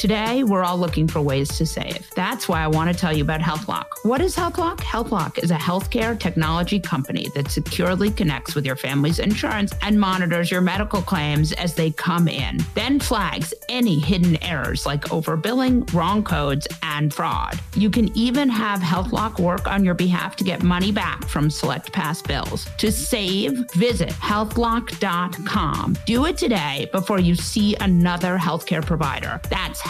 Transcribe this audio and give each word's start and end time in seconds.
Today, 0.00 0.44
we're 0.44 0.64
all 0.64 0.78
looking 0.78 1.06
for 1.06 1.20
ways 1.20 1.50
to 1.58 1.66
save. 1.66 2.08
That's 2.14 2.48
why 2.48 2.62
I 2.62 2.68
want 2.68 2.90
to 2.90 2.98
tell 2.98 3.14
you 3.14 3.22
about 3.22 3.40
HealthLock. 3.42 3.84
What 4.02 4.22
is 4.22 4.34
HealthLock? 4.34 4.78
HealthLock 4.78 5.36
is 5.36 5.50
a 5.50 5.56
healthcare 5.56 6.18
technology 6.18 6.80
company 6.80 7.28
that 7.34 7.50
securely 7.50 8.10
connects 8.10 8.54
with 8.54 8.64
your 8.64 8.76
family's 8.76 9.18
insurance 9.18 9.74
and 9.82 10.00
monitors 10.00 10.50
your 10.50 10.62
medical 10.62 11.02
claims 11.02 11.52
as 11.52 11.74
they 11.74 11.90
come 11.90 12.28
in, 12.28 12.60
then 12.74 12.98
flags 12.98 13.52
any 13.68 13.98
hidden 13.98 14.42
errors 14.42 14.86
like 14.86 15.02
overbilling, 15.08 15.92
wrong 15.92 16.24
codes, 16.24 16.66
and 16.82 17.12
fraud. 17.12 17.60
You 17.76 17.90
can 17.90 18.08
even 18.16 18.48
have 18.48 18.80
HealthLock 18.80 19.38
work 19.38 19.66
on 19.66 19.84
your 19.84 19.92
behalf 19.92 20.34
to 20.36 20.44
get 20.44 20.62
money 20.62 20.92
back 20.92 21.28
from 21.28 21.50
select 21.50 21.92
past 21.92 22.26
bills. 22.26 22.66
To 22.78 22.90
save, 22.90 23.70
visit 23.72 24.08
healthlock.com. 24.08 25.98
Do 26.06 26.24
it 26.24 26.38
today 26.38 26.88
before 26.90 27.20
you 27.20 27.34
see 27.34 27.76
another 27.80 28.38
healthcare 28.38 28.82
provider. 28.82 29.42
That's 29.50 29.89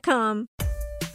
A. 0.03 0.70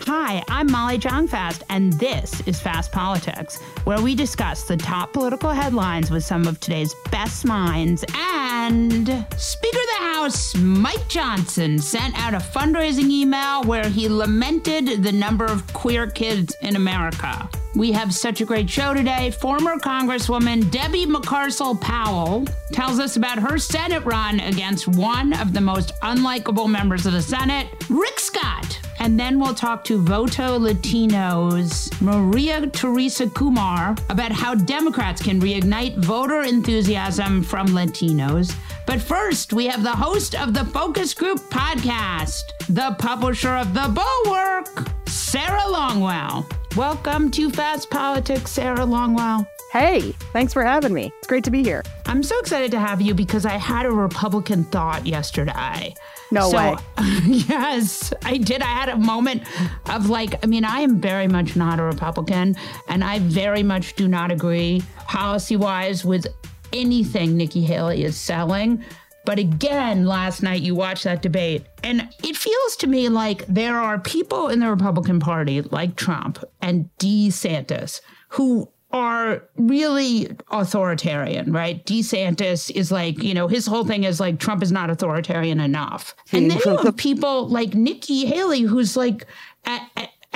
Hi, 0.07 0.41
I'm 0.49 0.71
Molly 0.71 0.99
Jong-Fast, 0.99 1.65
and 1.69 1.93
this 1.95 2.41
is 2.47 2.61
Fast 2.61 2.93
Politics, 2.93 3.61
where 3.83 4.01
we 4.01 4.15
discuss 4.15 4.63
the 4.63 4.77
top 4.77 5.13
political 5.13 5.51
headlines 5.51 6.13
with 6.13 6.23
some 6.23 6.47
of 6.47 6.61
today's 6.61 6.95
best 7.11 7.45
minds. 7.45 8.05
And 8.15 9.09
Speaker 9.37 9.79
of 9.79 9.99
the 9.99 10.05
House 10.05 10.55
Mike 10.55 11.09
Johnson 11.09 11.81
sent 11.81 12.17
out 12.25 12.35
a 12.35 12.37
fundraising 12.37 13.11
email 13.11 13.65
where 13.65 13.89
he 13.89 14.09
lamented 14.09 15.03
the 15.03 15.11
number 15.11 15.45
of 15.45 15.67
queer 15.73 16.09
kids 16.09 16.55
in 16.63 16.77
America. 16.77 17.51
We 17.75 17.91
have 17.91 18.15
such 18.15 18.41
a 18.41 18.45
great 18.45 18.71
show 18.71 18.95
today. 18.95 19.33
Former 19.33 19.75
Congresswoman 19.75 20.71
Debbie 20.71 21.07
Mucarsel-Powell 21.07 22.47
tells 22.71 23.01
us 23.01 23.17
about 23.17 23.41
her 23.41 23.59
Senate 23.59 24.05
run 24.05 24.39
against 24.39 24.87
one 24.87 25.33
of 25.33 25.53
the 25.53 25.61
most 25.61 26.01
unlikable 26.03 26.71
members 26.71 27.07
of 27.07 27.13
the 27.13 27.21
Senate, 27.21 27.67
Rick 27.91 28.21
Scott. 28.21 28.79
And 28.99 29.19
then 29.21 29.39
we'll 29.39 29.55
talk 29.55 29.85
to 29.85 29.99
Voto 30.03 30.59
Latinos 30.59 32.01
Maria 32.01 32.67
Teresa 32.67 33.29
Kumar 33.29 33.95
about 34.09 34.33
how 34.33 34.55
Democrats 34.55 35.23
can 35.23 35.41
reignite 35.41 35.97
voter 35.99 36.43
enthusiasm 36.43 37.43
from 37.43 37.69
Latinos. 37.69 38.55
But 38.87 39.01
first, 39.01 39.53
we 39.53 39.67
have 39.67 39.83
the 39.83 39.91
host 39.91 40.35
of 40.35 40.55
the 40.55 40.65
Focus 40.65 41.13
Group 41.13 41.39
podcast, 41.51 42.43
the 42.69 42.97
publisher 42.99 43.57
of 43.57 43.75
The 43.75 43.89
Bulwark, 43.89 44.89
Sarah 45.09 45.61
Longwell. 45.61 46.51
Welcome 46.77 47.31
to 47.33 47.51
Fast 47.51 47.91
Politics, 47.91 48.51
Sarah 48.51 48.79
Longwell. 48.79 49.47
Hey, 49.73 50.13
thanks 50.33 50.53
for 50.53 50.63
having 50.63 50.95
me. 50.95 51.13
It's 51.19 51.27
great 51.27 51.45
to 51.45 51.51
be 51.51 51.63
here. 51.63 51.83
I'm 52.07 52.23
so 52.23 52.39
excited 52.39 52.71
to 52.71 52.79
have 52.79 53.03
you 53.03 53.15
because 53.15 53.45
I 53.45 53.57
had 53.57 53.85
a 53.85 53.91
Republican 53.91 54.65
thought 54.65 55.07
yesterday. 55.07 55.95
No 56.37 56.51
so, 56.51 56.57
way. 56.57 56.77
yes, 57.27 58.13
I 58.25 58.37
did. 58.37 58.63
I 58.63 58.67
had 58.67 58.89
a 58.89 58.97
moment 58.97 59.45
of 59.89 60.09
like, 60.09 60.45
I 60.45 60.47
mean, 60.47 60.65
I 60.65 60.81
am 60.81 61.01
very 61.01 61.29
much 61.29 61.57
not 61.57 61.81
a 61.81 61.83
Republican, 61.83 62.57
and 62.89 63.03
I 63.03 63.19
very 63.21 63.63
much 63.63 63.95
do 63.95 64.07
not 64.07 64.31
agree 64.31 64.83
policy 65.07 65.57
wise 65.57 66.05
with 66.05 66.27
anything 66.73 67.37
Nikki 67.37 67.63
Haley 67.63 68.05
is 68.05 68.17
selling. 68.17 68.85
But 69.25 69.41
again, 69.41 70.07
last 70.07 70.43
night 70.43 70.63
you 70.63 70.77
watched 70.77 71.05
that 71.05 71.21
debate, 71.21 71.67
and 71.83 72.09
it 72.23 72.37
feels 72.37 72.77
to 72.77 72.87
me 72.87 73.09
like 73.09 73.45
there 73.47 73.77
are 73.77 73.99
people 73.99 74.49
in 74.49 74.61
the 74.61 74.71
Republican 74.71 75.19
Party, 75.19 75.63
like 75.63 75.97
Trump 75.97 76.45
and 76.63 76.89
DeSantis, 76.99 78.01
who 78.29 78.71
are 78.93 79.43
really 79.57 80.29
authoritarian, 80.51 81.53
right? 81.53 81.85
DeSantis 81.85 82.71
is 82.71 82.93
like, 82.93 83.23
you 83.23 83.35
know, 83.35 83.49
his 83.49 83.67
whole 83.67 83.85
thing 83.85 84.05
is 84.05 84.21
like 84.21 84.39
Trump 84.39 84.63
is 84.63 84.73
not 84.73 84.91
authoritarian 84.91 85.61
enough. 85.61 86.15
And 86.33 86.51
then 86.51 86.61
you 86.65 86.77
have 86.77 86.97
people 86.97 87.49
like 87.49 87.75
Nikki 87.75 88.27
Haley, 88.27 88.63
who's 88.63 88.97
like, 88.97 89.27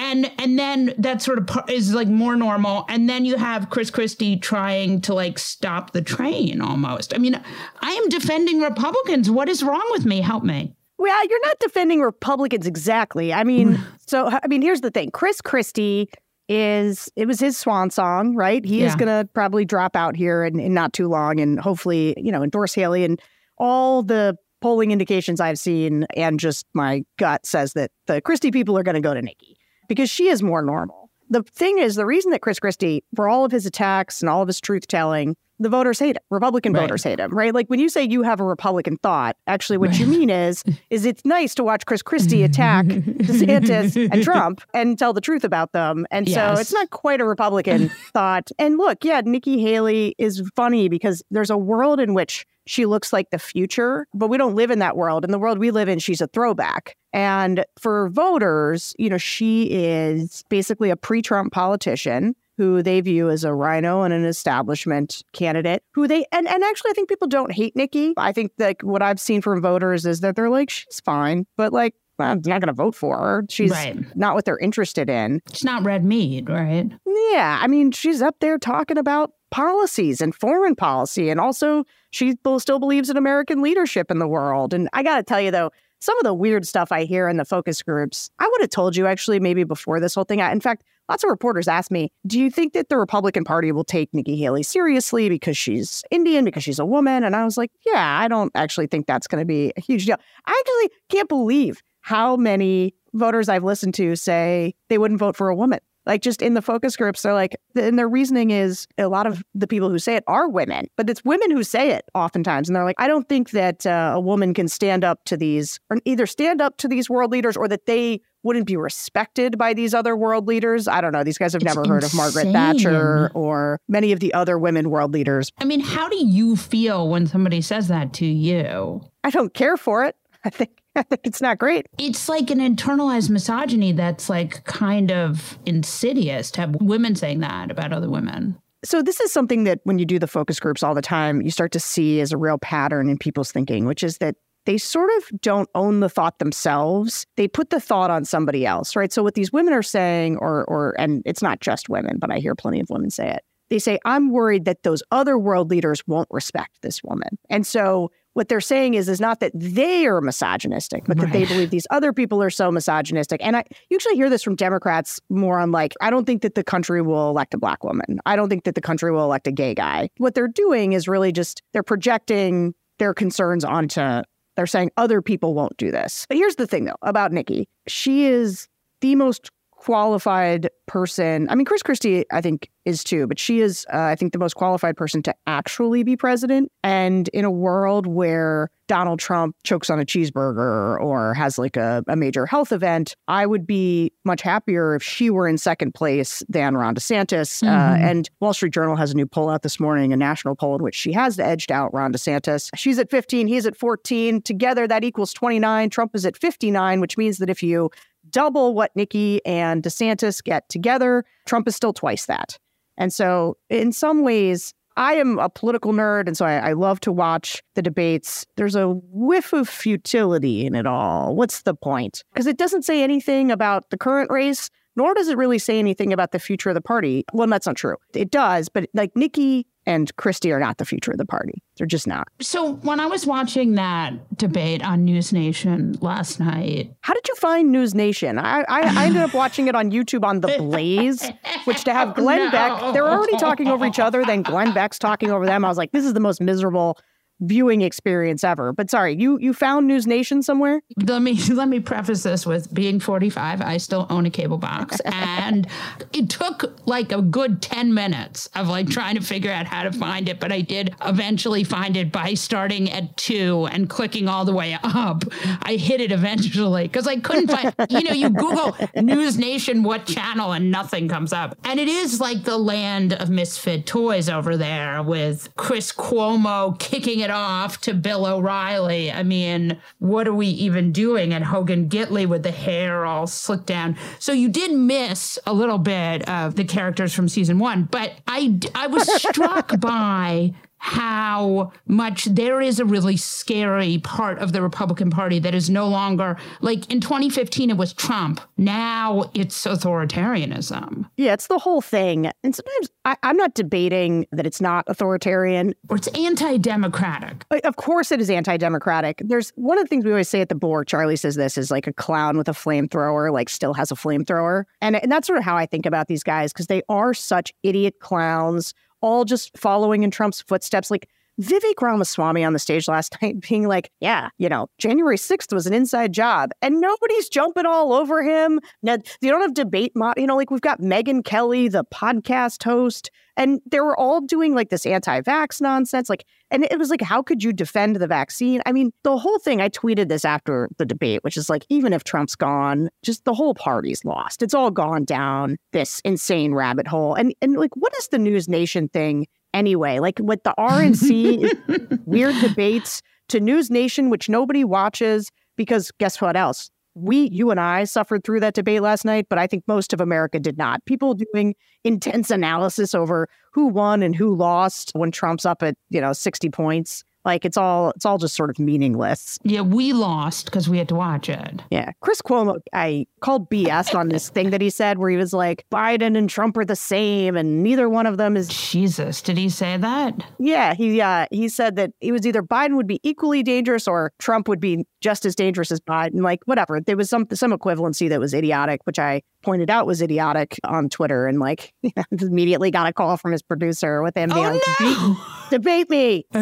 and 0.00 0.30
and 0.38 0.58
then 0.58 0.94
that 0.98 1.22
sort 1.22 1.38
of 1.38 1.48
is 1.68 1.94
like 1.94 2.08
more 2.08 2.34
normal. 2.34 2.84
And 2.88 3.08
then 3.08 3.24
you 3.24 3.36
have 3.36 3.70
chris 3.70 3.90
christie 3.90 4.36
trying 4.36 5.00
to 5.02 5.14
like 5.14 5.38
stop 5.38 5.92
the 5.92 6.02
train 6.02 6.60
almost. 6.60 7.14
I 7.14 7.18
mean 7.18 7.40
i 7.80 7.90
am 7.90 8.08
defending 8.08 8.60
republicans. 8.60 9.30
What 9.30 9.48
is 9.48 9.62
wrong 9.62 9.86
with 9.90 10.04
me? 10.06 10.20
Help 10.20 10.42
me. 10.42 10.74
Well 10.98 11.28
you're 11.28 11.46
not 11.46 11.58
defending 11.60 12.00
republicans 12.00 12.66
exactly. 12.66 13.32
I 13.32 13.44
mean 13.44 13.78
so 14.06 14.26
i 14.26 14.46
mean 14.48 14.62
here's 14.62 14.80
the 14.80 14.90
thing. 14.90 15.10
Chris 15.10 15.40
christie 15.40 16.10
is 16.50 17.08
it 17.14 17.26
was 17.26 17.38
his 17.38 17.56
swan 17.56 17.90
song 17.90 18.34
right 18.34 18.64
he 18.64 18.80
yeah. 18.80 18.86
is 18.88 18.96
going 18.96 19.06
to 19.06 19.28
probably 19.32 19.64
drop 19.64 19.94
out 19.94 20.16
here 20.16 20.44
in, 20.44 20.58
in 20.58 20.74
not 20.74 20.92
too 20.92 21.06
long 21.06 21.38
and 21.38 21.60
hopefully 21.60 22.14
you 22.16 22.32
know 22.32 22.42
endorse 22.42 22.74
haley 22.74 23.04
and 23.04 23.22
all 23.58 24.02
the 24.02 24.36
polling 24.60 24.90
indications 24.90 25.40
i've 25.40 25.58
seen 25.58 26.04
and 26.16 26.40
just 26.40 26.66
my 26.74 27.02
gut 27.18 27.46
says 27.46 27.74
that 27.74 27.92
the 28.06 28.20
christie 28.20 28.50
people 28.50 28.76
are 28.76 28.82
going 28.82 28.96
to 28.96 29.00
go 29.00 29.14
to 29.14 29.22
nikki 29.22 29.56
because 29.90 30.08
she 30.08 30.28
is 30.28 30.40
more 30.40 30.62
normal. 30.62 31.10
The 31.30 31.42
thing 31.42 31.78
is, 31.78 31.96
the 31.96 32.06
reason 32.06 32.30
that 32.30 32.42
Chris 32.42 32.60
Christie, 32.60 33.02
for 33.16 33.28
all 33.28 33.44
of 33.44 33.50
his 33.50 33.66
attacks 33.66 34.22
and 34.22 34.30
all 34.30 34.40
of 34.40 34.46
his 34.46 34.60
truth 34.60 34.86
telling, 34.86 35.36
the 35.60 35.68
voters 35.68 35.98
hate 35.98 36.16
him. 36.16 36.22
Republican 36.30 36.72
right. 36.72 36.80
voters 36.80 37.04
hate 37.04 37.20
him, 37.20 37.30
right? 37.32 37.54
Like 37.54 37.68
when 37.68 37.78
you 37.78 37.88
say 37.88 38.02
you 38.02 38.22
have 38.22 38.40
a 38.40 38.44
Republican 38.44 38.96
thought, 38.96 39.36
actually 39.46 39.76
what 39.76 39.98
you 39.98 40.06
mean 40.06 40.30
is 40.30 40.64
is 40.90 41.04
it's 41.04 41.24
nice 41.24 41.54
to 41.56 41.62
watch 41.62 41.84
Chris 41.86 42.02
Christie 42.02 42.42
attack 42.42 42.86
DeSantis 42.86 44.08
and 44.12 44.24
Trump 44.24 44.62
and 44.74 44.98
tell 44.98 45.12
the 45.12 45.20
truth 45.20 45.44
about 45.44 45.72
them. 45.72 46.06
And 46.10 46.26
yes. 46.26 46.56
so 46.56 46.60
it's 46.60 46.72
not 46.72 46.90
quite 46.90 47.20
a 47.20 47.26
Republican 47.26 47.88
thought. 48.12 48.50
And 48.58 48.78
look, 48.78 49.04
yeah, 49.04 49.20
Nikki 49.22 49.60
Haley 49.60 50.14
is 50.18 50.42
funny 50.56 50.88
because 50.88 51.22
there's 51.30 51.50
a 51.50 51.58
world 51.58 52.00
in 52.00 52.14
which 52.14 52.46
she 52.66 52.86
looks 52.86 53.12
like 53.12 53.30
the 53.30 53.38
future, 53.38 54.06
but 54.14 54.28
we 54.28 54.38
don't 54.38 54.54
live 54.54 54.70
in 54.70 54.78
that 54.78 54.96
world. 54.96 55.24
In 55.24 55.30
the 55.30 55.38
world 55.38 55.58
we 55.58 55.70
live 55.70 55.88
in, 55.88 55.98
she's 55.98 56.20
a 56.20 56.26
throwback. 56.28 56.96
And 57.12 57.64
for 57.78 58.08
voters, 58.10 58.94
you 58.98 59.10
know, 59.10 59.18
she 59.18 59.64
is 59.64 60.44
basically 60.48 60.88
a 60.90 60.96
pre 60.96 61.20
Trump 61.20 61.52
politician 61.52 62.34
who 62.60 62.82
they 62.82 63.00
view 63.00 63.30
as 63.30 63.42
a 63.42 63.54
rhino 63.54 64.02
and 64.02 64.12
an 64.12 64.26
establishment 64.26 65.22
candidate 65.32 65.82
who 65.94 66.06
they 66.06 66.26
and, 66.30 66.46
and 66.46 66.62
actually 66.62 66.90
I 66.90 66.92
think 66.92 67.08
people 67.08 67.26
don't 67.26 67.52
hate 67.52 67.74
Nikki. 67.74 68.12
I 68.18 68.32
think 68.32 68.52
that 68.58 68.82
what 68.82 69.00
I've 69.00 69.18
seen 69.18 69.40
from 69.40 69.62
voters 69.62 70.04
is 70.04 70.20
that 70.20 70.36
they're 70.36 70.50
like, 70.50 70.68
she's 70.68 71.00
fine, 71.02 71.46
but 71.56 71.72
like 71.72 71.94
I'm 72.18 72.42
not 72.44 72.60
going 72.60 72.66
to 72.66 72.74
vote 72.74 72.94
for 72.94 73.16
her. 73.16 73.46
She's 73.48 73.70
right. 73.70 73.96
not 74.14 74.34
what 74.34 74.44
they're 74.44 74.58
interested 74.58 75.08
in. 75.08 75.40
She's 75.54 75.64
not 75.64 75.84
red 75.84 76.04
meat, 76.04 76.50
right? 76.50 76.92
Yeah. 77.06 77.58
I 77.62 77.66
mean, 77.66 77.92
she's 77.92 78.20
up 78.20 78.36
there 78.40 78.58
talking 78.58 78.98
about 78.98 79.32
policies 79.50 80.20
and 80.20 80.34
foreign 80.34 80.76
policy. 80.76 81.30
And 81.30 81.40
also, 81.40 81.84
she 82.10 82.36
still 82.58 82.78
believes 82.78 83.08
in 83.08 83.16
American 83.16 83.62
leadership 83.62 84.10
in 84.10 84.18
the 84.18 84.28
world. 84.28 84.74
And 84.74 84.90
I 84.92 85.02
got 85.02 85.16
to 85.16 85.22
tell 85.22 85.40
you, 85.40 85.50
though, 85.50 85.70
some 86.00 86.16
of 86.18 86.24
the 86.24 86.34
weird 86.34 86.66
stuff 86.66 86.92
I 86.92 87.04
hear 87.04 87.28
in 87.28 87.36
the 87.36 87.44
focus 87.44 87.82
groups, 87.82 88.30
I 88.38 88.48
would 88.48 88.60
have 88.60 88.70
told 88.70 88.96
you 88.96 89.06
actually 89.06 89.38
maybe 89.40 89.64
before 89.64 90.00
this 90.00 90.14
whole 90.14 90.24
thing. 90.24 90.40
I, 90.40 90.50
in 90.50 90.60
fact, 90.60 90.82
lots 91.10 91.24
of 91.24 91.30
reporters 91.30 91.66
asked 91.68 91.90
me, 91.90 92.10
do 92.26 92.38
you 92.38 92.50
think 92.50 92.72
that 92.72 92.88
the 92.88 92.96
Republican 92.96 93.42
Party 93.42 93.72
will 93.72 93.84
take 93.84 94.14
Nikki 94.14 94.36
Haley 94.36 94.62
seriously 94.62 95.28
because 95.28 95.58
she's 95.58 96.04
Indian, 96.10 96.44
because 96.44 96.62
she's 96.62 96.78
a 96.78 96.86
woman? 96.86 97.24
And 97.24 97.34
I 97.34 97.44
was 97.44 97.58
like, 97.58 97.72
yeah, 97.84 98.20
I 98.20 98.28
don't 98.28 98.52
actually 98.54 98.86
think 98.86 99.06
that's 99.06 99.26
going 99.26 99.40
to 99.40 99.44
be 99.44 99.72
a 99.76 99.80
huge 99.80 100.06
deal. 100.06 100.16
I 100.46 100.62
actually 100.64 100.96
can't 101.08 101.28
believe 101.28 101.82
how 102.00 102.36
many 102.36 102.94
voters 103.12 103.48
I've 103.48 103.64
listened 103.64 103.94
to 103.94 104.14
say 104.14 104.74
they 104.88 104.98
wouldn't 104.98 105.18
vote 105.18 105.36
for 105.36 105.48
a 105.48 105.54
woman. 105.54 105.80
Like 106.06 106.22
just 106.22 106.40
in 106.40 106.54
the 106.54 106.62
focus 106.62 106.96
groups, 106.96 107.22
they're 107.22 107.34
like, 107.34 107.56
and 107.74 107.98
their 107.98 108.08
reasoning 108.08 108.50
is 108.50 108.86
a 108.96 109.06
lot 109.06 109.26
of 109.26 109.42
the 109.54 109.66
people 109.66 109.90
who 109.90 109.98
say 109.98 110.16
it 110.16 110.24
are 110.26 110.48
women, 110.48 110.86
but 110.96 111.10
it's 111.10 111.24
women 111.24 111.50
who 111.50 111.62
say 111.62 111.90
it 111.90 112.04
oftentimes. 112.14 112.68
And 112.68 112.74
they're 112.74 112.84
like, 112.84 112.96
I 112.98 113.06
don't 113.06 113.28
think 113.28 113.50
that 113.50 113.84
uh, 113.84 114.12
a 114.14 114.20
woman 114.20 114.54
can 114.54 114.66
stand 114.66 115.04
up 115.04 115.24
to 115.26 115.36
these, 115.36 115.78
or 115.90 115.98
either 116.06 116.26
stand 116.26 116.62
up 116.62 116.78
to 116.78 116.88
these 116.88 117.10
world 117.10 117.30
leaders 117.30 117.56
or 117.56 117.68
that 117.68 117.84
they 117.86 118.20
wouldn't 118.42 118.66
be 118.66 118.76
respected 118.76 119.58
by 119.58 119.74
these 119.74 119.94
other 119.94 120.16
world 120.16 120.46
leaders. 120.46 120.88
I 120.88 121.00
don't 121.00 121.12
know. 121.12 121.24
These 121.24 121.38
guys 121.38 121.52
have 121.52 121.62
it's 121.62 121.74
never 121.74 121.86
heard 121.86 122.02
insane. 122.02 122.20
of 122.20 122.34
Margaret 122.34 122.52
Thatcher 122.52 123.30
or 123.34 123.80
many 123.88 124.12
of 124.12 124.20
the 124.20 124.32
other 124.34 124.58
women 124.58 124.90
world 124.90 125.12
leaders. 125.12 125.52
I 125.58 125.64
mean, 125.64 125.80
how 125.80 126.08
do 126.08 126.24
you 126.24 126.56
feel 126.56 127.08
when 127.08 127.26
somebody 127.26 127.60
says 127.60 127.88
that 127.88 128.12
to 128.14 128.26
you? 128.26 129.02
I 129.24 129.30
don't 129.30 129.52
care 129.52 129.76
for 129.76 130.04
it. 130.04 130.16
I 130.44 130.50
think 130.50 130.80
I 130.96 131.02
think 131.02 131.20
it's 131.24 131.40
not 131.40 131.58
great. 131.58 131.86
It's 131.98 132.28
like 132.28 132.50
an 132.50 132.58
internalized 132.58 133.30
misogyny 133.30 133.92
that's 133.92 134.28
like 134.28 134.64
kind 134.64 135.12
of 135.12 135.58
insidious 135.64 136.50
to 136.52 136.62
have 136.62 136.76
women 136.76 137.14
saying 137.14 137.40
that 137.40 137.70
about 137.70 137.92
other 137.92 138.10
women. 138.10 138.58
So, 138.82 139.02
this 139.02 139.20
is 139.20 139.32
something 139.32 139.64
that 139.64 139.80
when 139.84 139.98
you 139.98 140.06
do 140.06 140.18
the 140.18 140.26
focus 140.26 140.58
groups 140.58 140.82
all 140.82 140.94
the 140.94 141.02
time, 141.02 141.42
you 141.42 141.50
start 141.50 141.70
to 141.72 141.80
see 141.80 142.20
as 142.20 142.32
a 142.32 142.38
real 142.38 142.58
pattern 142.58 143.10
in 143.10 143.18
people's 143.18 143.52
thinking, 143.52 143.84
which 143.84 144.02
is 144.02 144.18
that 144.18 144.36
they 144.66 144.78
sort 144.78 145.10
of 145.18 145.40
don't 145.40 145.68
own 145.74 146.00
the 146.00 146.08
thought 146.08 146.38
themselves. 146.38 147.26
They 147.36 147.48
put 147.48 147.70
the 147.70 147.80
thought 147.80 148.10
on 148.10 148.24
somebody 148.24 148.66
else, 148.66 148.94
right? 148.94 149.12
So, 149.12 149.22
what 149.22 149.34
these 149.34 149.52
women 149.52 149.72
are 149.72 149.82
saying, 149.82 150.36
or, 150.36 150.64
or, 150.64 150.94
and 150.98 151.22
it's 151.24 151.42
not 151.42 151.60
just 151.60 151.88
women, 151.88 152.18
but 152.18 152.30
I 152.30 152.38
hear 152.38 152.54
plenty 152.54 152.80
of 152.80 152.90
women 152.90 153.10
say 153.10 153.30
it. 153.30 153.42
They 153.70 153.78
say, 153.78 153.98
I'm 154.04 154.30
worried 154.30 154.64
that 154.64 154.82
those 154.82 155.02
other 155.12 155.38
world 155.38 155.70
leaders 155.70 156.02
won't 156.06 156.28
respect 156.30 156.78
this 156.82 157.02
woman. 157.02 157.38
And 157.48 157.66
so, 157.66 158.10
what 158.34 158.48
they're 158.48 158.60
saying 158.60 158.94
is 158.94 159.08
is 159.08 159.20
not 159.20 159.40
that 159.40 159.52
they 159.54 160.06
are 160.06 160.20
misogynistic, 160.20 161.04
but 161.06 161.18
right. 161.18 161.26
that 161.26 161.32
they 161.32 161.46
believe 161.46 161.70
these 161.70 161.86
other 161.90 162.12
people 162.12 162.42
are 162.42 162.50
so 162.50 162.70
misogynistic. 162.70 163.40
And 163.44 163.56
I 163.56 163.64
usually 163.88 164.14
hear 164.14 164.30
this 164.30 164.42
from 164.42 164.54
Democrats 164.54 165.18
more 165.30 165.58
on 165.58 165.72
like, 165.72 165.94
I 166.00 166.10
don't 166.10 166.26
think 166.26 166.42
that 166.42 166.54
the 166.54 166.62
country 166.62 167.02
will 167.02 167.30
elect 167.30 167.54
a 167.54 167.58
black 167.58 167.82
woman. 167.82 168.20
I 168.26 168.36
don't 168.36 168.48
think 168.48 168.64
that 168.64 168.76
the 168.76 168.80
country 168.80 169.10
will 169.10 169.24
elect 169.24 169.46
a 169.48 169.52
gay 169.52 169.74
guy. 169.74 170.10
What 170.18 170.34
they're 170.34 170.48
doing 170.48 170.92
is 170.92 171.08
really 171.08 171.32
just 171.32 171.62
they're 171.72 171.82
projecting 171.82 172.74
their 173.00 173.14
concerns 173.14 173.64
onto 173.64 174.22
they're 174.60 174.66
saying 174.66 174.90
other 174.98 175.22
people 175.22 175.54
won't 175.54 175.74
do 175.78 175.90
this. 175.90 176.26
But 176.28 176.36
here's 176.36 176.56
the 176.56 176.66
thing 176.66 176.84
though 176.84 176.96
about 177.00 177.32
Nikki. 177.32 177.66
She 177.88 178.26
is 178.26 178.68
the 179.00 179.14
most 179.14 179.50
qualified 179.80 180.68
person. 180.86 181.48
I 181.48 181.54
mean, 181.54 181.64
Chris 181.64 181.82
Christie, 181.82 182.26
I 182.30 182.42
think, 182.42 182.70
is 182.84 183.02
too, 183.02 183.26
but 183.26 183.38
she 183.38 183.60
is, 183.60 183.86
uh, 183.90 183.98
I 183.98 184.14
think, 184.14 184.34
the 184.34 184.38
most 184.38 184.54
qualified 184.54 184.94
person 184.94 185.22
to 185.22 185.34
actually 185.46 186.02
be 186.02 186.18
president. 186.18 186.70
And 186.84 187.28
in 187.28 187.46
a 187.46 187.50
world 187.50 188.06
where 188.06 188.68
Donald 188.88 189.20
Trump 189.20 189.56
chokes 189.64 189.88
on 189.88 189.98
a 189.98 190.04
cheeseburger 190.04 191.00
or 191.00 191.32
has 191.32 191.58
like 191.58 191.78
a, 191.78 192.04
a 192.08 192.16
major 192.16 192.44
health 192.44 192.72
event, 192.72 193.14
I 193.26 193.46
would 193.46 193.66
be 193.66 194.12
much 194.26 194.42
happier 194.42 194.94
if 194.94 195.02
she 195.02 195.30
were 195.30 195.48
in 195.48 195.56
second 195.56 195.94
place 195.94 196.42
than 196.48 196.76
Ron 196.76 196.94
DeSantis. 196.94 197.62
Uh, 197.62 197.66
mm-hmm. 197.66 198.04
Uh, 198.04 198.06
and 198.06 198.28
Wall 198.40 198.52
Street 198.52 198.74
Journal 198.74 198.96
has 198.96 199.12
a 199.12 199.14
new 199.14 199.26
poll 199.26 199.48
out 199.48 199.62
this 199.62 199.80
morning, 199.80 200.12
a 200.12 200.16
national 200.16 200.56
poll 200.56 200.76
in 200.76 200.82
which 200.82 200.94
she 200.94 201.12
has 201.12 201.38
edged 201.38 201.72
out 201.72 201.94
Ron 201.94 202.12
DeSantis. 202.12 202.68
She's 202.76 202.98
at 202.98 203.10
15, 203.10 203.46
he's 203.46 203.64
at 203.64 203.76
14. 203.76 204.42
Together, 204.42 204.86
that 204.86 205.04
equals 205.04 205.32
29. 205.32 205.88
Trump 205.88 206.14
is 206.14 206.26
at 206.26 206.36
59, 206.36 207.00
which 207.00 207.16
means 207.16 207.38
that 207.38 207.48
if 207.48 207.62
you 207.62 207.90
double 208.30 208.74
what 208.74 208.94
Nikki 208.94 209.44
and 209.44 209.82
DeSantis 209.82 210.42
get 210.42 210.68
together. 210.68 211.24
Trump 211.46 211.68
is 211.68 211.76
still 211.76 211.92
twice 211.92 212.26
that. 212.26 212.58
And 212.96 213.12
so, 213.12 213.56
in 213.68 213.92
some 213.92 214.22
ways, 214.22 214.74
I 214.96 215.14
am 215.14 215.38
a 215.38 215.48
political 215.48 215.92
nerd, 215.92 216.26
and 216.26 216.36
so 216.36 216.44
I, 216.44 216.56
I, 216.56 216.72
love 216.72 217.00
to 217.00 217.12
watch 217.12 217.62
the 217.74 217.80
debates. 217.80 218.44
There's 218.56 218.74
a 218.74 218.88
whiff 218.88 219.52
of 219.52 219.68
futility 219.68 220.66
in 220.66 220.74
it 220.74 220.86
all. 220.86 221.34
What's 221.34 221.62
the 221.62 221.74
point? 221.74 222.24
Because 222.34 222.46
it 222.46 222.58
doesn't 222.58 222.82
say 222.82 223.02
anything 223.02 223.50
about 223.50 223.88
the 223.90 223.96
current 223.96 224.30
race, 224.30 224.68
nor 224.96 225.14
does 225.14 225.28
it 225.28 225.38
really 225.38 225.58
say 225.58 225.78
anything 225.78 226.12
about 226.12 226.32
the 226.32 226.38
future 226.38 226.68
of 226.68 226.74
the 226.74 226.80
party. 226.82 227.24
Well, 227.32 227.46
that's 227.46 227.66
not 227.66 227.76
true. 227.76 227.96
It 228.14 228.30
does, 228.30 228.68
but 228.68 228.90
like 228.92 229.16
Nikki 229.16 229.66
and 229.90 230.14
Christie 230.14 230.52
are 230.52 230.60
not 230.60 230.78
the 230.78 230.84
future 230.84 231.10
of 231.10 231.18
the 231.18 231.26
party. 231.26 231.62
They're 231.76 231.86
just 231.86 232.06
not. 232.06 232.28
So 232.40 232.74
when 232.74 233.00
I 233.00 233.06
was 233.06 233.26
watching 233.26 233.74
that 233.74 234.38
debate 234.38 234.84
on 234.84 235.04
News 235.04 235.32
Nation 235.32 235.96
last 236.00 236.38
night, 236.38 236.92
how 237.00 237.12
did 237.12 237.26
you 237.26 237.34
find 237.34 237.72
News 237.72 237.92
Nation? 237.92 238.38
I 238.38 238.60
I, 238.68 239.02
I 239.02 239.06
ended 239.06 239.22
up 239.22 239.34
watching 239.34 239.66
it 239.66 239.74
on 239.74 239.90
YouTube 239.90 240.24
on 240.24 240.40
The 240.40 240.54
Blaze, 240.58 241.28
which 241.64 241.82
to 241.84 241.92
have 241.92 242.10
oh, 242.16 242.22
Glenn 242.22 242.38
no. 242.38 242.50
Beck, 242.52 242.94
they're 242.94 243.08
already 243.08 243.36
talking 243.36 243.66
over 243.66 243.84
each 243.84 243.98
other. 243.98 244.24
Then 244.24 244.42
Glenn 244.42 244.72
Beck's 244.72 244.98
talking 244.98 245.32
over 245.32 245.44
them. 245.44 245.64
I 245.64 245.68
was 245.68 245.78
like, 245.78 245.90
this 245.90 246.04
is 246.04 246.12
the 246.14 246.20
most 246.20 246.40
miserable 246.40 246.96
viewing 247.40 247.82
experience 247.82 248.44
ever. 248.44 248.72
But 248.72 248.90
sorry, 248.90 249.16
you 249.16 249.38
you 249.38 249.52
found 249.52 249.86
News 249.86 250.06
Nation 250.06 250.42
somewhere? 250.42 250.82
Let 250.96 251.22
me 251.22 251.34
let 251.50 251.68
me 251.68 251.80
preface 251.80 252.22
this 252.22 252.46
with 252.46 252.72
being 252.72 253.00
45, 253.00 253.60
I 253.60 253.76
still 253.78 254.06
own 254.10 254.26
a 254.26 254.30
cable 254.30 254.58
box 254.58 255.00
and 255.04 255.66
it 256.12 256.30
took 256.30 256.86
like 256.86 257.12
a 257.12 257.22
good 257.22 257.62
10 257.62 257.94
minutes 257.94 258.48
of 258.54 258.68
like 258.68 258.88
trying 258.88 259.16
to 259.16 259.22
figure 259.22 259.50
out 259.50 259.66
how 259.66 259.82
to 259.82 259.92
find 259.92 260.28
it, 260.28 260.40
but 260.40 260.52
I 260.52 260.60
did 260.60 260.94
eventually 261.04 261.64
find 261.64 261.96
it 261.96 262.12
by 262.12 262.34
starting 262.34 262.90
at 262.90 263.16
2 263.16 263.68
and 263.70 263.88
clicking 263.88 264.28
all 264.28 264.44
the 264.44 264.52
way 264.52 264.76
up. 264.82 265.24
I 265.62 265.76
hit 265.76 266.00
it 266.00 266.12
eventually 266.12 266.88
cuz 266.88 267.06
I 267.06 267.16
couldn't 267.16 267.48
find 267.48 267.74
you 267.90 268.02
know, 268.02 268.12
you 268.12 268.30
Google 268.30 268.76
News 268.96 269.38
Nation 269.38 269.82
what 269.82 270.06
channel 270.06 270.52
and 270.52 270.70
nothing 270.70 271.08
comes 271.08 271.32
up. 271.32 271.56
And 271.64 271.80
it 271.80 271.88
is 271.88 272.20
like 272.20 272.44
the 272.44 272.58
land 272.58 273.12
of 273.12 273.30
misfit 273.30 273.86
toys 273.86 274.28
over 274.28 274.56
there 274.56 275.02
with 275.02 275.48
Chris 275.56 275.92
Cuomo 275.92 276.78
kicking 276.78 277.20
it 277.20 277.29
it 277.30 277.32
off 277.32 277.80
to 277.82 277.94
Bill 277.94 278.26
O'Reilly. 278.26 279.12
I 279.12 279.22
mean, 279.22 279.78
what 279.98 280.26
are 280.26 280.34
we 280.34 280.48
even 280.48 280.92
doing? 280.92 281.32
And 281.32 281.44
Hogan 281.44 281.88
Gidley 281.88 282.26
with 282.26 282.42
the 282.42 282.50
hair 282.50 283.06
all 283.06 283.26
slicked 283.26 283.66
down. 283.66 283.96
So 284.18 284.32
you 284.32 284.48
did 284.48 284.72
miss 284.72 285.38
a 285.46 285.52
little 285.52 285.78
bit 285.78 286.28
of 286.28 286.56
the 286.56 286.64
characters 286.64 287.14
from 287.14 287.28
season 287.28 287.58
one, 287.58 287.84
but 287.84 288.12
I, 288.26 288.58
I 288.74 288.88
was 288.88 289.10
struck 289.22 289.78
by 289.80 290.54
how 290.80 291.70
much 291.86 292.24
there 292.24 292.60
is 292.62 292.80
a 292.80 292.86
really 292.86 293.16
scary 293.16 293.98
part 293.98 294.38
of 294.38 294.52
the 294.52 294.62
Republican 294.62 295.10
Party 295.10 295.38
that 295.38 295.54
is 295.54 295.68
no 295.68 295.86
longer 295.86 296.38
like 296.62 296.90
in 296.90 297.02
2015 297.02 297.68
it 297.68 297.76
was 297.76 297.92
Trump. 297.92 298.40
Now 298.56 299.30
it's 299.34 299.66
authoritarianism. 299.66 301.08
Yeah, 301.18 301.34
it's 301.34 301.48
the 301.48 301.58
whole 301.58 301.82
thing. 301.82 302.30
And 302.42 302.56
sometimes 302.56 302.88
I, 303.04 303.16
am 303.22 303.36
not 303.36 303.52
debating 303.52 304.26
that 304.32 304.46
it's 304.46 304.60
not 304.62 304.84
authoritarian. 304.86 305.74
Or 305.90 305.96
it's 305.96 306.08
anti-democratic. 306.08 307.44
Uh, 307.50 307.60
of 307.64 307.76
course 307.76 308.10
it 308.10 308.18
is 308.18 308.30
anti-democratic. 308.30 309.20
There's 309.22 309.50
one 309.56 309.76
of 309.76 309.84
the 309.84 309.88
things 309.88 310.06
we 310.06 310.12
always 310.12 310.30
say 310.30 310.40
at 310.40 310.48
the 310.48 310.54
Bulwark, 310.54 310.88
Charlie 310.88 311.16
says 311.16 311.34
this 311.34 311.58
is 311.58 311.70
like 311.70 311.88
a 311.88 311.92
clown 311.92 312.38
with 312.38 312.48
a 312.48 312.52
flamethrower, 312.52 313.30
like 313.30 313.50
still 313.50 313.74
has 313.74 313.92
a 313.92 313.96
flamethrower. 313.96 314.64
And, 314.80 314.96
and 314.96 315.12
that's 315.12 315.26
sort 315.26 315.38
of 315.38 315.44
how 315.44 315.58
I 315.58 315.66
think 315.66 315.84
about 315.84 316.08
these 316.08 316.22
guys, 316.22 316.54
because 316.54 316.68
they 316.68 316.82
are 316.88 317.12
such 317.12 317.52
idiot 317.62 318.00
clowns 318.00 318.72
all 319.00 319.24
just 319.24 319.56
following 319.56 320.02
in 320.02 320.10
Trump's 320.10 320.40
footsteps. 320.40 320.90
Like 320.90 321.08
Vivek 321.40 321.80
Ramaswamy 321.80 322.44
on 322.44 322.52
the 322.52 322.58
stage 322.58 322.86
last 322.86 323.16
night 323.22 323.40
being 323.40 323.66
like, 323.66 323.90
yeah, 324.00 324.28
you 324.38 324.48
know, 324.48 324.68
January 324.78 325.16
6th 325.16 325.52
was 325.52 325.66
an 325.66 325.72
inside 325.72 326.12
job 326.12 326.50
and 326.60 326.80
nobody's 326.80 327.28
jumping 327.28 327.66
all 327.66 327.92
over 327.92 328.22
him. 328.22 328.60
Now, 328.82 328.98
you 329.20 329.30
don't 329.30 329.40
have 329.40 329.54
debate, 329.54 329.92
mo- 329.94 330.12
you 330.16 330.26
know, 330.26 330.36
like 330.36 330.50
we've 330.50 330.60
got 330.60 330.80
Megyn 330.80 331.24
Kelly, 331.24 331.68
the 331.68 331.84
podcast 331.84 332.62
host, 332.62 333.10
and 333.36 333.60
they 333.70 333.80
were 333.80 333.98
all 333.98 334.20
doing 334.20 334.54
like 334.54 334.68
this 334.68 334.84
anti 334.84 335.22
vax 335.22 335.62
nonsense. 335.62 336.10
Like, 336.10 336.26
and 336.50 336.64
it 336.64 336.78
was 336.78 336.90
like, 336.90 337.00
how 337.00 337.22
could 337.22 337.42
you 337.42 337.54
defend 337.54 337.96
the 337.96 338.06
vaccine? 338.06 338.60
I 338.66 338.72
mean, 338.72 338.92
the 339.02 339.16
whole 339.16 339.38
thing, 339.38 339.62
I 339.62 339.70
tweeted 339.70 340.08
this 340.08 340.26
after 340.26 340.68
the 340.76 340.84
debate, 340.84 341.24
which 341.24 341.38
is 341.38 341.48
like, 341.48 341.64
even 341.70 341.94
if 341.94 342.04
Trump's 342.04 342.34
gone, 342.34 342.90
just 343.02 343.24
the 343.24 343.32
whole 343.32 343.54
party's 343.54 344.04
lost. 344.04 344.42
It's 344.42 344.52
all 344.52 344.70
gone 344.70 345.04
down 345.04 345.56
this 345.72 346.00
insane 346.04 346.52
rabbit 346.52 346.86
hole. 346.86 347.14
And, 347.14 347.34
and 347.40 347.56
like, 347.56 347.74
what 347.76 347.96
is 347.96 348.08
the 348.08 348.18
News 348.18 348.48
Nation 348.48 348.88
thing 348.88 349.26
anyway. 349.54 349.98
Like 349.98 350.18
with 350.20 350.42
the 350.42 350.54
RNC 350.58 352.02
weird 352.06 352.36
debates 352.40 353.02
to 353.28 353.40
News 353.40 353.70
Nation, 353.70 354.10
which 354.10 354.28
nobody 354.28 354.64
watches 354.64 355.30
because 355.56 355.90
guess 355.98 356.20
what 356.20 356.36
else? 356.36 356.70
We, 356.94 357.28
you 357.30 357.50
and 357.50 357.60
I 357.60 357.84
suffered 357.84 358.24
through 358.24 358.40
that 358.40 358.54
debate 358.54 358.82
last 358.82 359.04
night, 359.04 359.26
but 359.30 359.38
I 359.38 359.46
think 359.46 359.62
most 359.68 359.92
of 359.92 360.00
America 360.00 360.40
did 360.40 360.58
not. 360.58 360.84
People 360.86 361.14
doing 361.14 361.54
intense 361.84 362.30
analysis 362.30 362.94
over 362.94 363.28
who 363.52 363.66
won 363.68 364.02
and 364.02 364.14
who 364.14 364.34
lost 364.34 364.90
when 364.94 365.12
Trump's 365.12 365.46
up 365.46 365.62
at, 365.62 365.76
you 365.88 366.00
know, 366.00 366.12
60 366.12 366.50
points. 366.50 367.04
Like 367.24 367.44
it's 367.44 367.56
all 367.56 367.90
it's 367.90 368.06
all 368.06 368.18
just 368.18 368.34
sort 368.34 368.50
of 368.50 368.58
meaningless. 368.58 369.38
Yeah, 369.42 369.60
we 369.60 369.92
lost 369.92 370.46
because 370.46 370.68
we 370.68 370.78
had 370.78 370.88
to 370.88 370.94
watch 370.94 371.28
it. 371.28 371.62
Yeah. 371.70 371.92
Chris 372.00 372.22
Cuomo, 372.22 372.58
I 372.72 373.06
called 373.20 373.50
BS 373.50 373.94
on 373.94 374.08
this 374.08 374.30
thing 374.30 374.50
that 374.50 374.60
he 374.60 374.70
said 374.70 374.98
where 374.98 375.10
he 375.10 375.16
was 375.16 375.32
like, 375.32 375.66
Biden 375.70 376.16
and 376.16 376.30
Trump 376.30 376.56
are 376.56 376.64
the 376.64 376.76
same 376.76 377.36
and 377.36 377.62
neither 377.62 377.88
one 377.88 378.06
of 378.06 378.16
them 378.16 378.36
is 378.36 378.48
Jesus. 378.70 379.20
Did 379.20 379.36
he 379.36 379.48
say 379.48 379.76
that? 379.76 380.24
Yeah, 380.38 380.74
he 380.74 381.00
uh 381.00 381.26
he 381.30 381.48
said 381.48 381.76
that 381.76 381.92
it 382.00 382.12
was 382.12 382.26
either 382.26 382.42
Biden 382.42 382.76
would 382.76 382.86
be 382.86 383.00
equally 383.02 383.42
dangerous 383.42 383.86
or 383.86 384.12
Trump 384.18 384.48
would 384.48 384.60
be 384.60 384.86
just 385.00 385.24
as 385.24 385.34
dangerous 385.34 385.70
as 385.70 385.80
Biden. 385.80 386.22
Like 386.22 386.40
whatever. 386.46 386.80
There 386.80 386.96
was 386.96 387.10
some 387.10 387.26
some 387.32 387.52
equivalency 387.52 388.08
that 388.08 388.20
was 388.20 388.34
idiotic, 388.34 388.80
which 388.84 388.98
I 388.98 389.22
pointed 389.42 389.70
out 389.70 389.86
was 389.86 390.02
idiotic 390.02 390.58
on 390.64 390.88
Twitter 390.88 391.26
and 391.26 391.40
like 391.40 391.72
immediately 392.20 392.70
got 392.70 392.86
a 392.86 392.92
call 392.92 393.16
from 393.16 393.32
his 393.32 393.42
producer 393.42 394.02
with 394.02 394.16
him 394.16 394.30
being 394.30 394.46
oh, 394.46 394.60
no. 394.80 395.16
debate, 395.50 395.88
debate 395.88 395.90
me. 395.90 396.26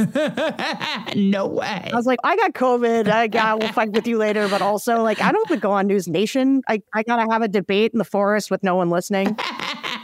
no 1.16 1.46
way. 1.46 1.90
I 1.92 1.96
was 1.96 2.06
like, 2.06 2.18
I 2.24 2.36
got 2.36 2.52
COVID. 2.52 3.08
I 3.08 3.26
got 3.28 3.60
we'll 3.60 3.72
fight 3.72 3.92
with 3.92 4.06
you 4.06 4.18
later. 4.18 4.48
But 4.48 4.62
also 4.62 5.02
like 5.02 5.20
I 5.20 5.32
don't 5.32 5.48
want 5.48 5.60
to 5.60 5.62
go 5.62 5.72
on 5.72 5.86
News 5.86 6.08
Nation. 6.08 6.62
I, 6.68 6.82
I 6.94 7.02
gotta 7.02 7.30
have 7.30 7.42
a 7.42 7.48
debate 7.48 7.92
in 7.92 7.98
the 7.98 8.04
forest 8.04 8.50
with 8.50 8.62
no 8.62 8.76
one 8.76 8.90
listening. 8.90 9.36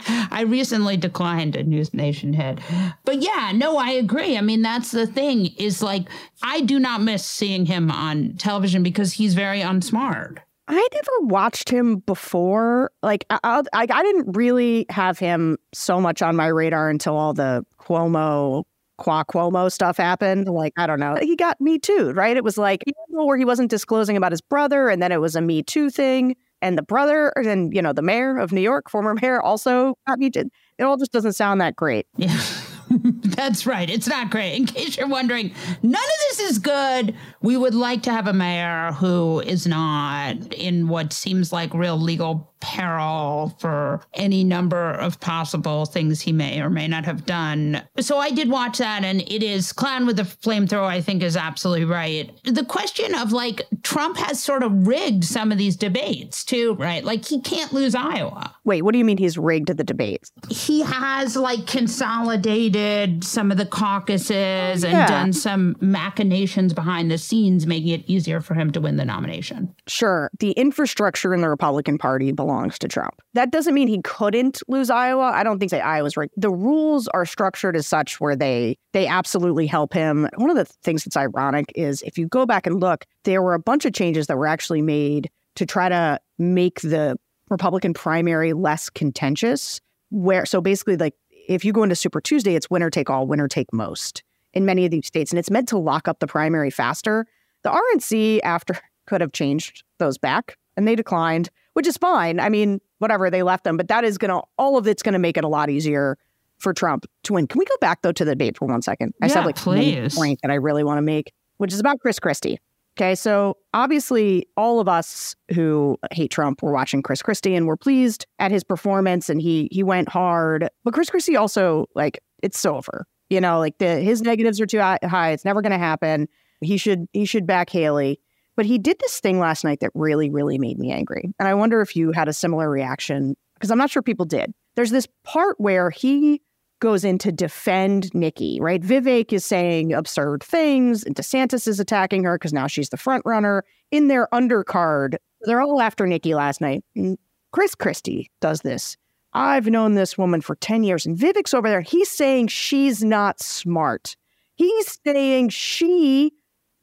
I 0.07 0.43
recently 0.47 0.97
declined 0.97 1.55
a 1.55 1.63
News 1.63 1.93
Nation 1.93 2.33
head. 2.33 2.61
But 3.05 3.21
yeah, 3.21 3.51
no, 3.55 3.77
I 3.77 3.91
agree. 3.91 4.37
I 4.37 4.41
mean, 4.41 4.61
that's 4.61 4.91
the 4.91 5.07
thing 5.07 5.47
is 5.57 5.81
like, 5.81 6.07
I 6.43 6.61
do 6.61 6.77
not 6.77 7.01
miss 7.01 7.25
seeing 7.25 7.65
him 7.65 7.89
on 7.89 8.35
television 8.37 8.83
because 8.83 9.13
he's 9.13 9.33
very 9.33 9.61
unsmart. 9.61 10.39
I 10.67 10.87
never 10.93 11.27
watched 11.27 11.69
him 11.69 11.97
before. 11.99 12.91
Like, 13.03 13.25
I, 13.29 13.39
I, 13.43 13.63
I 13.73 14.03
didn't 14.03 14.35
really 14.35 14.85
have 14.89 15.19
him 15.19 15.57
so 15.73 16.01
much 16.01 16.21
on 16.21 16.35
my 16.35 16.47
radar 16.47 16.89
until 16.89 17.15
all 17.15 17.33
the 17.33 17.65
Cuomo 17.79 18.63
Qua 18.97 19.23
Cuomo 19.23 19.71
stuff 19.71 19.97
happened. 19.97 20.47
Like, 20.47 20.73
I 20.77 20.87
don't 20.87 20.99
know. 20.99 21.15
He 21.21 21.35
got 21.35 21.59
Me 21.59 21.77
Too, 21.77 22.11
right? 22.11 22.35
It 22.35 22.43
was 22.43 22.57
like 22.57 22.83
where 23.09 23.37
he 23.37 23.45
wasn't 23.45 23.69
disclosing 23.69 24.17
about 24.17 24.31
his 24.31 24.41
brother, 24.41 24.89
and 24.89 25.01
then 25.01 25.11
it 25.11 25.21
was 25.21 25.35
a 25.35 25.41
Me 25.41 25.63
Too 25.63 25.89
thing. 25.89 26.35
And 26.61 26.77
the 26.77 26.83
brother, 26.83 27.29
and 27.35 27.73
you 27.73 27.81
know, 27.81 27.93
the 27.93 28.01
mayor 28.01 28.37
of 28.37 28.51
New 28.51 28.61
York, 28.61 28.89
former 28.89 29.13
mayor, 29.13 29.41
also 29.41 29.95
got 30.07 30.19
Me 30.19 30.29
Too. 30.29 30.49
It 30.77 30.83
all 30.83 30.97
just 30.97 31.11
doesn't 31.11 31.33
sound 31.33 31.61
that 31.61 31.75
great. 31.75 32.07
Yeah. 32.17 32.39
That's 32.89 33.65
right. 33.65 33.89
It's 33.89 34.07
not 34.07 34.29
great. 34.29 34.55
In 34.55 34.65
case 34.65 34.97
you're 34.97 35.07
wondering, 35.07 35.53
none 35.81 36.01
of 36.01 36.19
this 36.29 36.39
is 36.51 36.59
good. 36.59 37.15
We 37.41 37.57
would 37.57 37.73
like 37.73 38.03
to 38.03 38.11
have 38.11 38.27
a 38.27 38.33
mayor 38.33 38.91
who 38.93 39.41
is 39.41 39.67
not 39.67 40.53
in 40.53 40.87
what 40.87 41.13
seems 41.13 41.51
like 41.51 41.73
real 41.73 41.97
legal 41.97 42.53
peril 42.65 43.55
for 43.59 44.01
any 44.15 44.43
number 44.43 44.91
of 44.93 45.19
possible 45.19 45.85
things 45.85 46.19
he 46.19 46.31
may 46.31 46.59
or 46.59 46.69
may 46.69 46.87
not 46.87 47.05
have 47.05 47.23
done. 47.23 47.83
So 47.99 48.17
I 48.17 48.31
did 48.31 48.49
watch 48.49 48.79
that, 48.79 49.03
and 49.03 49.21
it 49.21 49.43
is 49.43 49.71
Clown 49.71 50.07
with 50.07 50.17
the 50.17 50.23
Flamethrower, 50.23 50.87
I 50.87 50.99
think, 50.99 51.21
is 51.21 51.37
absolutely 51.37 51.85
right. 51.85 52.31
The 52.43 52.65
question 52.65 53.13
of 53.13 53.31
like 53.31 53.61
Trump 53.83 54.17
has 54.17 54.43
sort 54.43 54.63
of 54.63 54.87
rigged 54.87 55.23
some 55.23 55.51
of 55.51 55.59
these 55.59 55.75
debates 55.75 56.43
too, 56.43 56.73
right? 56.79 57.03
Like 57.03 57.23
he 57.23 57.39
can't 57.39 57.71
lose 57.71 57.93
Iowa. 57.93 58.55
Wait, 58.63 58.81
what 58.81 58.93
do 58.93 58.97
you 58.97 59.05
mean 59.05 59.17
he's 59.17 59.37
rigged 59.37 59.67
the 59.67 59.83
debates? 59.83 60.31
He 60.49 60.81
has 60.81 61.35
like 61.35 61.67
consolidated 61.67 63.23
some 63.23 63.51
of 63.51 63.57
the 63.57 63.65
caucuses 63.67 64.83
and 64.83 64.93
yeah. 64.93 65.07
done 65.07 65.33
some 65.33 65.75
machinations 65.81 66.73
behind 66.73 67.11
the 67.11 67.19
scenes, 67.19 67.67
making 67.67 67.89
it 67.89 68.03
easier 68.07 68.41
for 68.41 68.55
him 68.55 68.71
to 68.71 68.81
win 68.81 68.95
the 68.95 69.05
nomination. 69.05 69.73
Sure. 69.85 70.31
The 70.39 70.51
infrastructure 70.51 71.31
in 71.33 71.41
the 71.41 71.49
Republican 71.49 71.99
Party 71.99 72.31
belongs 72.31 72.54
belongs 72.55 72.79
to 72.79 72.87
Trump. 72.87 73.21
That 73.33 73.51
doesn't 73.51 73.73
mean 73.73 73.87
he 73.87 74.01
couldn't 74.01 74.61
lose 74.67 74.89
Iowa. 74.89 75.31
I 75.33 75.43
don't 75.43 75.59
think 75.59 75.69
say 75.69 75.81
Iowa's 75.81 76.15
right. 76.15 76.31
The 76.37 76.49
rules 76.49 77.07
are 77.09 77.25
structured 77.25 77.75
as 77.75 77.85
such 77.85 78.19
where 78.19 78.35
they 78.35 78.77
they 78.93 79.07
absolutely 79.07 79.67
help 79.67 79.93
him. 79.93 80.27
One 80.37 80.49
of 80.49 80.55
the 80.55 80.65
things 80.83 81.03
that's 81.03 81.17
ironic 81.17 81.71
is 81.75 82.01
if 82.03 82.17
you 82.17 82.27
go 82.27 82.45
back 82.45 82.65
and 82.65 82.79
look, 82.79 83.05
there 83.23 83.41
were 83.41 83.53
a 83.53 83.59
bunch 83.59 83.85
of 83.85 83.93
changes 83.93 84.27
that 84.27 84.37
were 84.37 84.47
actually 84.47 84.81
made 84.81 85.29
to 85.55 85.65
try 85.65 85.89
to 85.89 86.19
make 86.37 86.81
the 86.81 87.17
Republican 87.49 87.93
primary 87.93 88.53
less 88.53 88.89
contentious. 88.89 89.81
Where 90.11 90.45
so 90.45 90.61
basically 90.61 90.97
like 90.97 91.15
if 91.47 91.65
you 91.65 91.73
go 91.73 91.83
into 91.83 91.95
Super 91.95 92.21
Tuesday, 92.21 92.55
it's 92.55 92.69
winner 92.69 92.89
take 92.89 93.09
all, 93.09 93.27
winner 93.27 93.47
take 93.47 93.71
most 93.73 94.23
in 94.53 94.65
many 94.65 94.85
of 94.85 94.91
these 94.91 95.07
states, 95.07 95.31
and 95.31 95.39
it's 95.39 95.51
meant 95.51 95.67
to 95.67 95.77
lock 95.77 96.07
up 96.07 96.19
the 96.19 96.27
primary 96.27 96.71
faster. 96.71 97.25
The 97.63 97.71
RNC 97.71 98.39
after 98.43 98.79
could 99.07 99.19
have 99.19 99.33
changed 99.33 99.83
those 99.99 100.17
back, 100.17 100.57
and 100.77 100.87
they 100.87 100.95
declined 100.95 101.49
which 101.75 101.85
is 101.85 101.97
fine. 101.97 102.39
I 102.39 102.49
mean, 102.49 102.79
whatever, 102.99 103.29
they 103.29 103.43
left 103.43 103.65
them, 103.65 103.77
but 103.77 103.89
that 103.89 104.03
is 104.03 104.17
going 104.17 104.31
to, 104.31 104.41
all 104.57 104.77
of 104.77 104.87
it's 104.87 105.03
going 105.03 105.13
to 105.13 105.19
make 105.19 105.37
it 105.37 105.43
a 105.43 105.47
lot 105.47 105.69
easier 105.69 106.17
for 106.57 106.73
Trump 106.73 107.05
to 107.23 107.33
win. 107.33 107.47
Can 107.47 107.59
we 107.59 107.65
go 107.65 107.75
back 107.81 108.01
though 108.01 108.13
to 108.13 108.23
the 108.23 108.31
debate 108.31 108.57
for 108.57 108.65
one 108.65 108.81
second? 108.81 109.13
I 109.21 109.27
yeah, 109.27 109.33
said 109.33 109.45
like 109.45 109.57
please. 109.57 110.15
point 110.15 110.39
that 110.41 110.51
I 110.51 110.55
really 110.55 110.83
want 110.85 110.97
to 110.99 111.01
make, 111.01 111.33
which 111.57 111.73
is 111.73 111.79
about 111.79 111.99
Chris 111.99 112.17
Christie. 112.17 112.59
Okay, 112.97 113.13
so 113.13 113.57
obviously, 113.73 114.47
all 114.55 114.79
of 114.79 114.87
us 114.87 115.35
who 115.53 115.97
hate 116.13 116.31
Trump 116.31 116.63
were 116.63 116.71
watching 116.71 117.01
Chris 117.01 117.21
Christie 117.21 117.53
and 117.53 117.67
were 117.67 117.75
pleased 117.75 118.25
at 118.39 118.51
his 118.51 118.63
performance, 118.63 119.29
and 119.29 119.41
he 119.41 119.67
he 119.69 119.83
went 119.83 120.07
hard. 120.07 120.69
But 120.85 120.93
Chris 120.93 121.09
Christie 121.09 121.35
also 121.35 121.87
like 121.93 122.19
it's 122.41 122.65
over. 122.65 123.05
You 123.29 123.41
know, 123.41 123.59
like 123.59 123.79
the 123.79 123.99
his 123.99 124.21
negatives 124.21 124.61
are 124.61 124.65
too 124.65 124.79
high. 124.79 125.31
It's 125.31 125.43
never 125.43 125.61
going 125.61 125.73
to 125.73 125.77
happen. 125.77 126.29
He 126.61 126.77
should 126.77 127.07
he 127.11 127.25
should 127.25 127.45
back 127.45 127.69
Haley. 127.69 128.21
But 128.55 128.65
he 128.65 128.77
did 128.77 128.97
this 128.99 129.19
thing 129.19 129.39
last 129.39 129.63
night 129.63 129.79
that 129.81 129.91
really, 129.93 130.29
really 130.29 130.57
made 130.57 130.79
me 130.79 130.91
angry. 130.91 131.33
And 131.39 131.47
I 131.47 131.53
wonder 131.53 131.81
if 131.81 131.95
you 131.95 132.11
had 132.11 132.27
a 132.27 132.33
similar 132.33 132.69
reaction, 132.69 133.35
because 133.55 133.71
I'm 133.71 133.77
not 133.77 133.89
sure 133.89 134.01
people 134.01 134.25
did. 134.25 134.53
There's 134.75 134.91
this 134.91 135.07
part 135.23 135.59
where 135.59 135.89
he 135.89 136.41
goes 136.79 137.03
in 137.03 137.17
to 137.17 137.31
defend 137.31 138.13
Nikki, 138.13 138.59
right? 138.59 138.81
Vivek 138.81 139.31
is 139.33 139.45
saying 139.45 139.93
absurd 139.93 140.43
things, 140.43 141.03
and 141.03 141.15
DeSantis 141.15 141.67
is 141.67 141.79
attacking 141.79 142.23
her 142.23 142.37
because 142.37 142.53
now 142.53 142.67
she's 142.67 142.89
the 142.89 142.97
front 142.97 143.23
runner. 143.25 143.63
In 143.91 144.07
their 144.07 144.27
undercard, 144.33 145.15
they're 145.41 145.61
all 145.61 145.81
after 145.81 146.05
Nikki 146.05 146.35
last 146.35 146.61
night. 146.61 146.83
And 146.95 147.17
Chris 147.51 147.75
Christie 147.75 148.29
does 148.41 148.61
this. 148.61 148.97
I've 149.33 149.67
known 149.67 149.95
this 149.95 150.17
woman 150.17 150.41
for 150.41 150.55
10 150.55 150.83
years, 150.83 151.05
and 151.05 151.17
Vivek's 151.17 151.53
over 151.53 151.69
there. 151.69 151.81
He's 151.81 152.09
saying 152.09 152.47
she's 152.47 153.03
not 153.03 153.41
smart. 153.41 154.15
He's 154.55 154.99
saying 155.05 155.49
she 155.49 156.31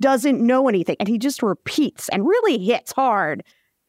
doesn't 0.03 0.41
know 0.41 0.69
anything. 0.69 0.97
And 1.01 1.09
he 1.09 1.17
just 1.17 1.43
repeats 1.43 2.11
and 2.11 2.27
really 2.27 2.59
hits 2.59 2.93
hard 2.93 3.43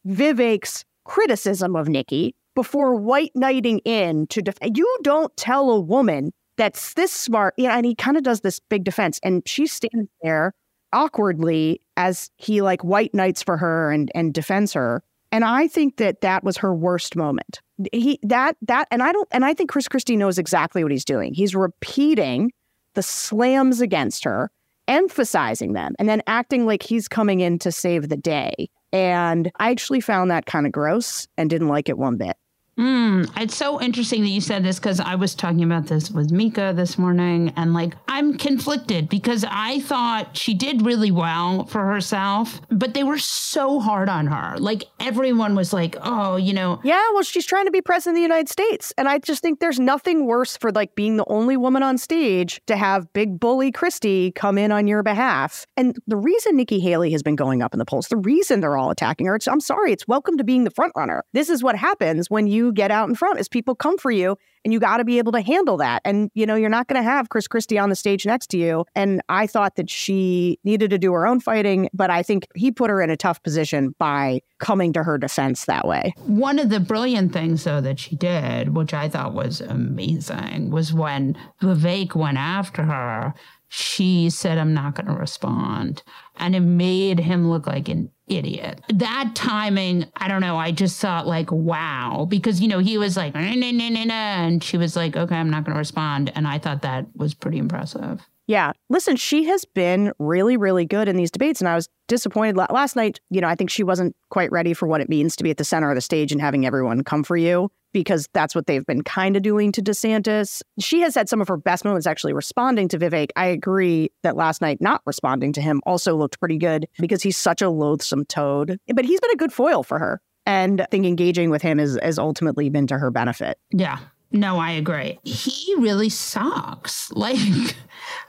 Vivek's 0.08 0.86
criticism 1.04 1.76
of 1.76 1.90
Nikki 1.90 2.36
before 2.56 2.96
white 2.96 3.32
knighting 3.36 3.80
in 3.80 4.28
to 4.28 4.42
defend. 4.42 4.78
You 4.78 4.98
don't 5.02 5.36
tell 5.36 5.72
a 5.72 5.80
woman 5.80 6.32
that's 6.56 6.94
this 6.94 7.12
smart. 7.12 7.56
Yeah, 7.58 7.76
and 7.76 7.86
he 7.86 7.96
kind 7.96 8.16
of 8.16 8.24
does 8.24 8.42
this 8.42 8.60
big 8.60 8.84
defense. 8.84 9.20
And 9.24 9.42
she 9.46 9.68
stands 9.68 10.10
there 10.22 10.54
awkwardly 10.94 11.82
as 11.98 12.30
he 12.38 12.62
like 12.62 12.84
white 12.84 13.14
knights 13.14 13.42
for 13.42 13.58
her 13.58 13.92
and 13.92 14.12
and 14.16 14.34
defends 14.34 14.72
her. 14.74 15.04
And 15.32 15.44
I 15.44 15.68
think 15.68 15.98
that 15.98 16.22
that 16.22 16.44
was 16.44 16.58
her 16.58 16.76
worst 16.76 17.16
moment. 17.16 17.60
He 17.92 18.20
that 18.22 18.56
that 18.62 18.88
and 18.92 19.02
I 19.02 19.12
don't 19.12 19.28
and 19.32 19.44
I 19.44 19.56
think 19.56 19.72
Chris 19.72 19.88
Christie 19.88 20.16
knows 20.16 20.38
exactly 20.38 20.84
what 20.84 20.92
he's 20.92 21.06
doing. 21.06 21.34
He's 21.34 21.56
repeating 21.56 22.52
the 22.94 23.02
slams 23.02 23.82
against 23.82 24.24
her 24.24 24.52
emphasizing 24.88 25.74
them 25.74 25.96
and 26.00 26.08
then 26.10 26.22
acting 26.28 26.66
like 26.66 26.84
he's 26.84 27.08
coming 27.08 27.40
in 27.40 27.60
to 27.60 27.72
save 27.72 28.10
the 28.10 28.18
day. 28.18 28.70
And 28.92 29.52
I 29.60 29.72
actually 29.72 30.02
found 30.02 30.30
that 30.30 30.46
kind 30.46 30.66
of 30.66 30.72
gross 30.72 31.28
and 31.38 31.50
didn't 31.50 31.68
like 31.68 31.90
it 31.90 31.98
one 31.98 32.18
bit. 32.18 32.38
Mm, 32.78 33.30
it's 33.40 33.56
so 33.56 33.80
interesting 33.80 34.24
that 34.24 34.30
you 34.30 34.42
said 34.42 34.64
this 34.64 34.80
because 34.80 35.00
I 35.00 35.14
was 35.14 35.36
talking 35.36 35.64
about 35.64 35.86
this 35.86 36.10
with 36.10 36.32
Mika 36.32 36.74
this 36.76 36.98
morning, 36.98 37.54
and 37.56 37.72
like 37.72 37.94
I'm 38.08 38.36
conflicted 38.36 39.10
because 39.10 39.46
I 39.48 39.80
thought 39.82 40.36
she 40.36 40.56
did 40.56 40.84
really 40.84 41.12
well 41.12 41.66
for 41.66 41.86
herself, 41.86 42.62
but 42.72 42.96
they 42.96 43.04
were 43.04 43.20
so 43.20 43.80
hard 43.80 44.10
on 44.10 44.26
her. 44.26 44.58
Like 44.58 44.86
everyone 45.00 45.54
was 45.54 45.72
like, 45.72 45.96
"Oh, 46.02 46.36
you 46.36 46.52
know." 46.52 46.80
Yeah, 46.84 47.04
well, 47.14 47.22
she's 47.22 47.46
trying 47.46 47.66
to 47.66 47.72
be 47.72 47.82
president 47.82 48.16
of 48.16 48.18
the 48.18 48.24
United 48.24 48.50
States, 48.50 48.92
and 48.98 49.08
I 49.08 49.20
just 49.20 49.44
think 49.44 49.60
there's 49.60 49.80
nothing 49.80 50.26
worse 50.26 50.58
for 50.58 50.72
like 50.72 50.96
being 50.96 51.18
the 51.18 51.26
only 51.28 51.58
woman 51.58 51.84
on 51.84 52.00
stage 52.00 52.60
to 52.66 52.76
have 52.76 53.12
big 53.14 53.40
bully 53.40 53.72
Christie 53.72 54.32
come 54.32 54.58
in 54.58 54.72
on 54.72 54.88
your 54.88 55.04
behalf. 55.04 55.68
And 55.78 55.96
the 56.08 56.18
reason 56.18 56.56
Nikki 56.56 56.80
Haley 56.80 57.12
has 57.12 57.22
been 57.22 57.36
going 57.36 57.62
up 57.62 57.74
in 57.74 57.78
the 57.78 57.86
polls, 57.86 58.08
the 58.08 58.18
reason 58.18 58.62
they're 58.62 58.78
all 58.78 58.90
attacking 58.90 59.28
her, 59.28 59.38
I'm 59.48 59.60
sorry, 59.60 59.92
it's 59.92 60.08
welcome 60.08 60.38
to 60.38 60.44
being 60.44 60.64
the 60.64 60.72
front 60.72 60.94
runner. 60.96 61.24
This 61.34 61.50
is 61.50 61.62
what 61.62 61.76
happens 61.76 62.32
when 62.32 62.48
you 62.48 62.63
get 62.72 62.92
out 62.92 63.10
in 63.10 63.16
front 63.16 63.40
as 63.40 63.48
people 63.48 63.76
come 63.76 63.98
for 63.98 64.12
you 64.12 64.38
and 64.64 64.72
you 64.72 64.80
got 64.80 64.98
to 64.98 65.04
be 65.04 65.18
able 65.18 65.32
to 65.34 65.42
handle 65.42 65.78
that. 65.78 66.02
And, 66.06 66.32
you 66.34 66.46
know, 66.46 66.56
you're 66.56 66.70
not 66.70 66.88
going 66.88 67.02
to 67.02 67.08
have 67.08 67.30
Chris 67.30 67.48
Christie 67.48 67.78
on 67.78 67.90
the 67.90 67.96
stage 67.96 68.26
next 68.26 68.48
to 68.52 68.58
you. 68.58 68.86
And 68.96 69.22
I 69.30 69.48
thought 69.48 69.76
that 69.76 69.90
she 69.90 70.60
needed 70.64 70.90
to 70.92 70.98
do 70.98 71.12
her 71.14 71.28
own 71.28 71.40
fighting, 71.40 71.90
but 71.94 72.10
I 72.10 72.24
think 72.24 72.48
he 72.56 72.72
put 72.72 72.90
her 72.90 73.02
in 73.02 73.10
a 73.10 73.18
tough 73.18 73.44
position 73.44 73.94
by 74.00 74.42
coming 74.60 74.94
to 74.94 75.04
her 75.04 75.18
defense 75.18 75.66
that 75.66 75.88
way. 75.88 76.14
One 76.26 76.60
of 76.60 76.70
the 76.70 76.80
brilliant 76.80 77.34
things, 77.34 77.64
though, 77.64 77.82
that 77.82 78.00
she 78.00 78.16
did, 78.16 78.76
which 78.76 78.94
I 78.94 79.10
thought 79.10 79.34
was 79.34 79.60
amazing, 79.62 80.72
was 80.72 80.94
when 80.94 81.38
Vivek 81.62 82.16
went 82.16 82.38
after 82.38 82.84
her 82.84 83.34
she 83.76 84.30
said, 84.30 84.60
I'm 84.60 84.76
not 84.76 84.94
going 84.94 85.08
to 85.08 85.20
respond. 85.20 86.04
And 86.36 86.56
it 86.56 86.60
made 86.60 87.20
him 87.20 87.50
look 87.50 87.66
like 87.66 87.90
an 87.90 88.12
idiot. 88.38 88.82
That 88.90 89.32
timing, 89.36 90.06
I 90.18 90.28
don't 90.28 90.42
know. 90.42 90.58
I 90.58 90.72
just 90.72 91.00
thought, 91.00 91.28
like, 91.28 91.52
wow. 91.52 92.26
Because, 92.30 92.62
you 92.62 92.68
know, 92.68 92.80
he 92.80 92.98
was 92.98 93.18
like, 93.18 93.34
nah, 93.34 93.54
nah, 93.54 93.72
nah, 94.06 94.14
and 94.14 94.64
she 94.64 94.78
was 94.78 94.96
like, 94.96 95.16
okay, 95.16 95.36
I'm 95.36 95.50
not 95.50 95.64
going 95.64 95.74
to 95.74 95.80
respond. 95.80 96.32
And 96.36 96.48
I 96.48 96.60
thought 96.60 96.82
that 96.84 97.08
was 97.16 97.34
pretty 97.34 97.58
impressive. 97.58 98.28
Yeah. 98.48 98.74
Listen, 98.90 99.16
she 99.16 99.46
has 99.46 99.66
been 99.66 100.12
really, 100.20 100.58
really 100.58 100.86
good 100.86 101.08
in 101.08 101.16
these 101.16 101.32
debates. 101.32 101.62
And 101.62 101.68
I 101.68 101.76
was 101.76 101.88
disappointed 102.08 102.58
last 102.58 102.96
night. 102.96 103.20
You 103.30 103.42
know, 103.42 103.48
I 103.48 103.56
think 103.56 103.70
she 103.70 103.84
wasn't 103.84 104.16
quite 104.30 104.52
ready 104.52 104.74
for 104.74 104.88
what 104.88 105.02
it 105.02 105.10
means 105.10 105.36
to 105.38 105.44
be 105.44 105.50
at 105.50 105.58
the 105.58 105.64
center 105.64 105.90
of 105.90 105.96
the 105.96 106.02
stage 106.02 106.32
and 106.32 106.42
having 106.42 106.66
everyone 106.66 107.04
come 107.04 107.24
for 107.24 107.38
you 107.38 107.72
because 107.94 108.28
that's 108.34 108.56
what 108.56 108.66
they've 108.66 108.86
been 108.86 109.04
kind 109.04 109.38
of 109.38 109.44
doing 109.44 109.72
to 109.72 109.82
DeSantis. 109.82 110.62
She 110.80 111.00
has 111.02 111.16
had 111.16 111.30
some 111.30 111.42
of 111.42 111.48
her 111.48 111.58
best 111.58 111.86
moments 111.86 112.08
actually 112.08 112.34
responding 112.34 112.88
to 112.90 112.98
Vivek. 112.98 113.30
I 113.36 113.46
agree 113.46 114.10
that 114.24 114.36
last 114.36 114.62
night 114.62 114.82
not 114.82 115.02
responding 115.06 115.54
to 115.54 115.62
him 115.62 115.82
also 115.86 116.16
looked 116.16 116.40
pretty 116.40 116.58
good 116.58 116.88
because 117.00 117.22
he's 117.22 117.38
such 117.38 117.62
a 117.62 117.70
loathsome 117.70 118.26
toad. 118.26 118.78
But 118.94 119.06
he's 119.06 119.22
been 119.22 119.32
a 119.32 119.38
good 119.38 119.54
foil 119.54 119.84
for 119.84 120.00
her. 120.00 120.22
And 120.46 120.82
I 120.82 120.86
think 120.86 121.06
engaging 121.06 121.52
with 121.52 121.62
him 121.62 121.78
has, 121.78 121.98
has 122.02 122.20
ultimately 122.20 122.70
been 122.70 122.88
to 122.88 122.98
her 122.98 123.12
benefit. 123.12 123.58
Yeah. 123.72 124.00
No, 124.34 124.58
I 124.58 124.72
agree. 124.72 125.20
He 125.24 125.76
really 125.78 126.10
sucks. 126.10 127.12
Like, 127.24 127.76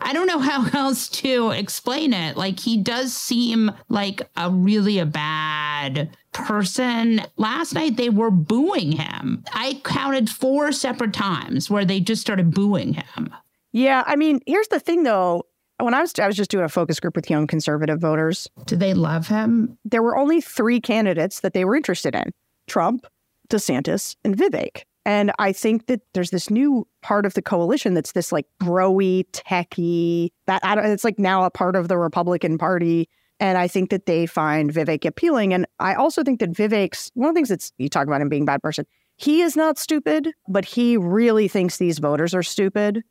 I 0.00 0.12
don't 0.12 0.28
know 0.28 0.38
how 0.38 0.66
else 0.72 1.08
to 1.08 1.50
explain 1.50 2.12
it. 2.12 2.36
Like, 2.36 2.60
he 2.60 2.76
does 2.76 3.12
seem 3.12 3.72
like 3.88 4.22
a 4.36 4.50
really 4.50 4.98
a 5.00 5.06
bad 5.06 6.16
person. 6.32 7.22
Last 7.36 7.74
night 7.74 7.96
they 7.96 8.10
were 8.10 8.30
booing 8.30 8.92
him. 8.92 9.42
I 9.52 9.80
counted 9.84 10.30
four 10.30 10.70
separate 10.70 11.12
times 11.12 11.70
where 11.70 11.84
they 11.84 11.98
just 11.98 12.20
started 12.20 12.52
booing 12.54 12.94
him. 12.94 13.34
Yeah, 13.72 14.04
I 14.06 14.14
mean, 14.14 14.40
here's 14.46 14.68
the 14.68 14.78
thing 14.78 15.02
though. 15.02 15.46
When 15.80 15.94
I 15.94 16.00
was 16.00 16.16
I 16.20 16.26
was 16.28 16.36
just 16.36 16.50
doing 16.50 16.64
a 16.64 16.68
focus 16.68 17.00
group 17.00 17.16
with 17.16 17.28
young 17.28 17.48
conservative 17.48 18.00
voters. 18.00 18.48
Do 18.66 18.76
they 18.76 18.94
love 18.94 19.26
him? 19.26 19.76
There 19.84 20.02
were 20.02 20.16
only 20.16 20.40
3 20.40 20.80
candidates 20.80 21.40
that 21.40 21.52
they 21.52 21.64
were 21.64 21.74
interested 21.74 22.14
in. 22.14 22.32
Trump, 22.68 23.06
DeSantis, 23.48 24.14
and 24.24 24.36
Vivek. 24.36 24.82
And 25.06 25.32
I 25.38 25.52
think 25.52 25.86
that 25.86 26.00
there's 26.14 26.30
this 26.30 26.48
new 26.48 26.86
part 27.02 27.26
of 27.26 27.34
the 27.34 27.42
coalition 27.42 27.94
that's 27.94 28.12
this 28.12 28.32
like 28.32 28.46
broy, 28.62 29.24
techie, 29.32 30.30
that 30.46 30.64
I 30.64 30.74
don't, 30.74 30.86
it's 30.86 31.04
like 31.04 31.18
now 31.18 31.44
a 31.44 31.50
part 31.50 31.76
of 31.76 31.88
the 31.88 31.98
Republican 31.98 32.56
Party. 32.56 33.08
And 33.40 33.58
I 33.58 33.68
think 33.68 33.90
that 33.90 34.06
they 34.06 34.26
find 34.26 34.72
Vivek 34.72 35.04
appealing. 35.04 35.52
And 35.52 35.66
I 35.78 35.94
also 35.94 36.22
think 36.22 36.40
that 36.40 36.52
Vivek's 36.52 37.10
one 37.14 37.28
of 37.28 37.34
the 37.34 37.38
things 37.38 37.48
that's 37.50 37.72
you 37.78 37.88
talk 37.88 38.06
about 38.06 38.20
him 38.20 38.28
being 38.28 38.44
a 38.44 38.46
bad 38.46 38.62
person. 38.62 38.86
He 39.16 39.42
is 39.42 39.56
not 39.56 39.78
stupid, 39.78 40.32
but 40.48 40.64
he 40.64 40.96
really 40.96 41.48
thinks 41.48 41.76
these 41.76 41.98
voters 41.98 42.34
are 42.34 42.42
stupid. 42.42 43.02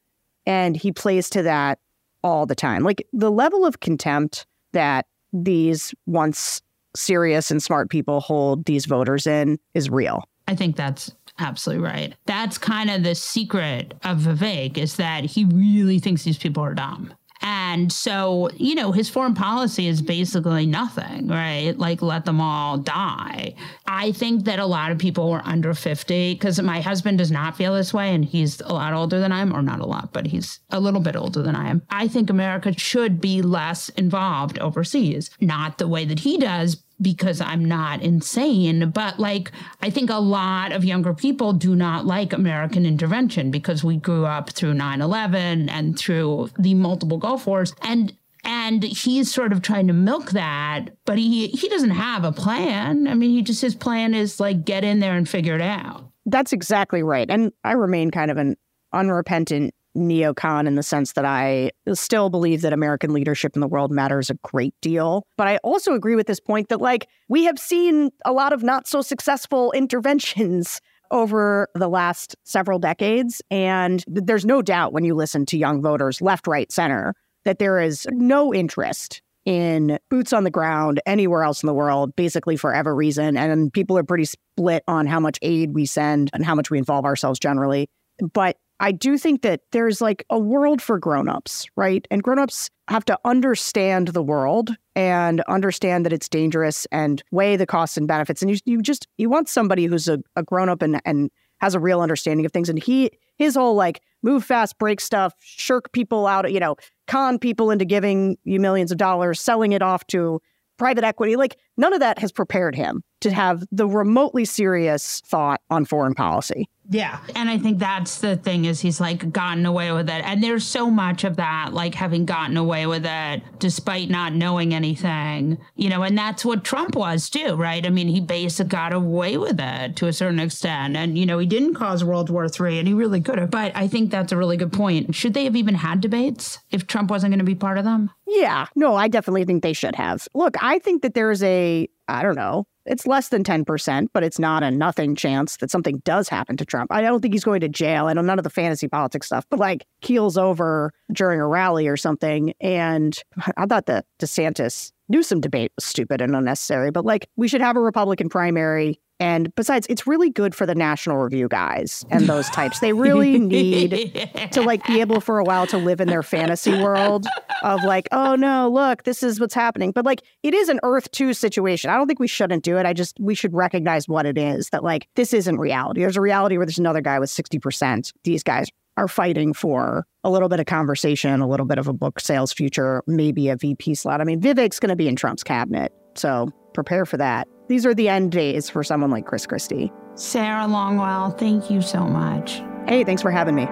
And 0.46 0.76
he 0.76 0.92
plays 0.92 1.30
to 1.32 1.44
that 1.44 1.80
all 2.24 2.46
the 2.46 2.56
time. 2.56 2.84
Like 2.84 3.06
the 3.14 3.32
level 3.32 3.66
of 3.66 3.80
contempt 3.80 4.46
that 4.72 5.06
these 5.32 5.94
once 6.06 6.62
serious 6.96 7.52
and 7.52 7.62
smart 7.62 7.90
people 7.90 8.20
hold 8.20 8.66
these 8.66 8.86
voters 8.86 9.28
in 9.28 9.60
is 9.74 9.90
real. 9.90 10.24
I 10.48 10.56
think 10.56 10.76
that's 10.76 11.12
absolutely 11.40 11.84
right. 11.84 12.13
That's 12.25 12.58
kind 12.58 12.90
of 12.90 13.04
the 13.04 13.16
secret 13.16 13.94
of 14.04 14.20
Vivek 14.20 14.78
is 14.78 14.96
that 14.98 15.24
he 15.24 15.46
really 15.46 16.00
thinks 16.00 16.24
these 16.24 16.38
people 16.38 16.63
are 16.63 16.74
dumb. 16.74 17.13
And 17.46 17.92
so, 17.92 18.50
you 18.56 18.74
know, 18.74 18.94
his 18.94 19.10
foreign 19.10 19.34
policy 19.34 19.88
is 19.88 20.02
basically 20.02 20.66
nothing, 20.66 21.28
right? 21.28 21.78
Like, 21.78 22.02
let 22.02 22.24
them 22.24 22.40
all 22.40 22.78
die. 22.78 23.56
I 23.86 24.13
think 24.13 24.46
that 24.46 24.60
a 24.60 24.66
lot 24.66 24.92
of 24.92 24.98
people 24.98 25.30
were 25.30 25.42
under 25.44 25.74
50 25.74 26.36
because 26.36 26.62
my 26.62 26.80
husband 26.80 27.18
does 27.18 27.32
not 27.32 27.58
feel 27.58 27.75
this 27.75 27.94
way 27.94 28.16
and 28.16 28.24
he's 28.24 28.62
a 28.62 28.72
lot 28.72 28.94
older 28.94 29.20
than 29.20 29.34
I 29.34 29.42
am, 29.42 29.54
or 29.54 29.62
not 29.62 29.82
a 29.82 29.86
lot, 29.86 30.13
but 30.13 30.25
he's 30.25 30.62
a 30.70 30.80
little 30.80 31.02
bit 31.02 31.18
older 31.18 31.42
than 31.42 31.56
I 31.56 31.70
am. 31.70 31.82
I 31.90 32.08
think 32.08 32.30
America 32.30 32.72
should 32.80 33.20
be 33.20 33.42
less 33.42 33.90
involved 33.90 34.58
overseas, 34.60 35.30
not 35.42 35.80
the 35.80 35.88
way 35.90 36.06
that 36.06 36.20
he 36.20 36.38
does, 36.38 36.82
because 37.02 37.42
I'm 37.42 37.66
not 37.66 38.02
insane, 38.02 38.90
but 38.92 39.20
like 39.20 39.52
I 39.82 39.90
think 39.90 40.10
a 40.10 40.16
lot 40.16 40.72
of 40.72 40.86
younger 40.86 41.14
people 41.14 41.54
do 41.54 41.76
not 41.76 42.06
like 42.06 42.34
American 42.34 42.86
intervention 42.86 43.52
because 43.52 43.84
we 43.84 43.98
grew 43.98 44.26
up 44.26 44.52
through 44.52 44.74
9/11 44.74 45.70
and 45.70 45.98
through 45.98 46.50
the 46.58 46.74
multiple 46.74 47.18
Gulf 47.18 47.48
wars 47.48 47.74
and 47.82 48.14
and 48.46 48.84
he's 48.84 49.34
sort 49.34 49.54
of 49.54 49.62
trying 49.62 49.88
to 49.88 49.94
milk 49.94 50.32
that, 50.32 50.90
but 51.06 51.18
he 51.18 51.48
he 51.48 51.70
doesn't 51.70 51.92
have 51.92 52.24
a 52.24 52.32
plan. 52.32 53.08
I 53.08 53.14
mean, 53.14 53.32
he 53.32 53.42
just 53.42 53.62
his 53.62 53.76
plan 53.76 54.14
is 54.14 54.40
like 54.40 54.66
get 54.66 54.84
in 54.84 55.00
there 55.00 55.16
and 55.16 55.28
figure 55.28 55.56
it 55.56 55.62
out. 55.62 56.10
That's 56.26 56.54
exactly 56.54 57.04
right. 57.04 57.30
And 57.30 57.52
I 57.64 57.74
remain 57.74 58.12
kind 58.12 58.32
of 58.32 58.38
an 58.38 58.56
unrepentant 58.94 59.74
neocon 59.96 60.68
in 60.68 60.76
the 60.76 60.84
sense 60.84 61.14
that 61.14 61.26
I 61.26 61.72
still 61.94 62.30
believe 62.30 62.62
that 62.62 62.74
American 62.74 63.14
leadership 63.14 63.56
in 63.56 63.62
the 63.62 63.68
world 63.68 63.92
matters 63.92 64.30
a 64.30 64.36
great 64.44 64.74
deal. 64.82 65.26
But 65.38 65.48
I 65.48 65.58
also 65.58 65.94
agree 65.94 66.16
with 66.16 66.28
this 66.28 66.40
point 66.40 66.70
that, 66.70 66.82
like, 66.82 67.08
we 67.30 67.44
have 67.46 67.60
seen 67.60 68.10
a 68.26 68.32
lot 68.32 68.54
of 68.54 68.64
not 68.64 68.88
so 68.88 69.02
successful 69.02 69.72
interventions 69.76 70.82
over 71.12 71.68
the 71.75 71.88
last 71.88 72.36
several 72.44 72.79
decades. 72.79 73.42
And 73.51 74.03
there's 74.08 74.46
no 74.46 74.62
doubt 74.62 74.94
when 74.94 75.03
you 75.03 75.14
listen 75.14 75.46
to 75.48 75.58
young 75.58 75.82
voters, 75.82 76.22
left, 76.22 76.48
right, 76.48 76.72
center, 76.72 77.14
that 77.46 77.60
there 77.60 77.79
is 77.79 78.08
no 78.12 78.53
interest 78.53 79.22
in 79.46 80.00
boots 80.10 80.34
on 80.34 80.44
the 80.44 80.50
ground 80.50 81.01
anywhere 81.06 81.44
else 81.44 81.62
in 81.62 81.68
the 81.68 81.74
world, 81.74 82.16
basically 82.16 82.56
for 82.56 82.74
every 82.74 82.94
reason. 82.94 83.38
And 83.38 83.72
people 83.72 83.98
are 83.98 84.03
pretty 84.03 84.25
split 84.25 84.84
on 84.88 85.06
how 85.06 85.20
much 85.20 85.38
aid 85.42 85.74
we 85.74 85.86
send 85.86 86.29
and 86.34 86.46
how 86.46 86.56
much 86.56 86.72
we 86.72 86.77
involve 86.77 87.06
ourselves 87.06 87.40
generally. 87.40 87.90
But 88.34 88.58
I 88.83 88.91
do 88.91 89.17
think 89.17 89.43
that 89.43 89.61
there's 89.72 90.01
like 90.01 90.25
a 90.29 90.37
world 90.37 90.81
for 90.81 91.00
grown-ups, 91.00 91.67
right? 91.77 92.05
And 92.11 92.22
grown-ups 92.22 92.69
have 92.89 93.05
to 93.05 93.17
understand 93.24 94.09
the 94.09 94.22
world 94.22 94.75
and 94.93 95.39
understand 95.48 96.05
that 96.05 96.11
it's 96.11 96.27
dangerous 96.27 96.85
and 96.91 97.24
weigh 97.31 97.55
the 97.55 97.65
costs 97.65 97.96
and 97.96 98.09
benefits. 98.09 98.41
And 98.41 98.51
you, 98.51 98.57
you 98.65 98.81
just 98.81 99.07
you 99.17 99.29
want 99.29 99.48
somebody 99.48 99.85
who's 99.85 100.09
a, 100.09 100.19
a 100.35 100.43
grown-up 100.43 100.81
and 100.81 101.00
and 101.05 101.31
has 101.61 101.75
a 101.75 101.79
real 101.79 102.01
understanding 102.01 102.46
of 102.46 102.51
things. 102.51 102.67
And 102.67 102.77
he 102.77 103.09
his 103.37 103.55
whole 103.55 103.74
like 103.74 104.01
move 104.22 104.43
fast, 104.43 104.77
break 104.77 105.00
stuff, 105.00 105.33
shirk 105.39 105.93
people 105.93 106.27
out, 106.27 106.51
you 106.51 106.59
know, 106.59 106.75
con 107.07 107.39
people 107.39 107.72
into 107.72 107.85
giving 107.85 108.37
you 108.43 108.59
millions 108.59 108.91
of 108.91 108.98
dollars, 108.98 109.39
selling 109.39 109.72
it 109.72 109.81
off 109.81 110.05
to 110.07 110.41
private 110.77 111.05
equity. 111.05 111.37
Like 111.37 111.57
none 111.77 111.93
of 111.93 112.01
that 112.01 112.19
has 112.19 112.33
prepared 112.33 112.75
him 112.75 113.01
to 113.24 113.31
have 113.31 113.64
the 113.72 113.88
remotely 113.88 114.46
serious 114.46 115.22
thought 115.25 115.62
on 115.70 115.86
foreign 115.86 116.14
policy. 116.14 116.70
Yeah. 116.90 117.20
And 117.36 117.50
I 117.50 117.57
think 117.57 117.79
that's 117.79 118.20
the 118.20 118.36
thing 118.36 118.66
is 118.66 118.81
he's 118.81 119.00
like 119.00 119.31
gotten 119.31 119.66
away 119.66 119.92
with 119.94 120.09
it. 120.09 120.22
And 120.25 120.44
there's 120.44 120.66
so 120.66 120.90
much 120.90 121.24
of 121.24 121.38
that, 121.38 121.70
like 121.72 121.96
having 121.96 122.25
gotten 122.25 122.57
away 122.57 122.86
with 122.88 123.05
it 123.05 123.42
despite 123.57 124.09
not 124.09 124.33
knowing 124.33 124.74
anything, 124.74 125.57
you 125.75 125.90
know, 125.90 126.03
and 126.03 126.18
that's 126.18 126.44
what 126.44 126.66
Trump 126.66 126.96
was 126.96 127.29
too, 127.29 127.55
right? 127.55 127.86
I 127.86 127.90
mean, 127.90 128.09
he 128.09 128.20
basically 128.20 128.70
got 128.70 128.92
away 128.92 129.38
with 129.38 129.59
it 129.59 129.96
to 129.98 130.07
a 130.07 130.14
certain 130.14 130.40
extent. 130.40 130.98
And, 130.98 131.18
you 131.18 131.25
know, 131.25 131.40
he 131.40 131.48
didn't 131.48 131.75
cause 131.75 132.03
World 132.03 132.29
War 132.29 132.46
III 132.46 132.79
and 132.79 132.88
he 132.88 132.94
really 132.94 133.22
could 133.22 133.40
have. 133.40 133.50
But 133.50 133.72
I 133.75 133.88
think 133.88 134.12
that's 134.12 134.33
a 134.33 134.38
really 134.38 134.57
good 134.57 134.74
point. 134.74 135.16
Should 135.16 135.33
they 135.33 135.46
have 135.46 135.55
even 135.55 135.75
had 135.75 136.01
debates 136.01 136.59
if 136.70 136.86
Trump 136.86 137.09
wasn't 137.09 137.31
going 137.31 137.40
to 137.40 137.46
be 137.46 137.55
part 137.55 137.77
of 137.77 137.86
them? 137.86 138.12
Yeah. 138.27 138.68
No, 138.75 138.96
I 138.96 139.07
definitely 139.07 139.46
think 139.46 139.64
they 139.64 139.74
should 139.74 139.96
have. 139.96 140.27
Look, 140.33 140.62
I 140.62 140.79
think 140.79 141.01
that 141.03 141.14
there's 141.14 141.44
a, 141.44 141.88
I 142.07 142.22
don't 142.22 142.35
know, 142.35 142.66
it's 142.85 143.07
less 143.07 143.29
than 143.29 143.44
10%, 143.44 144.07
but 144.13 144.24
it's 144.24 144.39
not 144.39 144.63
a 144.63 144.72
nothing 144.72 145.16
chance 145.16 145.57
that 145.57 145.72
something 145.72 146.00
does 146.00 146.27
happen 146.27 146.57
to 146.57 146.66
Trump. 146.66 146.92
I 146.92 147.01
don't 147.01 147.22
think 147.22 147.33
he's 147.33 147.44
going 147.44 147.61
to 147.61 147.70
jail. 147.70 148.07
I 148.07 148.13
know 148.13 148.22
none 148.22 148.39
of 148.39 148.44
the 148.44 148.50
fantasy 148.50 148.87
politics 148.87 149.27
stuff, 149.27 149.46
but 149.50 149.59
like 149.59 149.85
keels 150.01 150.37
over 150.37 150.92
during 151.11 151.39
a 151.39 151.48
rally 151.48 151.87
or 151.87 151.96
something. 151.98 152.53
And 152.59 153.18
I 153.57 153.66
thought 153.66 153.85
the 153.85 154.03
DeSantis 154.20 154.92
Newsom 155.09 155.42
debate 155.42 155.72
was 155.75 155.85
stupid 155.85 156.22
and 156.22 156.35
unnecessary, 156.35 156.92
but 156.92 157.05
like 157.05 157.29
we 157.35 157.48
should 157.48 157.61
have 157.61 157.75
a 157.75 157.81
Republican 157.81 158.29
primary 158.29 159.00
and 159.24 159.55
besides, 159.55 159.88
it's 159.90 160.05
really 160.05 160.29
good 160.29 160.53
for 160.53 160.66
the 160.66 160.75
National 160.75 161.16
Review 161.16 161.48
guys 161.48 162.03
and 162.09 162.27
those 162.27 162.50
types. 162.50 162.81
They 162.81 162.92
really 162.92 163.40
need 163.40 164.29
to 164.51 164.62
like 164.62 164.86
be 164.86 165.00
able 165.00 165.22
for 165.22 165.40
a 165.40 165.46
while 165.46 165.66
to 165.68 165.77
live 165.77 166.01
in 166.01 166.09
their 166.09 166.24
fantasy 166.24 166.77
world 166.77 167.25
of 167.62 167.81
like, 167.86 168.09
oh 168.12 168.36
no, 168.36 168.70
look, 168.70 169.03
this 169.03 169.24
is 169.24 169.40
what's 169.40 169.53
happening. 169.53 169.92
But 169.92 170.03
like 170.03 170.24
it 170.44 170.53
is 170.53 170.68
an 170.68 170.81
Earth 170.83 171.09
2 171.12 171.33
situation. 171.33 171.90
I 171.90 171.96
don't 171.96 172.05
think 172.05 172.20
we 172.20 172.27
shouldn't 172.27 172.66
do 172.66 172.77
it. 172.77 172.86
I 172.86 172.92
just 172.92 173.18
we 173.18 173.33
should 173.33 173.53
recognize 173.53 174.09
what 174.09 174.25
it 174.25 174.38
is 174.38 174.68
that 174.72 174.83
like 174.83 175.07
this 175.16 175.33
isn't 175.33 175.57
reality. 175.57 176.01
There's 176.01 176.18
a 176.18 176.22
reality 176.22 176.57
where 176.57 176.66
there's 176.66 176.77
another 176.77 177.00
guy 177.00 177.18
with 177.18 177.29
60%. 177.29 178.12
These 178.25 178.44
guys 178.44 178.68
are 178.98 179.07
fighting 179.07 179.53
for 179.53 180.05
a 180.25 180.29
little 180.29 180.50
bit 180.50 180.59
of 180.59 180.66
conversation, 180.66 181.40
a 181.40 181.48
little 181.48 181.66
bit 181.66 181.77
of 181.77 181.88
a 181.88 181.94
book 181.94 182.20
sales 182.20 182.51
future, 182.51 183.01
maybe 183.07 183.48
a 183.48 183.55
VP 183.55 183.96
slot. 183.96 184.20
I 184.20 184.25
mean, 184.25 184.42
Vivek's 184.42 184.81
going 184.81 184.90
to 184.90 184.98
be 184.98 185.07
in 185.07 185.16
Trump's 185.16 185.46
cabinet. 185.46 185.94
So 186.16 186.51
prepare 186.74 187.05
for 187.05 187.16
that. 187.16 187.48
These 187.68 187.86
are 187.86 187.94
the 187.94 188.10
end 188.10 188.32
days 188.32 188.70
for 188.70 188.84
someone 188.84 189.10
like 189.10 189.26
Chris 189.26 189.46
Christie. 189.46 189.92
Sarah 190.16 190.66
Longwell, 190.66 191.38
thank 191.40 191.70
you 191.72 191.82
so 191.82 192.02
much. 192.06 192.62
Hey, 192.88 193.04
thanks 193.04 193.22
for 193.22 193.32
having 193.32 193.56
me. 193.56 193.68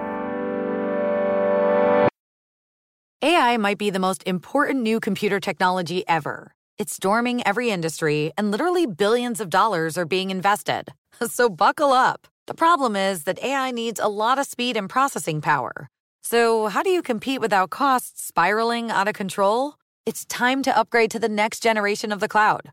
AI 3.22 3.56
might 3.58 3.78
be 3.78 3.90
the 3.90 3.98
most 3.98 4.22
important 4.26 4.82
new 4.82 4.98
computer 4.98 5.38
technology 5.38 6.02
ever. 6.08 6.54
It's 6.78 6.94
storming 6.94 7.46
every 7.46 7.70
industry, 7.70 8.32
and 8.36 8.50
literally 8.50 8.86
billions 8.86 9.40
of 9.40 9.50
dollars 9.50 9.98
are 9.98 10.06
being 10.06 10.30
invested. 10.30 10.92
So 11.28 11.48
buckle 11.48 11.92
up. 11.92 12.26
The 12.48 12.54
problem 12.54 12.96
is 12.96 13.22
that 13.24 13.40
AI 13.44 13.70
needs 13.70 14.00
a 14.00 14.08
lot 14.08 14.40
of 14.40 14.46
speed 14.46 14.76
and 14.76 14.90
processing 14.90 15.40
power. 15.40 15.86
So, 16.24 16.66
how 16.66 16.82
do 16.82 16.90
you 16.90 17.00
compete 17.00 17.40
without 17.40 17.70
costs 17.70 18.24
spiraling 18.24 18.90
out 18.90 19.06
of 19.06 19.14
control? 19.14 19.74
It's 20.04 20.24
time 20.24 20.64
to 20.64 20.76
upgrade 20.76 21.12
to 21.12 21.20
the 21.20 21.28
next 21.28 21.62
generation 21.62 22.10
of 22.10 22.18
the 22.18 22.26
cloud 22.26 22.72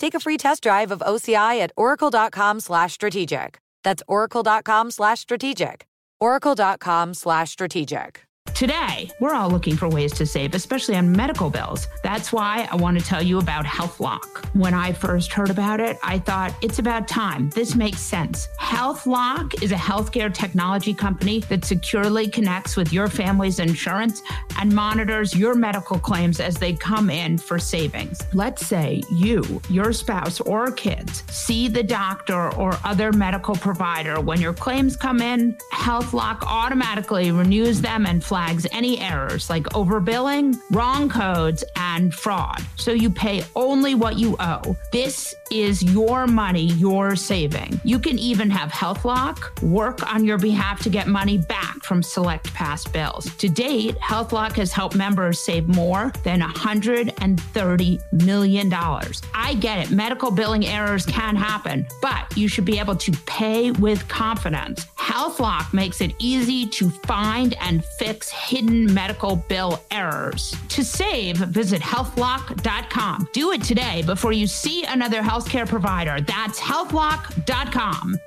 take 0.00 0.14
a 0.14 0.20
free 0.20 0.38
test 0.38 0.62
drive 0.62 0.90
of 0.90 1.00
OCI 1.00 1.60
at 1.60 1.72
oracle.com 1.76 2.60
slash 2.60 2.94
strategic. 2.94 3.60
That's 3.84 4.02
oracle.com 4.08 4.90
slash 4.90 5.20
strategic. 5.20 5.86
oracle.com 6.20 7.14
slash 7.14 7.50
strategic. 7.50 8.29
Today, 8.54 9.10
we're 9.20 9.32
all 9.32 9.48
looking 9.48 9.76
for 9.76 9.88
ways 9.88 10.12
to 10.12 10.26
save, 10.26 10.54
especially 10.54 10.94
on 10.96 11.10
medical 11.10 11.48
bills. 11.48 11.88
That's 12.02 12.30
why 12.32 12.68
I 12.70 12.76
want 12.76 12.98
to 12.98 13.04
tell 13.04 13.22
you 13.22 13.38
about 13.38 13.64
HealthLock. 13.64 14.44
When 14.54 14.74
I 14.74 14.92
first 14.92 15.32
heard 15.32 15.48
about 15.48 15.80
it, 15.80 15.98
I 16.02 16.18
thought 16.18 16.54
it's 16.60 16.78
about 16.78 17.08
time. 17.08 17.48
This 17.50 17.74
makes 17.74 18.00
sense. 18.00 18.48
HealthLock 18.60 19.62
is 19.62 19.72
a 19.72 19.76
healthcare 19.76 20.32
technology 20.32 20.92
company 20.92 21.40
that 21.48 21.64
securely 21.64 22.28
connects 22.28 22.76
with 22.76 22.92
your 22.92 23.08
family's 23.08 23.60
insurance 23.60 24.22
and 24.58 24.74
monitors 24.74 25.34
your 25.34 25.54
medical 25.54 25.98
claims 25.98 26.38
as 26.38 26.56
they 26.56 26.74
come 26.74 27.08
in 27.08 27.38
for 27.38 27.58
savings. 27.58 28.20
Let's 28.34 28.66
say 28.66 29.02
you, 29.10 29.62
your 29.70 29.94
spouse, 29.94 30.38
or 30.40 30.70
kids 30.70 31.24
see 31.30 31.68
the 31.68 31.82
doctor 31.82 32.50
or 32.56 32.78
other 32.84 33.10
medical 33.12 33.54
provider. 33.54 34.20
When 34.20 34.40
your 34.40 34.52
claims 34.52 34.96
come 34.96 35.22
in, 35.22 35.56
HealthLock 35.72 36.42
automatically 36.42 37.32
renews 37.32 37.80
them 37.80 38.04
and 38.04 38.22
flags 38.22 38.39
any 38.72 38.98
errors 39.00 39.50
like 39.50 39.64
overbilling, 39.64 40.56
wrong 40.70 41.08
codes, 41.08 41.64
and 41.76 42.14
fraud. 42.14 42.60
So 42.76 42.92
you 42.92 43.10
pay 43.10 43.44
only 43.54 43.94
what 43.94 44.18
you 44.18 44.36
owe. 44.40 44.76
This 44.92 45.34
is 45.50 45.82
your 45.82 46.26
money 46.26 46.66
you're 46.66 47.16
saving. 47.16 47.80
You 47.84 47.98
can 47.98 48.18
even 48.18 48.50
have 48.50 48.70
HealthLock 48.70 49.62
work 49.62 50.12
on 50.12 50.24
your 50.24 50.38
behalf 50.38 50.82
to 50.84 50.90
get 50.90 51.06
money 51.06 51.38
back 51.38 51.82
from 51.82 52.02
select 52.02 52.52
past 52.54 52.92
bills. 52.92 53.34
To 53.36 53.48
date, 53.48 53.96
HealthLock 53.98 54.52
has 54.52 54.72
helped 54.72 54.94
members 54.94 55.40
save 55.40 55.68
more 55.68 56.12
than 56.22 56.40
$130 56.40 58.00
million. 58.12 58.72
I 58.72 59.54
get 59.54 59.78
it, 59.78 59.90
medical 59.90 60.30
billing 60.30 60.66
errors 60.66 61.04
can 61.06 61.36
happen, 61.36 61.86
but 62.00 62.36
you 62.36 62.48
should 62.48 62.64
be 62.64 62.78
able 62.78 62.96
to 62.96 63.12
pay 63.26 63.70
with 63.72 64.06
confidence. 64.08 64.86
HealthLock 64.96 65.72
makes 65.72 66.00
it 66.00 66.14
easy 66.18 66.66
to 66.66 66.88
find 66.88 67.54
and 67.60 67.84
fix 67.84 68.29
hidden 68.30 68.92
medical 68.92 69.36
bill 69.36 69.82
errors. 69.90 70.54
To 70.68 70.84
save, 70.84 71.36
visit 71.36 71.80
healthlock.com. 71.80 73.28
Do 73.32 73.52
it 73.52 73.62
today 73.62 74.02
before 74.02 74.32
you 74.32 74.46
see 74.46 74.84
another 74.84 75.22
healthcare 75.22 75.68
provider. 75.68 76.20
That's 76.20 76.60
healthlock.com. 76.60 78.18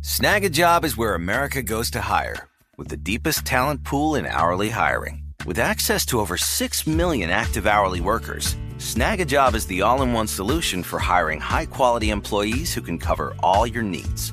Snag 0.00 0.44
a 0.44 0.50
job 0.50 0.84
is 0.84 0.96
where 0.96 1.14
America 1.14 1.62
goes 1.62 1.90
to 1.92 2.00
hire, 2.00 2.48
with 2.76 2.88
the 2.88 2.96
deepest 2.96 3.44
talent 3.44 3.84
pool 3.84 4.16
in 4.16 4.26
hourly 4.26 4.68
hiring. 4.68 5.22
With 5.46 5.58
access 5.58 6.04
to 6.06 6.20
over 6.20 6.36
6 6.36 6.86
million 6.86 7.30
active 7.30 7.66
hourly 7.66 8.00
workers, 8.00 8.56
Snag 8.78 9.20
a 9.20 9.24
job 9.24 9.54
is 9.54 9.66
the 9.66 9.82
all 9.82 10.02
in 10.02 10.12
one 10.12 10.26
solution 10.26 10.82
for 10.82 10.98
hiring 10.98 11.40
high 11.40 11.66
quality 11.66 12.10
employees 12.10 12.74
who 12.74 12.82
can 12.82 12.98
cover 12.98 13.34
all 13.42 13.66
your 13.66 13.84
needs 13.84 14.32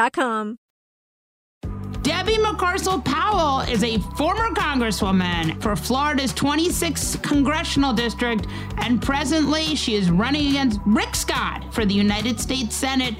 A. 0.01 0.09
Debbie 2.01 2.37
McCarcel 2.37 3.05
Powell 3.05 3.59
is 3.71 3.83
a 3.83 3.99
former 4.17 4.49
congresswoman 4.55 5.61
for 5.61 5.75
Florida's 5.75 6.33
26th 6.33 7.21
congressional 7.21 7.93
district, 7.93 8.47
and 8.79 8.99
presently 8.99 9.75
she 9.75 9.93
is 9.93 10.09
running 10.09 10.47
against 10.47 10.79
Rick 10.87 11.13
Scott 11.13 11.71
for 11.71 11.85
the 11.85 11.93
United 11.93 12.39
States 12.39 12.75
Senate. 12.75 13.13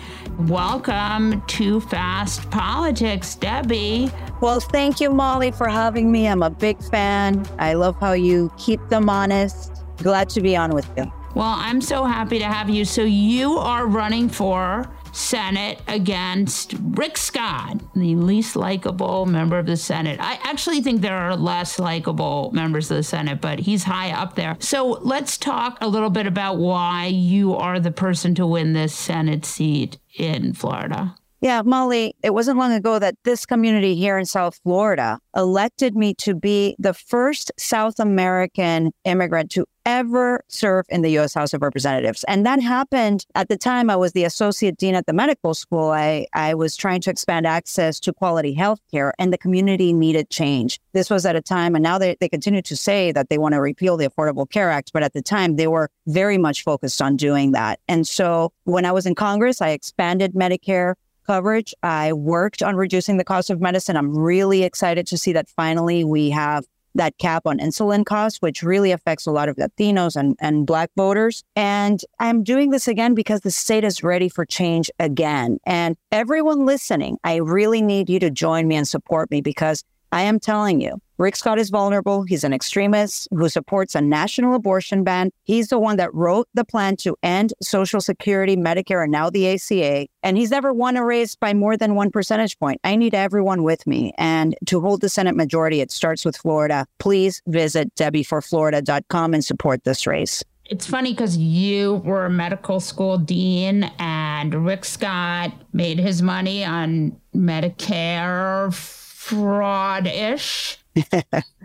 Welcome 0.47 1.43
to 1.49 1.81
Fast 1.81 2.49
Politics, 2.49 3.35
Debbie. 3.35 4.09
Well, 4.41 4.59
thank 4.59 4.99
you, 4.99 5.11
Molly, 5.11 5.51
for 5.51 5.67
having 5.67 6.11
me. 6.11 6.27
I'm 6.27 6.41
a 6.41 6.49
big 6.49 6.81
fan. 6.81 7.45
I 7.59 7.73
love 7.73 7.95
how 7.99 8.13
you 8.13 8.51
keep 8.57 8.79
them 8.89 9.07
honest. 9.07 9.83
Glad 9.97 10.29
to 10.29 10.41
be 10.41 10.55
on 10.55 10.71
with 10.71 10.89
you. 10.97 11.03
Well, 11.35 11.53
I'm 11.59 11.79
so 11.79 12.05
happy 12.05 12.39
to 12.39 12.45
have 12.45 12.71
you. 12.71 12.85
So, 12.85 13.03
you 13.03 13.59
are 13.59 13.85
running 13.85 14.27
for 14.27 14.91
Senate 15.11 15.81
against 15.87 16.75
Rick 16.81 17.17
Scott, 17.17 17.81
the 17.95 18.15
least 18.15 18.55
likable 18.55 19.25
member 19.25 19.57
of 19.57 19.65
the 19.65 19.77
Senate. 19.77 20.19
I 20.21 20.39
actually 20.43 20.81
think 20.81 21.01
there 21.01 21.17
are 21.17 21.35
less 21.35 21.79
likable 21.79 22.51
members 22.53 22.89
of 22.89 22.97
the 22.97 23.03
Senate, 23.03 23.41
but 23.41 23.59
he's 23.59 23.83
high 23.83 24.11
up 24.11 24.35
there. 24.35 24.55
So 24.59 24.99
let's 25.01 25.37
talk 25.37 25.77
a 25.81 25.87
little 25.87 26.09
bit 26.09 26.27
about 26.27 26.57
why 26.57 27.07
you 27.07 27.55
are 27.55 27.79
the 27.79 27.91
person 27.91 28.35
to 28.35 28.47
win 28.47 28.73
this 28.73 28.93
Senate 28.93 29.45
seat 29.45 29.97
in 30.15 30.53
Florida. 30.53 31.15
Yeah, 31.41 31.63
Molly, 31.63 32.15
it 32.21 32.35
wasn't 32.35 32.59
long 32.59 32.71
ago 32.71 32.99
that 32.99 33.15
this 33.23 33.47
community 33.47 33.95
here 33.95 34.19
in 34.19 34.27
South 34.27 34.59
Florida 34.63 35.17
elected 35.35 35.95
me 35.95 36.13
to 36.15 36.35
be 36.35 36.75
the 36.77 36.93
first 36.93 37.51
South 37.57 37.99
American 37.99 38.91
immigrant 39.05 39.49
to 39.51 39.65
ever 39.85 40.43
serve 40.47 40.85
in 40.89 41.01
the 41.01 41.09
U.S. 41.11 41.33
House 41.33 41.53
of 41.53 41.61
Representatives. 41.61 42.23
And 42.27 42.45
that 42.45 42.61
happened 42.61 43.25
at 43.35 43.49
the 43.49 43.57
time 43.57 43.89
I 43.89 43.95
was 43.95 44.11
the 44.11 44.23
associate 44.23 44.77
dean 44.77 44.95
at 44.95 45.05
the 45.05 45.13
medical 45.13 45.53
school. 45.53 45.89
I, 45.89 46.27
I 46.33 46.53
was 46.53 46.75
trying 46.75 47.01
to 47.01 47.09
expand 47.09 47.47
access 47.47 47.99
to 48.01 48.13
quality 48.13 48.53
health 48.53 48.79
care, 48.91 49.13
and 49.17 49.33
the 49.33 49.37
community 49.37 49.93
needed 49.93 50.29
change. 50.29 50.79
This 50.93 51.09
was 51.09 51.25
at 51.25 51.35
a 51.35 51.41
time, 51.41 51.75
and 51.75 51.83
now 51.83 51.97
they, 51.97 52.15
they 52.19 52.29
continue 52.29 52.61
to 52.61 52.75
say 52.75 53.11
that 53.11 53.29
they 53.29 53.37
want 53.37 53.53
to 53.53 53.61
repeal 53.61 53.97
the 53.97 54.07
Affordable 54.07 54.49
Care 54.49 54.69
Act, 54.69 54.91
but 54.93 55.03
at 55.03 55.13
the 55.13 55.21
time 55.21 55.55
they 55.55 55.67
were 55.67 55.89
very 56.07 56.37
much 56.37 56.63
focused 56.63 57.01
on 57.01 57.15
doing 57.15 57.51
that. 57.53 57.79
And 57.87 58.07
so 58.07 58.53
when 58.65 58.85
I 58.85 58.91
was 58.91 59.05
in 59.05 59.15
Congress, 59.15 59.61
I 59.61 59.69
expanded 59.69 60.33
Medicare 60.33 60.93
coverage. 61.31 61.73
I 61.81 62.11
worked 62.11 62.61
on 62.61 62.75
reducing 62.75 63.15
the 63.15 63.23
cost 63.23 63.49
of 63.49 63.61
medicine. 63.61 63.95
I'm 63.95 64.13
really 64.13 64.63
excited 64.63 65.07
to 65.07 65.17
see 65.17 65.31
that 65.31 65.47
finally 65.47 66.03
we 66.03 66.29
have 66.31 66.65
that 66.95 67.17
cap 67.19 67.43
on 67.45 67.57
insulin 67.57 68.05
costs, 68.05 68.41
which 68.41 68.61
really 68.61 68.91
affects 68.91 69.25
a 69.25 69.31
lot 69.31 69.47
of 69.47 69.55
Latinos 69.55 70.17
and, 70.17 70.35
and 70.41 70.67
Black 70.67 70.89
voters. 70.97 71.45
And 71.55 72.01
I'm 72.19 72.43
doing 72.43 72.71
this 72.71 72.85
again 72.85 73.15
because 73.15 73.39
the 73.41 73.49
state 73.49 73.85
is 73.85 74.03
ready 74.03 74.27
for 74.27 74.45
change 74.45 74.91
again. 74.99 75.57
And 75.65 75.95
everyone 76.11 76.65
listening, 76.65 77.17
I 77.23 77.37
really 77.37 77.81
need 77.81 78.09
you 78.09 78.19
to 78.19 78.29
join 78.29 78.67
me 78.67 78.75
and 78.75 78.85
support 78.85 79.31
me 79.31 79.39
because 79.39 79.85
I 80.11 80.23
am 80.23 80.37
telling 80.37 80.81
you, 80.81 81.01
Rick 81.21 81.35
Scott 81.35 81.59
is 81.59 81.69
vulnerable. 81.69 82.23
He's 82.23 82.43
an 82.43 82.51
extremist 82.51 83.27
who 83.29 83.47
supports 83.47 83.93
a 83.93 84.01
national 84.01 84.55
abortion 84.55 85.03
ban. 85.03 85.29
He's 85.43 85.67
the 85.67 85.77
one 85.77 85.97
that 85.97 86.11
wrote 86.15 86.47
the 86.55 86.65
plan 86.65 86.95
to 86.97 87.15
end 87.21 87.53
Social 87.61 88.01
Security, 88.01 88.57
Medicare, 88.57 89.03
and 89.03 89.11
now 89.11 89.29
the 89.29 89.53
ACA. 89.53 90.07
And 90.23 90.35
he's 90.35 90.49
never 90.49 90.73
won 90.73 90.97
a 90.97 91.05
race 91.05 91.35
by 91.35 91.53
more 91.53 91.77
than 91.77 91.93
one 91.93 92.09
percentage 92.09 92.57
point. 92.57 92.81
I 92.83 92.95
need 92.95 93.13
everyone 93.13 93.61
with 93.61 93.85
me. 93.85 94.13
And 94.17 94.55
to 94.65 94.81
hold 94.81 95.01
the 95.01 95.09
Senate 95.09 95.35
majority, 95.35 95.79
it 95.79 95.91
starts 95.91 96.25
with 96.25 96.35
Florida. 96.35 96.87
Please 96.97 97.39
visit 97.45 97.93
debbieforflorida.com 97.93 99.35
and 99.35 99.45
support 99.45 99.83
this 99.83 100.07
race. 100.07 100.43
It's 100.65 100.87
funny 100.87 101.11
because 101.11 101.37
you 101.37 102.01
were 102.03 102.25
a 102.25 102.31
medical 102.31 102.79
school 102.79 103.19
dean 103.19 103.91
and 103.99 104.65
Rick 104.65 104.85
Scott 104.85 105.53
made 105.71 105.99
his 105.99 106.23
money 106.23 106.65
on 106.65 107.15
Medicare 107.35 108.73
fraud 108.73 110.07
ish. 110.07 110.80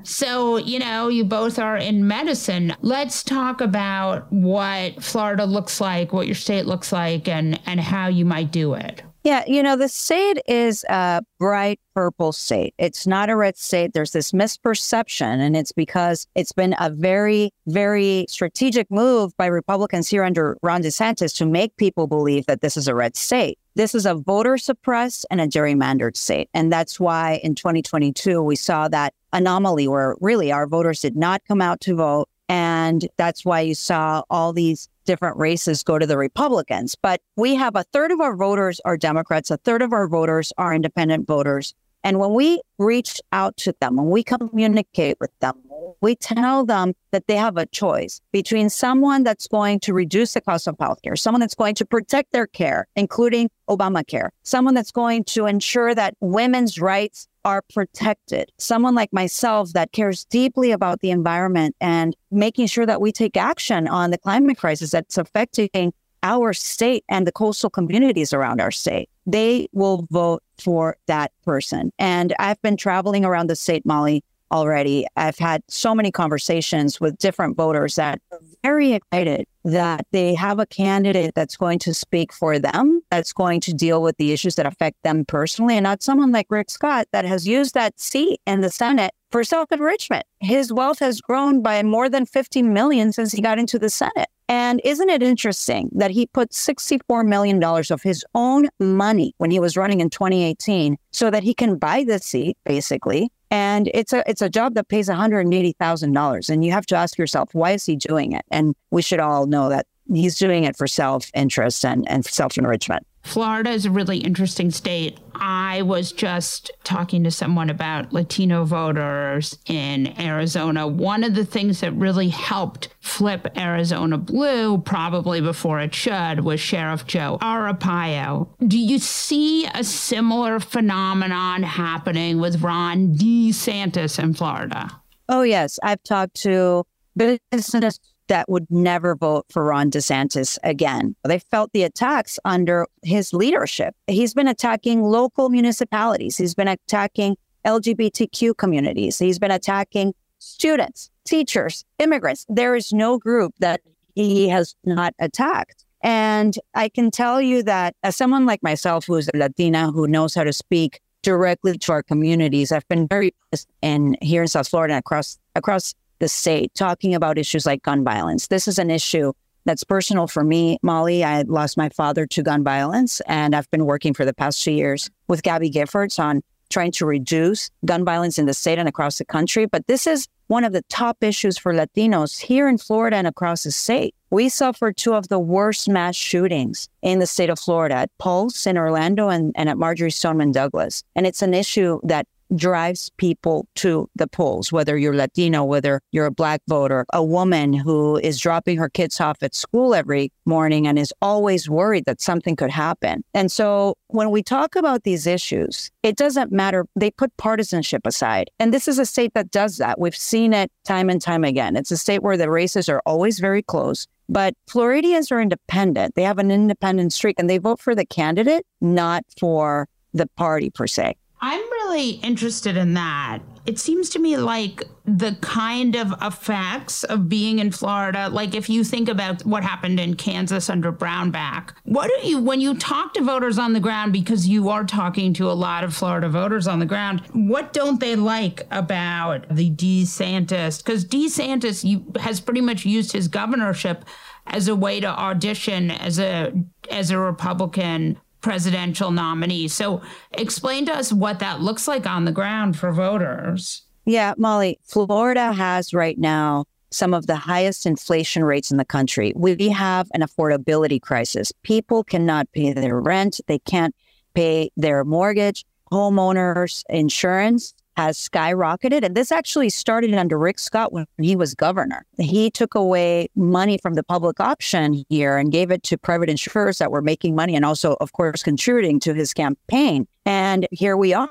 So, 0.03 0.57
you 0.57 0.79
know, 0.79 1.09
you 1.09 1.25
both 1.25 1.59
are 1.59 1.77
in 1.77 2.07
medicine. 2.07 2.75
Let's 2.81 3.23
talk 3.23 3.61
about 3.61 4.33
what 4.33 5.03
Florida 5.03 5.45
looks 5.45 5.81
like, 5.81 6.13
what 6.13 6.27
your 6.27 6.35
state 6.35 6.67
looks 6.67 6.93
like, 6.93 7.29
and, 7.29 7.61
and 7.67 7.81
how 7.81 8.09
you 8.09 8.25
might 8.25 8.53
do 8.53 8.75
it. 8.75 9.03
Yeah, 9.25 9.43
you 9.49 9.61
know, 9.61 9.75
the 9.75 9.89
state 9.89 10.41
is 10.47 10.85
a 10.89 11.21
bright 11.41 11.81
purple 11.97 12.31
state. 12.31 12.75
It's 12.79 13.09
not 13.09 13.29
a 13.29 13.35
red 13.35 13.57
state. 13.57 13.93
There's 13.93 14.13
this 14.13 14.31
misperception, 14.31 15.41
and 15.41 15.57
it's 15.57 15.73
because 15.73 16.29
it's 16.37 16.53
been 16.53 16.77
a 16.79 16.91
very, 16.91 17.51
very 17.67 18.27
strategic 18.29 18.89
move 18.89 19.37
by 19.37 19.47
Republicans 19.47 20.07
here 20.07 20.23
under 20.23 20.57
Ron 20.63 20.81
DeSantis 20.81 21.37
to 21.39 21.47
make 21.47 21.77
people 21.77 22.07
believe 22.07 22.47
that 22.47 22.61
this 22.61 22.77
is 22.77 22.87
a 22.87 22.95
red 22.95 23.17
state. 23.17 23.59
This 23.77 23.95
is 23.95 24.07
a 24.07 24.15
voter 24.15 24.57
suppressed 24.57 25.27
and 25.31 25.39
a 25.39 25.47
gerrymandered 25.47 26.17
state. 26.17 26.49
And 26.55 26.73
that's 26.73 26.99
why 26.99 27.41
in 27.45 27.55
2022, 27.55 28.43
we 28.43 28.57
saw 28.57 28.89
that 28.89 29.13
anomaly 29.35 29.87
where 29.87 30.17
really 30.19 30.51
our 30.51 30.67
voters 30.67 31.03
did 31.03 31.15
not 31.15 31.43
come 31.47 31.61
out 31.61 31.83
to 31.83 31.95
vote. 31.95 32.27
And 32.49 33.07
that's 33.19 33.45
why 33.45 33.61
you 33.61 33.75
saw 33.75 34.23
all 34.31 34.55
these 34.55 34.89
different 35.05 35.37
races 35.37 35.83
go 35.83 35.99
to 35.99 36.07
the 36.07 36.17
Republicans. 36.17 36.95
But 36.95 37.21
we 37.37 37.55
have 37.55 37.77
a 37.77 37.85
third 37.93 38.13
of 38.13 38.21
our 38.23 38.35
voters 38.35 38.81
are 38.87 38.97
Democrats, 38.97 39.51
a 39.51 39.59
third 39.59 39.83
of 39.83 39.93
our 39.93 40.09
voters 40.09 40.55
are 40.57 40.75
independent 40.75 41.27
voters. 41.27 41.75
And 42.05 42.19
when 42.19 42.35
we 42.35 42.61
reach 42.79 43.21
out 43.33 43.57
to 43.59 43.75
them, 43.81 43.97
when 43.97 44.11
we 44.11 44.23
communicate 44.23 45.17
with 45.21 45.37
them, 45.41 45.55
we 46.01 46.15
tell 46.15 46.65
them 46.65 46.95
that 47.11 47.27
they 47.27 47.37
have 47.37 47.57
a 47.57 47.67
choice 47.67 48.21
between 48.33 48.71
someone 48.71 49.25
that's 49.25 49.49
going 49.49 49.81
to 49.81 49.93
reduce 49.93 50.35
the 50.35 50.41
cost 50.41 50.69
of 50.69 50.77
healthcare, 50.77 51.19
someone 51.19 51.41
that's 51.41 51.55
going 51.55 51.75
to 51.77 51.85
protect 51.85 52.33
their 52.33 52.47
care, 52.47 52.87
including 52.97 53.51
Obamacare, 53.69 54.29
someone 54.43 54.75
that's 54.75 54.93
going 54.93 55.25
to 55.25 55.47
ensure 55.47 55.95
that 55.95 56.15
women's 56.21 56.79
rights 56.81 57.29
are 57.45 57.63
protected. 57.73 58.51
Someone 58.59 58.95
like 58.95 59.13
myself 59.13 59.73
that 59.73 59.93
cares 59.93 60.25
deeply 60.25 60.73
about 60.73 61.01
the 61.01 61.11
environment 61.11 61.77
and 61.81 62.17
making 62.31 62.67
sure 62.67 62.87
that 62.87 63.01
we 63.01 63.13
take 63.13 63.37
action 63.37 63.87
on 63.89 64.11
the 64.11 64.19
climate 64.19 64.59
crisis 64.59 64.91
that's 64.91 65.17
affecting 65.17 65.93
our 66.23 66.53
state 66.53 67.05
and 67.09 67.27
the 67.27 67.33
coastal 67.33 67.71
communities 67.71 68.33
around 68.33 68.61
our 68.61 68.73
state. 68.73 69.09
They 69.27 69.69
will 69.73 70.07
vote 70.11 70.43
for 70.59 70.97
that 71.07 71.33
person. 71.45 71.93
And 71.99 72.35
I've 72.39 72.61
been 72.63 72.77
traveling 72.77 73.25
around 73.25 73.49
the 73.49 73.57
state, 73.57 73.85
Molly, 73.85 74.23
already. 74.53 75.07
I've 75.17 75.39
had 75.39 75.63
so 75.69 75.95
many 75.95 76.13
conversations 76.13 77.01
with 77.01 77.19
different 77.19 77.57
voters 77.57 77.97
that 77.97 78.21
are 78.31 78.39
very 78.63 78.93
excited 78.93 79.47
that 79.65 80.07
they 80.13 80.35
have 80.35 80.61
a 80.61 80.67
candidate 80.67 81.35
that's 81.35 81.57
going 81.57 81.81
to 81.81 81.93
speak 81.93 82.33
for 82.33 82.59
them, 82.59 83.03
that's 83.11 83.33
going 83.33 83.61
to 83.63 83.75
deal 83.75 84.03
with 84.03 84.17
the 84.19 84.33
issues 84.33 84.55
that 84.55 84.67
affect 84.67 85.03
them 85.03 85.25
personally, 85.25 85.77
and 85.77 85.83
not 85.83 86.03
someone 86.03 86.31
like 86.31 86.47
Rick 86.49 86.71
Scott 86.71 87.09
that 87.11 87.25
has 87.25 87.49
used 87.49 87.75
that 87.75 87.99
seat 87.99 88.41
in 88.47 88.61
the 88.61 88.71
Senate 88.71 89.13
for 89.31 89.45
self 89.45 89.71
enrichment. 89.73 90.25
His 90.41 90.73
wealth 90.73 90.99
has 91.01 91.21
grown 91.21 91.63
by 91.63 91.83
more 91.83 92.09
than 92.09 92.27
50 92.27 92.63
million 92.63 93.13
since 93.13 93.33
he 93.33 93.41
got 93.41 93.59
into 93.59 93.79
the 93.79 93.91
Senate. 93.91 94.29
And 94.49 94.81
isn't 94.85 95.11
it 95.11 95.23
interesting 95.23 95.91
that 95.93 96.13
he 96.13 96.27
put 96.27 96.51
$64 96.53 97.27
million 97.27 97.63
of 97.63 98.03
his 98.03 98.25
own 98.35 98.69
money 98.79 99.35
when 99.39 99.51
he 99.51 99.59
was 99.59 99.77
running 99.77 100.01
in 100.01 100.09
2018 100.09 100.97
so 101.11 101.31
that 101.31 101.43
he 101.43 101.53
can 101.53 101.77
buy 101.79 102.05
the 102.05 102.21
seat, 102.21 102.57
basically, 102.65 103.31
and 103.51 103.91
it's 103.95 104.13
a 104.13 104.29
it's 104.29 104.43
a 104.43 104.49
job 104.49 104.75
that 104.75 104.89
pays 104.89 105.09
$180,000 105.09 106.49
and 106.49 106.65
you 106.65 106.73
have 106.73 106.87
to 106.87 106.97
ask 106.97 107.17
yourself 107.19 107.49
why 107.53 107.73
is 107.73 107.87
he 107.87 107.97
doing 107.97 108.33
it? 108.33 108.45
And 108.51 108.75
we 108.91 109.03
should 109.03 109.21
all 109.21 109.47
know 109.47 109.69
that 109.69 109.87
he's 110.13 110.39
doing 110.39 110.65
it 110.65 110.77
for 110.77 110.87
self-interest 110.87 111.85
and, 111.85 112.09
and 112.09 112.25
self-enrichment. 112.25 113.07
Florida 113.27 113.71
is 113.71 113.85
a 113.85 113.91
really 113.91 114.19
interesting 114.19 114.71
state. 114.71 115.19
I 115.35 115.83
was 115.83 116.13
just 116.13 116.71
talking 116.85 117.25
to 117.25 117.31
someone 117.31 117.71
about 117.71 118.13
Latino 118.13 118.65
voters 118.65 119.59
in 119.67 120.19
Arizona. 120.21 120.87
One 120.87 121.25
of 121.25 121.35
the 121.35 121.45
things 121.45 121.81
that 121.81 121.93
really 121.93 122.29
helped 122.29 122.89
flip 123.01 123.49
Arizona 123.57 124.17
blue, 124.17 124.79
probably 124.79 125.41
before 125.41 125.81
it 125.81 125.93
should, 125.93 126.41
was 126.41 126.61
Sheriff 126.61 127.07
Joe 127.07 127.39
Arpaio. 127.43 128.49
Do 128.67 128.79
you 128.79 129.01
see 129.01 129.67
a 129.67 129.83
similar 129.83 130.61
phenomenon 130.61 131.65
happening 131.65 132.41
with 132.41 132.63
Ron 132.63 133.15
DeSantis 133.17 134.23
in 134.23 134.35
Florida? 134.35 134.89
Oh, 135.29 135.43
yes. 135.43 135.81
I've 135.83 136.03
talked 136.05 136.41
to 136.43 136.85
business 137.17 137.99
that 138.29 138.49
would 138.49 138.67
never 138.71 139.15
vote 139.15 139.47
for 139.51 139.65
Ron 139.65 139.91
DeSantis 139.91 140.59
again. 140.63 141.15
They 141.25 141.39
felt 141.39 141.73
the 141.73 141.83
attacks 141.83 142.39
under 142.45 142.87
his 143.03 143.33
leadership. 143.33 143.95
He's 144.07 144.35
been 144.35 144.49
attacking 144.49 145.03
local 145.03 145.49
municipalities, 145.49 146.37
he's 146.37 146.55
been 146.55 146.69
attacking 146.69 147.37
LGBTQ 147.65 148.57
communities, 148.57 149.19
he's 149.19 149.39
been 149.39 149.51
attacking 149.51 150.15
students, 150.39 151.11
teachers, 151.25 151.85
immigrants. 151.99 152.47
There 152.49 152.75
is 152.75 152.93
no 152.93 153.19
group 153.19 153.55
that 153.61 153.81
he 154.15 154.49
has 154.49 154.75
not 154.85 155.15
attacked. 155.19 155.85
And 156.03 156.57
I 156.75 156.89
can 156.89 157.11
tell 157.11 157.41
you 157.41 157.63
that 157.65 157.95
as 158.03 158.17
someone 158.17 158.47
like 158.47 158.63
myself, 158.63 159.07
who's 159.07 159.29
a 159.35 159.37
Latina, 159.37 159.91
who 159.91 160.07
knows 160.07 160.35
how 160.35 160.45
to 160.45 160.53
speak 160.53 161.01
directly 161.23 161.77
to 161.77 161.93
our 161.93 162.03
communities, 162.03 162.71
I've 162.71 162.87
been 162.89 163.09
very 163.09 163.35
in 163.83 164.17
here 164.23 164.43
in 164.43 164.49
South 164.49 164.69
Florida 164.69 164.97
across 164.99 165.39
across 165.55 165.95
the 166.19 166.29
state 166.29 166.73
talking 166.75 167.15
about 167.15 167.39
issues 167.39 167.67
like 167.67 167.83
gun 167.83 168.05
violence. 168.05 168.49
This 168.49 168.69
is 168.69 168.79
an 168.79 168.91
issue 168.91 169.33
that's 169.65 169.85
personal 169.85 170.27
for 170.27 170.45
me, 170.45 170.79
Molly. 170.83 171.25
I 171.25 171.43
lost 171.43 171.77
my 171.77 171.89
father 171.89 172.27
to 172.27 172.43
gun 172.43 172.63
violence, 172.63 173.21
and 173.27 173.55
I've 173.55 173.71
been 173.71 173.85
working 173.85 174.15
for 174.15 174.25
the 174.25 174.35
past 174.35 174.63
two 174.63 174.73
years 174.73 175.11
with 175.29 175.43
Gabby 175.43 175.71
Giffords 175.71 176.19
on 176.19 176.43
trying 176.71 176.93
to 176.93 177.07
reduce 177.07 177.71
gun 177.85 178.05
violence 178.05 178.39
in 178.39 178.47
the 178.47 178.55
state 178.55 178.79
and 178.79 178.89
across 178.89 179.19
the 179.19 179.25
country. 179.25 179.67
But 179.67 179.87
this 179.87 180.07
is 180.07 180.29
one 180.49 180.65
of 180.65 180.73
the 180.73 180.83
top 180.89 181.23
issues 181.23 181.59
for 181.59 181.73
Latinos 181.73 182.41
here 182.41 182.69
in 182.69 182.79
Florida 182.79 183.17
and 183.17 183.27
across 183.27 183.65
the 183.65 183.71
state. 183.71 184.15
We 184.31 184.49
suffered 184.49 184.97
two 184.97 185.15
of 185.15 185.29
the 185.29 185.39
worst 185.39 185.89
mass 185.89 186.17
shootings 186.17 186.89
in 187.03 187.19
the 187.19 187.27
state 187.27 187.51
of 187.51 187.59
Florida 187.59 187.95
at 187.95 188.19
Pulse 188.19 188.67
in 188.67 188.77
Orlando 188.77 189.29
and, 189.29 189.53
and 189.57 189.69
at 189.69 189.79
Marjory 189.79 190.11
Stoneman 190.11 190.53
Douglas. 190.53 191.05
And 191.15 191.27
it's 191.27 191.43
an 191.43 191.55
issue 191.55 192.01
that 192.05 192.27
drives 192.55 193.11
people 193.17 193.67
to 193.77 194.09
the 194.15 194.27
polls, 194.27 194.71
whether 194.71 194.97
you're 194.97 195.15
Latino, 195.15 195.65
whether 195.65 196.01
you're 196.13 196.27
a 196.27 196.31
black 196.31 196.61
voter, 196.69 197.05
a 197.13 197.25
woman 197.25 197.73
who 197.73 198.19
is 198.19 198.39
dropping 198.39 198.79
her 198.79 198.89
kids 198.89 199.21
off 199.21 199.43
at 199.43 199.55
school 199.55 199.95
every 199.95 200.33
morning 200.45 200.87
and 200.87 200.99
is 200.99 201.13
always 201.21 201.69
worried 201.69 202.05
that 202.05 202.21
something 202.21 202.57
could 202.57 202.71
happen. 202.71 203.25
And 203.35 203.51
so 203.51 203.97
when 204.09 204.31
we 204.31 204.43
talk 204.43 204.77
about 204.77 205.03
these 205.03 205.27
issues, 205.27 205.91
it 206.03 206.17
doesn't 206.17 206.53
matter. 206.53 206.87
They 206.95 207.11
put 207.11 207.37
partisanship 207.37 208.07
aside. 208.07 208.51
And 208.59 208.73
this 208.73 208.87
is 208.87 208.99
a 208.99 209.07
state 209.07 209.35
that 209.35 209.51
does 209.51 209.79
that. 209.79 209.99
We've 209.99 210.17
seen 210.17 210.53
it 210.53 210.71
time 210.85 211.11
and 211.11 211.21
time 211.21 211.45
again. 211.45 211.77
It's 211.77 211.91
a 211.91 211.97
state 211.97 212.23
where 212.23 212.37
the 212.37 212.51
races 212.51 212.89
are 212.89 213.03
always 213.07 213.41
very 213.41 213.63
close. 213.63 214.07
But 214.29 214.55
Floridians 214.67 215.31
are 215.31 215.41
independent. 215.41 216.15
They 216.17 216.23
have 216.23 216.39
an 216.39 216.51
independent 216.51 217.13
streak 217.13 217.37
and 217.39 217.49
they 217.49 217.59
vote 217.59 217.81
for 217.81 217.95
the 217.95 218.05
candidate, 218.05 218.67
not 218.81 219.25
for 219.39 219.89
the 220.13 220.27
party 220.37 220.71
per 220.71 220.87
se. 220.87 221.15
I'm 221.41 221.61
really 221.61 222.11
interested 222.11 222.77
in 222.77 222.95
that. 222.95 223.41
It 223.67 223.79
seems 223.79 224.09
to 224.11 224.21
me 224.21 224.37
like 224.37 224.85
the 225.05 225.37
kind 225.41 225.97
of 225.97 226.15
effects 226.23 227.03
of 227.05 227.29
being 227.29 227.59
in 227.59 227.73
Florida, 227.73 228.29
like 228.29 228.55
if 228.55 228.69
you 228.69 228.85
think 228.85 229.09
about 229.09 229.45
what 229.45 229.65
happened 229.65 229.99
in 229.99 230.15
Kansas 230.15 230.71
under 230.71 230.93
Brownback, 230.93 231.71
what 231.83 232.09
do 232.09 232.29
you, 232.29 232.39
when 232.39 232.61
you 232.61 232.77
talk 232.77 233.13
to 233.15 233.23
voters 233.23 233.59
on 233.59 233.73
the 233.73 233.81
ground, 233.81 234.13
because 234.13 234.47
you 234.47 234.69
are 234.69 234.85
talking 234.85 235.35
to 235.35 235.51
a 235.51 235.53
lot 235.53 235.83
of 235.83 235.95
Florida 235.95 236.29
voters 236.29 236.69
on 236.69 236.79
the 236.79 236.87
ground, 236.87 237.23
what 237.33 237.73
don't 237.73 237.99
they 237.99 238.15
like 238.15 238.67
about 238.71 239.47
the 239.55 239.71
DeSantis? 239.71 240.79
Because 240.79 241.05
DeSantis 241.05 241.83
you, 241.85 242.13
has 242.21 242.41
pretty 242.41 242.61
much 242.61 242.85
used 242.85 243.13
his 243.13 243.27
governorship 243.27 244.05
as 244.47 244.69
a 244.69 244.77
way 244.77 245.01
to 245.01 245.09
audition 245.09 245.91
as 245.91 246.21
a 246.21 246.53
as 246.89 247.11
a 247.11 247.19
Republican 247.19 248.17
presidential 248.47 249.11
nominee. 249.11 249.67
So 249.67 250.01
explain 250.31 250.87
to 250.87 250.93
us 250.93 251.13
what 251.13 251.41
that 251.41 251.63
looks 251.63 251.89
like 251.89 252.07
on 252.07 252.27
the 252.27 252.31
ground 252.31 252.79
for 252.79 252.93
voters. 252.93 253.83
Yeah, 254.05 254.35
Molly, 254.39 254.79
Florida 254.85 255.53
has 255.53 255.93
right 255.93 256.17
now 256.17 256.67
some 256.93 257.13
of 257.13 257.27
the 257.27 257.35
highest 257.35 257.87
inflation 257.87 258.45
rates 258.45 258.71
in 258.71 258.77
the 258.77 258.85
country. 258.85 259.33
We 259.35 259.71
have 259.71 260.07
an 260.15 260.21
affordability 260.21 261.03
crisis. 261.03 261.51
People 261.65 262.05
cannot 262.05 262.47
pay 262.53 262.73
their 262.73 263.01
rent, 263.01 263.41
they 263.49 263.59
can't 263.59 263.97
pay 264.33 264.71
their 264.77 265.03
mortgage, 265.03 265.65
homeowners 265.91 266.85
insurance 266.89 267.75
has 267.97 268.19
skyrocketed. 268.19 269.05
And 269.05 269.15
this 269.15 269.33
actually 269.33 269.71
started 269.71 270.15
under 270.15 270.39
Rick 270.39 270.59
Scott 270.59 270.93
when 270.93 271.07
he 271.19 271.37
was 271.37 271.55
governor. 271.55 272.05
He 272.19 272.51
took 272.51 272.75
away 272.75 273.29
money 273.35 273.79
from 273.79 273.95
the 273.95 274.03
public 274.03 274.41
option 274.41 275.05
here 275.09 275.37
and 275.37 275.53
gave 275.53 275.71
it 275.71 275.83
to 275.85 275.99
private 275.99 276.29
insurers 276.29 276.79
that 276.79 276.91
were 276.91 277.03
making 277.03 277.35
money 277.35 277.55
and 277.57 277.65
also, 277.65 277.97
of 278.01 278.13
course, 278.13 278.43
contributing 278.43 279.01
to 279.01 279.15
his 279.15 279.33
campaign. 279.33 280.07
And 280.25 280.67
here 280.71 280.97
we 280.97 281.15
are 281.15 281.29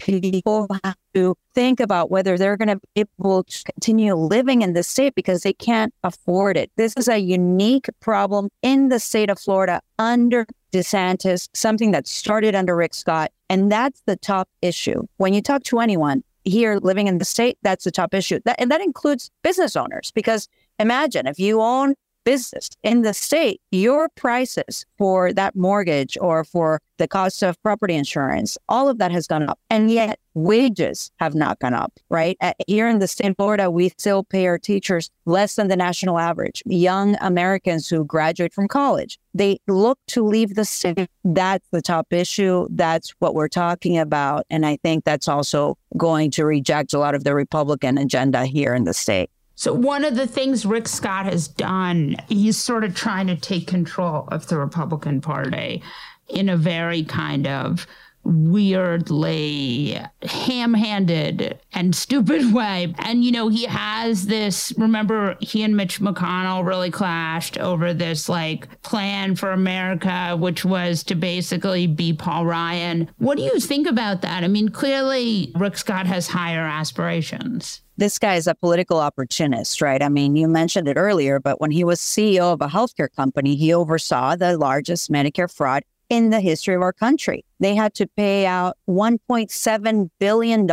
people 0.00 0.66
have 0.84 0.96
to 1.14 1.36
think 1.54 1.78
about 1.80 2.10
whether 2.10 2.36
they're 2.36 2.56
going 2.56 2.68
to 2.68 2.80
be 2.94 3.06
able 3.18 3.44
to 3.44 3.64
continue 3.64 4.14
living 4.14 4.62
in 4.62 4.72
the 4.72 4.82
state 4.82 5.14
because 5.14 5.42
they 5.42 5.52
can't 5.52 5.94
afford 6.02 6.56
it. 6.56 6.70
This 6.76 6.94
is 6.96 7.08
a 7.08 7.18
unique 7.18 7.88
problem 8.00 8.48
in 8.62 8.88
the 8.88 8.98
state 8.98 9.30
of 9.30 9.38
Florida 9.38 9.80
under 9.98 10.46
DeSantis, 10.72 11.48
something 11.54 11.90
that 11.92 12.06
started 12.06 12.54
under 12.54 12.74
Rick 12.74 12.94
Scott. 12.94 13.30
And 13.50 13.70
that's 13.70 14.00
the 14.06 14.16
top 14.16 14.48
issue. 14.62 15.02
When 15.16 15.34
you 15.34 15.42
talk 15.42 15.64
to 15.64 15.80
anyone 15.80 16.22
here 16.44 16.78
living 16.78 17.08
in 17.08 17.18
the 17.18 17.24
state, 17.24 17.58
that's 17.62 17.84
the 17.84 17.90
top 17.90 18.14
issue. 18.14 18.38
That, 18.44 18.56
and 18.60 18.70
that 18.70 18.80
includes 18.80 19.30
business 19.42 19.74
owners 19.74 20.12
because 20.12 20.48
imagine 20.78 21.26
if 21.26 21.38
you 21.38 21.60
own 21.60 21.94
business 22.24 22.70
in 22.82 23.02
the 23.02 23.14
state, 23.14 23.60
your 23.70 24.08
prices 24.10 24.84
for 24.98 25.32
that 25.32 25.56
mortgage 25.56 26.16
or 26.20 26.44
for 26.44 26.80
the 26.98 27.08
cost 27.08 27.42
of 27.42 27.60
property 27.62 27.94
insurance, 27.94 28.58
all 28.68 28.88
of 28.88 28.98
that 28.98 29.10
has 29.10 29.26
gone 29.26 29.48
up. 29.48 29.58
And 29.70 29.90
yet 29.90 30.18
wages 30.34 31.10
have 31.18 31.34
not 31.34 31.58
gone 31.58 31.74
up, 31.74 31.92
right? 32.10 32.36
Here 32.66 32.88
in 32.88 32.98
the 32.98 33.08
state 33.08 33.30
of 33.30 33.36
Florida, 33.36 33.70
we 33.70 33.88
still 33.88 34.22
pay 34.22 34.46
our 34.46 34.58
teachers 34.58 35.10
less 35.24 35.56
than 35.56 35.68
the 35.68 35.76
national 35.76 36.18
average. 36.18 36.62
Young 36.66 37.16
Americans 37.20 37.88
who 37.88 38.04
graduate 38.04 38.52
from 38.52 38.68
college, 38.68 39.18
they 39.34 39.58
look 39.66 39.98
to 40.08 40.24
leave 40.24 40.54
the 40.54 40.64
state. 40.64 41.08
That's 41.24 41.66
the 41.70 41.82
top 41.82 42.12
issue. 42.12 42.68
That's 42.70 43.14
what 43.18 43.34
we're 43.34 43.48
talking 43.48 43.98
about. 43.98 44.44
And 44.50 44.66
I 44.66 44.76
think 44.82 45.04
that's 45.04 45.28
also 45.28 45.78
going 45.96 46.30
to 46.32 46.44
reject 46.44 46.92
a 46.92 46.98
lot 46.98 47.14
of 47.14 47.24
the 47.24 47.34
Republican 47.34 47.96
agenda 47.98 48.44
here 48.44 48.74
in 48.74 48.84
the 48.84 48.94
state. 48.94 49.30
So, 49.60 49.74
one 49.74 50.06
of 50.06 50.14
the 50.14 50.26
things 50.26 50.64
Rick 50.64 50.88
Scott 50.88 51.26
has 51.26 51.46
done, 51.46 52.16
he's 52.30 52.56
sort 52.56 52.82
of 52.82 52.94
trying 52.94 53.26
to 53.26 53.36
take 53.36 53.66
control 53.66 54.26
of 54.28 54.46
the 54.46 54.56
Republican 54.56 55.20
Party 55.20 55.82
in 56.28 56.48
a 56.48 56.56
very 56.56 57.02
kind 57.02 57.46
of 57.46 57.86
weirdly 58.24 60.00
ham 60.22 60.72
handed 60.72 61.58
and 61.74 61.94
stupid 62.06 62.54
way. 62.54 62.94
And, 63.00 63.22
you 63.22 63.32
know, 63.32 63.48
he 63.48 63.64
has 63.66 64.28
this 64.28 64.72
remember, 64.78 65.36
he 65.40 65.62
and 65.62 65.76
Mitch 65.76 66.00
McConnell 66.00 66.66
really 66.66 66.90
clashed 66.90 67.58
over 67.58 67.92
this 67.92 68.30
like 68.30 68.80
plan 68.80 69.36
for 69.36 69.52
America, 69.52 70.38
which 70.38 70.64
was 70.64 71.04
to 71.04 71.14
basically 71.14 71.86
be 71.86 72.14
Paul 72.14 72.46
Ryan. 72.46 73.10
What 73.18 73.36
do 73.36 73.44
you 73.44 73.60
think 73.60 73.86
about 73.86 74.22
that? 74.22 74.42
I 74.42 74.48
mean, 74.48 74.70
clearly, 74.70 75.52
Rick 75.54 75.76
Scott 75.76 76.06
has 76.06 76.28
higher 76.28 76.62
aspirations 76.62 77.82
this 78.00 78.18
guy 78.18 78.36
is 78.36 78.46
a 78.46 78.54
political 78.54 78.98
opportunist, 78.98 79.82
right? 79.82 80.02
I 80.02 80.08
mean, 80.08 80.34
you 80.34 80.48
mentioned 80.48 80.88
it 80.88 80.96
earlier, 80.96 81.38
but 81.38 81.60
when 81.60 81.70
he 81.70 81.84
was 81.84 82.00
CEO 82.00 82.52
of 82.54 82.62
a 82.62 82.66
healthcare 82.66 83.14
company, 83.14 83.56
he 83.56 83.74
oversaw 83.74 84.36
the 84.36 84.56
largest 84.56 85.12
Medicare 85.12 85.54
fraud 85.54 85.82
in 86.08 86.30
the 86.30 86.40
history 86.40 86.74
of 86.74 86.80
our 86.80 86.94
country. 86.94 87.44
They 87.60 87.74
had 87.74 87.92
to 87.94 88.06
pay 88.06 88.46
out 88.46 88.78
$1.7 88.88 90.10
billion 90.18 90.68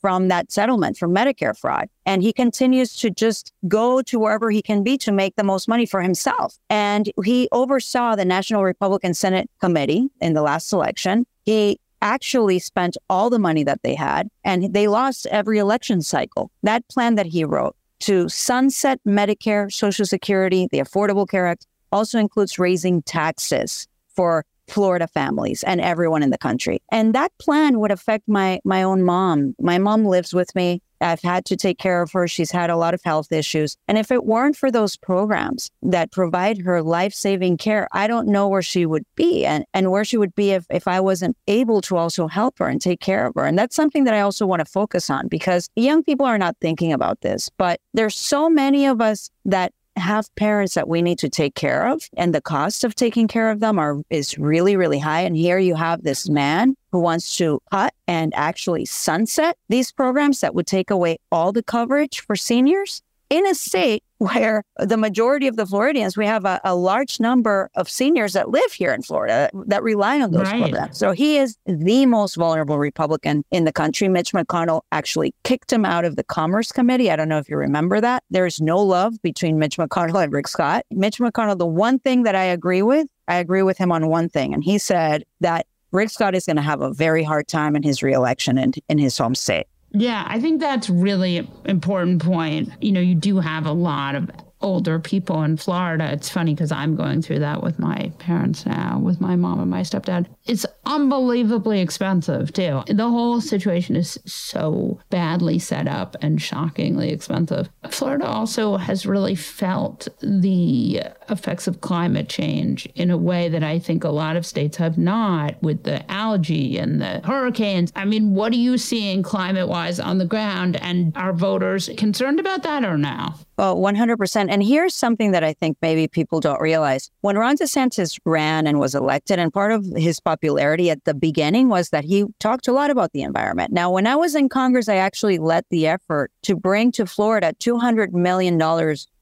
from 0.00 0.28
that 0.28 0.50
settlement 0.50 0.98
for 0.98 1.08
Medicare 1.08 1.56
fraud. 1.56 1.88
And 2.04 2.20
he 2.20 2.32
continues 2.32 2.96
to 2.96 3.10
just 3.10 3.52
go 3.68 4.02
to 4.02 4.18
wherever 4.18 4.50
he 4.50 4.60
can 4.60 4.82
be 4.82 4.98
to 4.98 5.12
make 5.12 5.36
the 5.36 5.44
most 5.44 5.68
money 5.68 5.86
for 5.86 6.02
himself. 6.02 6.58
And 6.68 7.10
he 7.24 7.48
oversaw 7.52 8.16
the 8.16 8.24
National 8.24 8.64
Republican 8.64 9.14
Senate 9.14 9.48
Committee 9.60 10.08
in 10.20 10.34
the 10.34 10.42
last 10.42 10.72
election. 10.72 11.26
He 11.44 11.78
actually 12.02 12.58
spent 12.58 12.96
all 13.08 13.30
the 13.30 13.38
money 13.38 13.64
that 13.64 13.82
they 13.82 13.94
had 13.94 14.28
and 14.44 14.72
they 14.74 14.88
lost 14.88 15.26
every 15.26 15.58
election 15.58 16.02
cycle. 16.02 16.50
That 16.62 16.86
plan 16.88 17.14
that 17.16 17.26
he 17.26 17.44
wrote 17.44 17.76
to 18.00 18.28
sunset 18.28 19.00
Medicare, 19.06 19.72
Social 19.72 20.04
Security, 20.04 20.68
the 20.70 20.78
Affordable 20.78 21.28
Care 21.28 21.46
Act 21.46 21.66
also 21.92 22.18
includes 22.18 22.58
raising 22.58 23.02
taxes 23.02 23.86
for 24.08 24.44
Florida 24.68 25.06
families 25.06 25.62
and 25.62 25.80
everyone 25.80 26.22
in 26.22 26.30
the 26.30 26.38
country. 26.38 26.80
And 26.90 27.14
that 27.14 27.32
plan 27.38 27.78
would 27.80 27.90
affect 27.92 28.26
my 28.28 28.60
my 28.64 28.82
own 28.82 29.02
mom. 29.02 29.54
My 29.60 29.78
mom 29.78 30.04
lives 30.04 30.34
with 30.34 30.54
me. 30.54 30.82
I've 31.00 31.22
had 31.22 31.44
to 31.46 31.56
take 31.56 31.78
care 31.78 32.02
of 32.02 32.12
her. 32.12 32.26
She's 32.28 32.50
had 32.50 32.70
a 32.70 32.76
lot 32.76 32.94
of 32.94 33.00
health 33.04 33.32
issues. 33.32 33.76
And 33.88 33.98
if 33.98 34.10
it 34.10 34.24
weren't 34.24 34.56
for 34.56 34.70
those 34.70 34.96
programs 34.96 35.70
that 35.82 36.12
provide 36.12 36.58
her 36.58 36.82
life 36.82 37.14
saving 37.14 37.58
care, 37.58 37.88
I 37.92 38.06
don't 38.06 38.28
know 38.28 38.48
where 38.48 38.62
she 38.62 38.86
would 38.86 39.04
be 39.14 39.44
and, 39.44 39.64
and 39.74 39.90
where 39.90 40.04
she 40.04 40.16
would 40.16 40.34
be 40.34 40.52
if, 40.52 40.66
if 40.70 40.88
I 40.88 41.00
wasn't 41.00 41.36
able 41.46 41.80
to 41.82 41.96
also 41.96 42.26
help 42.26 42.58
her 42.58 42.68
and 42.68 42.80
take 42.80 43.00
care 43.00 43.26
of 43.26 43.34
her. 43.34 43.44
And 43.44 43.58
that's 43.58 43.76
something 43.76 44.04
that 44.04 44.14
I 44.14 44.20
also 44.20 44.46
want 44.46 44.60
to 44.60 44.66
focus 44.70 45.10
on 45.10 45.28
because 45.28 45.68
young 45.76 46.02
people 46.02 46.26
are 46.26 46.38
not 46.38 46.56
thinking 46.60 46.92
about 46.92 47.20
this. 47.20 47.50
But 47.56 47.80
there's 47.94 48.16
so 48.16 48.48
many 48.48 48.86
of 48.86 49.00
us 49.00 49.30
that 49.44 49.72
have 49.96 50.34
parents 50.36 50.74
that 50.74 50.88
we 50.88 51.02
need 51.02 51.18
to 51.18 51.28
take 51.28 51.54
care 51.54 51.88
of 51.88 52.02
and 52.16 52.34
the 52.34 52.40
cost 52.40 52.84
of 52.84 52.94
taking 52.94 53.28
care 53.28 53.50
of 53.50 53.60
them 53.60 53.78
are 53.78 54.00
is 54.10 54.38
really 54.38 54.76
really 54.76 54.98
high. 54.98 55.20
And 55.20 55.36
here 55.36 55.58
you 55.58 55.74
have 55.74 56.02
this 56.02 56.28
man 56.28 56.74
who 56.92 57.00
wants 57.00 57.36
to 57.38 57.60
cut 57.70 57.94
and 58.06 58.32
actually 58.34 58.84
sunset 58.84 59.56
these 59.68 59.92
programs 59.92 60.40
that 60.40 60.54
would 60.54 60.66
take 60.66 60.90
away 60.90 61.18
all 61.32 61.52
the 61.52 61.62
coverage 61.62 62.20
for 62.20 62.36
seniors 62.36 63.02
in 63.30 63.46
a 63.46 63.54
state 63.54 64.02
where 64.18 64.62
the 64.78 64.96
majority 64.96 65.46
of 65.46 65.56
the 65.56 65.66
Floridians, 65.66 66.16
we 66.16 66.24
have 66.24 66.46
a, 66.46 66.58
a, 66.64 66.74
large 66.74 67.20
number 67.20 67.68
of 67.74 67.88
seniors 67.88 68.32
that 68.32 68.48
live 68.48 68.72
here 68.72 68.94
in 68.94 69.02
Florida 69.02 69.50
that 69.66 69.82
rely 69.82 70.20
on 70.22 70.30
those 70.30 70.50
right. 70.50 70.62
programs. 70.62 70.96
So 70.96 71.12
he 71.12 71.36
is 71.36 71.58
the 71.66 72.06
most 72.06 72.34
vulnerable 72.36 72.78
Republican 72.78 73.44
in 73.50 73.64
the 73.64 73.72
country. 73.72 74.08
Mitch 74.08 74.32
McConnell 74.32 74.80
actually 74.90 75.34
kicked 75.44 75.70
him 75.70 75.84
out 75.84 76.06
of 76.06 76.16
the 76.16 76.24
Commerce 76.24 76.72
Committee. 76.72 77.10
I 77.10 77.16
don't 77.16 77.28
know 77.28 77.38
if 77.38 77.50
you 77.50 77.58
remember 77.58 78.00
that. 78.00 78.24
There's 78.30 78.58
no 78.58 78.78
love 78.78 79.20
between 79.20 79.58
Mitch 79.58 79.76
McConnell 79.76 80.22
and 80.22 80.32
Rick 80.32 80.48
Scott. 80.48 80.86
Mitch 80.90 81.18
McConnell, 81.18 81.58
the 81.58 81.66
one 81.66 81.98
thing 81.98 82.22
that 82.22 82.34
I 82.34 82.44
agree 82.44 82.82
with, 82.82 83.06
I 83.28 83.36
agree 83.36 83.62
with 83.62 83.76
him 83.76 83.92
on 83.92 84.08
one 84.08 84.30
thing. 84.30 84.54
And 84.54 84.64
he 84.64 84.78
said 84.78 85.24
that 85.40 85.66
Rick 85.92 86.10
Scott 86.10 86.34
is 86.34 86.46
going 86.46 86.56
to 86.56 86.62
have 86.62 86.80
a 86.80 86.92
very 86.92 87.22
hard 87.22 87.48
time 87.48 87.76
in 87.76 87.82
his 87.82 88.02
reelection 88.02 88.56
in, 88.56 88.72
in 88.88 88.98
his 88.98 89.18
home 89.18 89.34
state. 89.34 89.66
Yeah, 89.98 90.24
I 90.26 90.40
think 90.40 90.60
that's 90.60 90.90
really 90.90 91.48
important 91.64 92.22
point. 92.22 92.70
You 92.80 92.92
know, 92.92 93.00
you 93.00 93.14
do 93.14 93.38
have 93.38 93.66
a 93.66 93.72
lot 93.72 94.14
of 94.14 94.30
older 94.60 94.98
people 94.98 95.42
in 95.42 95.56
Florida. 95.56 96.10
It's 96.12 96.28
funny 96.30 96.54
because 96.54 96.72
I'm 96.72 96.96
going 96.96 97.22
through 97.22 97.40
that 97.40 97.62
with 97.62 97.78
my 97.78 98.12
parents 98.18 98.66
now, 98.66 98.98
with 98.98 99.20
my 99.20 99.36
mom 99.36 99.60
and 99.60 99.70
my 99.70 99.82
stepdad. 99.82 100.26
It's 100.46 100.66
unbelievably 100.86 101.80
expensive, 101.80 102.52
too. 102.52 102.82
The 102.88 103.08
whole 103.08 103.40
situation 103.40 103.96
is 103.96 104.18
so 104.24 104.98
badly 105.10 105.58
set 105.58 105.88
up 105.88 106.16
and 106.20 106.40
shockingly 106.40 107.10
expensive. 107.10 107.68
Florida 107.90 108.26
also 108.26 108.76
has 108.76 109.06
really 109.06 109.34
felt 109.34 110.08
the 110.20 111.02
effects 111.28 111.66
of 111.66 111.80
climate 111.80 112.28
change 112.28 112.86
in 112.94 113.10
a 113.10 113.16
way 113.16 113.48
that 113.48 113.62
I 113.62 113.78
think 113.78 114.04
a 114.04 114.10
lot 114.10 114.36
of 114.36 114.46
states 114.46 114.76
have 114.76 114.98
not 114.98 115.62
with 115.62 115.82
the 115.84 116.08
algae 116.10 116.78
and 116.78 117.00
the 117.00 117.20
hurricanes. 117.24 117.92
I 117.96 118.04
mean, 118.04 118.34
what 118.34 118.52
are 118.52 118.56
you 118.56 118.78
seeing 118.78 119.22
climate 119.22 119.68
wise 119.68 119.98
on 120.00 120.18
the 120.18 120.24
ground? 120.24 120.76
And 120.76 121.16
are 121.16 121.32
voters 121.32 121.90
concerned 121.96 122.40
about 122.40 122.62
that 122.62 122.84
or 122.84 122.96
now? 122.96 123.34
Well, 123.58 123.76
100%. 123.76 124.46
And 124.50 124.62
here's 124.62 124.94
something 124.94 125.32
that 125.32 125.42
I 125.42 125.54
think 125.54 125.78
maybe 125.80 126.08
people 126.08 126.40
don't 126.40 126.60
realize. 126.60 127.10
When 127.22 127.38
Ron 127.38 127.56
DeSantis 127.56 128.18
ran 128.24 128.66
and 128.66 128.78
was 128.78 128.94
elected, 128.94 129.38
and 129.38 129.52
part 129.52 129.72
of 129.72 129.86
his 129.96 130.20
popularity 130.20 130.90
at 130.90 131.04
the 131.04 131.14
beginning 131.14 131.68
was 131.68 131.90
that 131.90 132.04
he 132.04 132.26
talked 132.38 132.68
a 132.68 132.72
lot 132.72 132.90
about 132.90 133.12
the 133.12 133.22
environment. 133.22 133.72
Now, 133.72 133.90
when 133.90 134.06
I 134.06 134.16
was 134.16 134.34
in 134.34 134.48
Congress, 134.48 134.88
I 134.88 134.96
actually 134.96 135.38
led 135.38 135.64
the 135.70 135.86
effort 135.86 136.30
to 136.42 136.54
bring 136.54 136.92
to 136.92 137.06
Florida 137.06 137.54
$200 137.58 138.12
million 138.12 138.60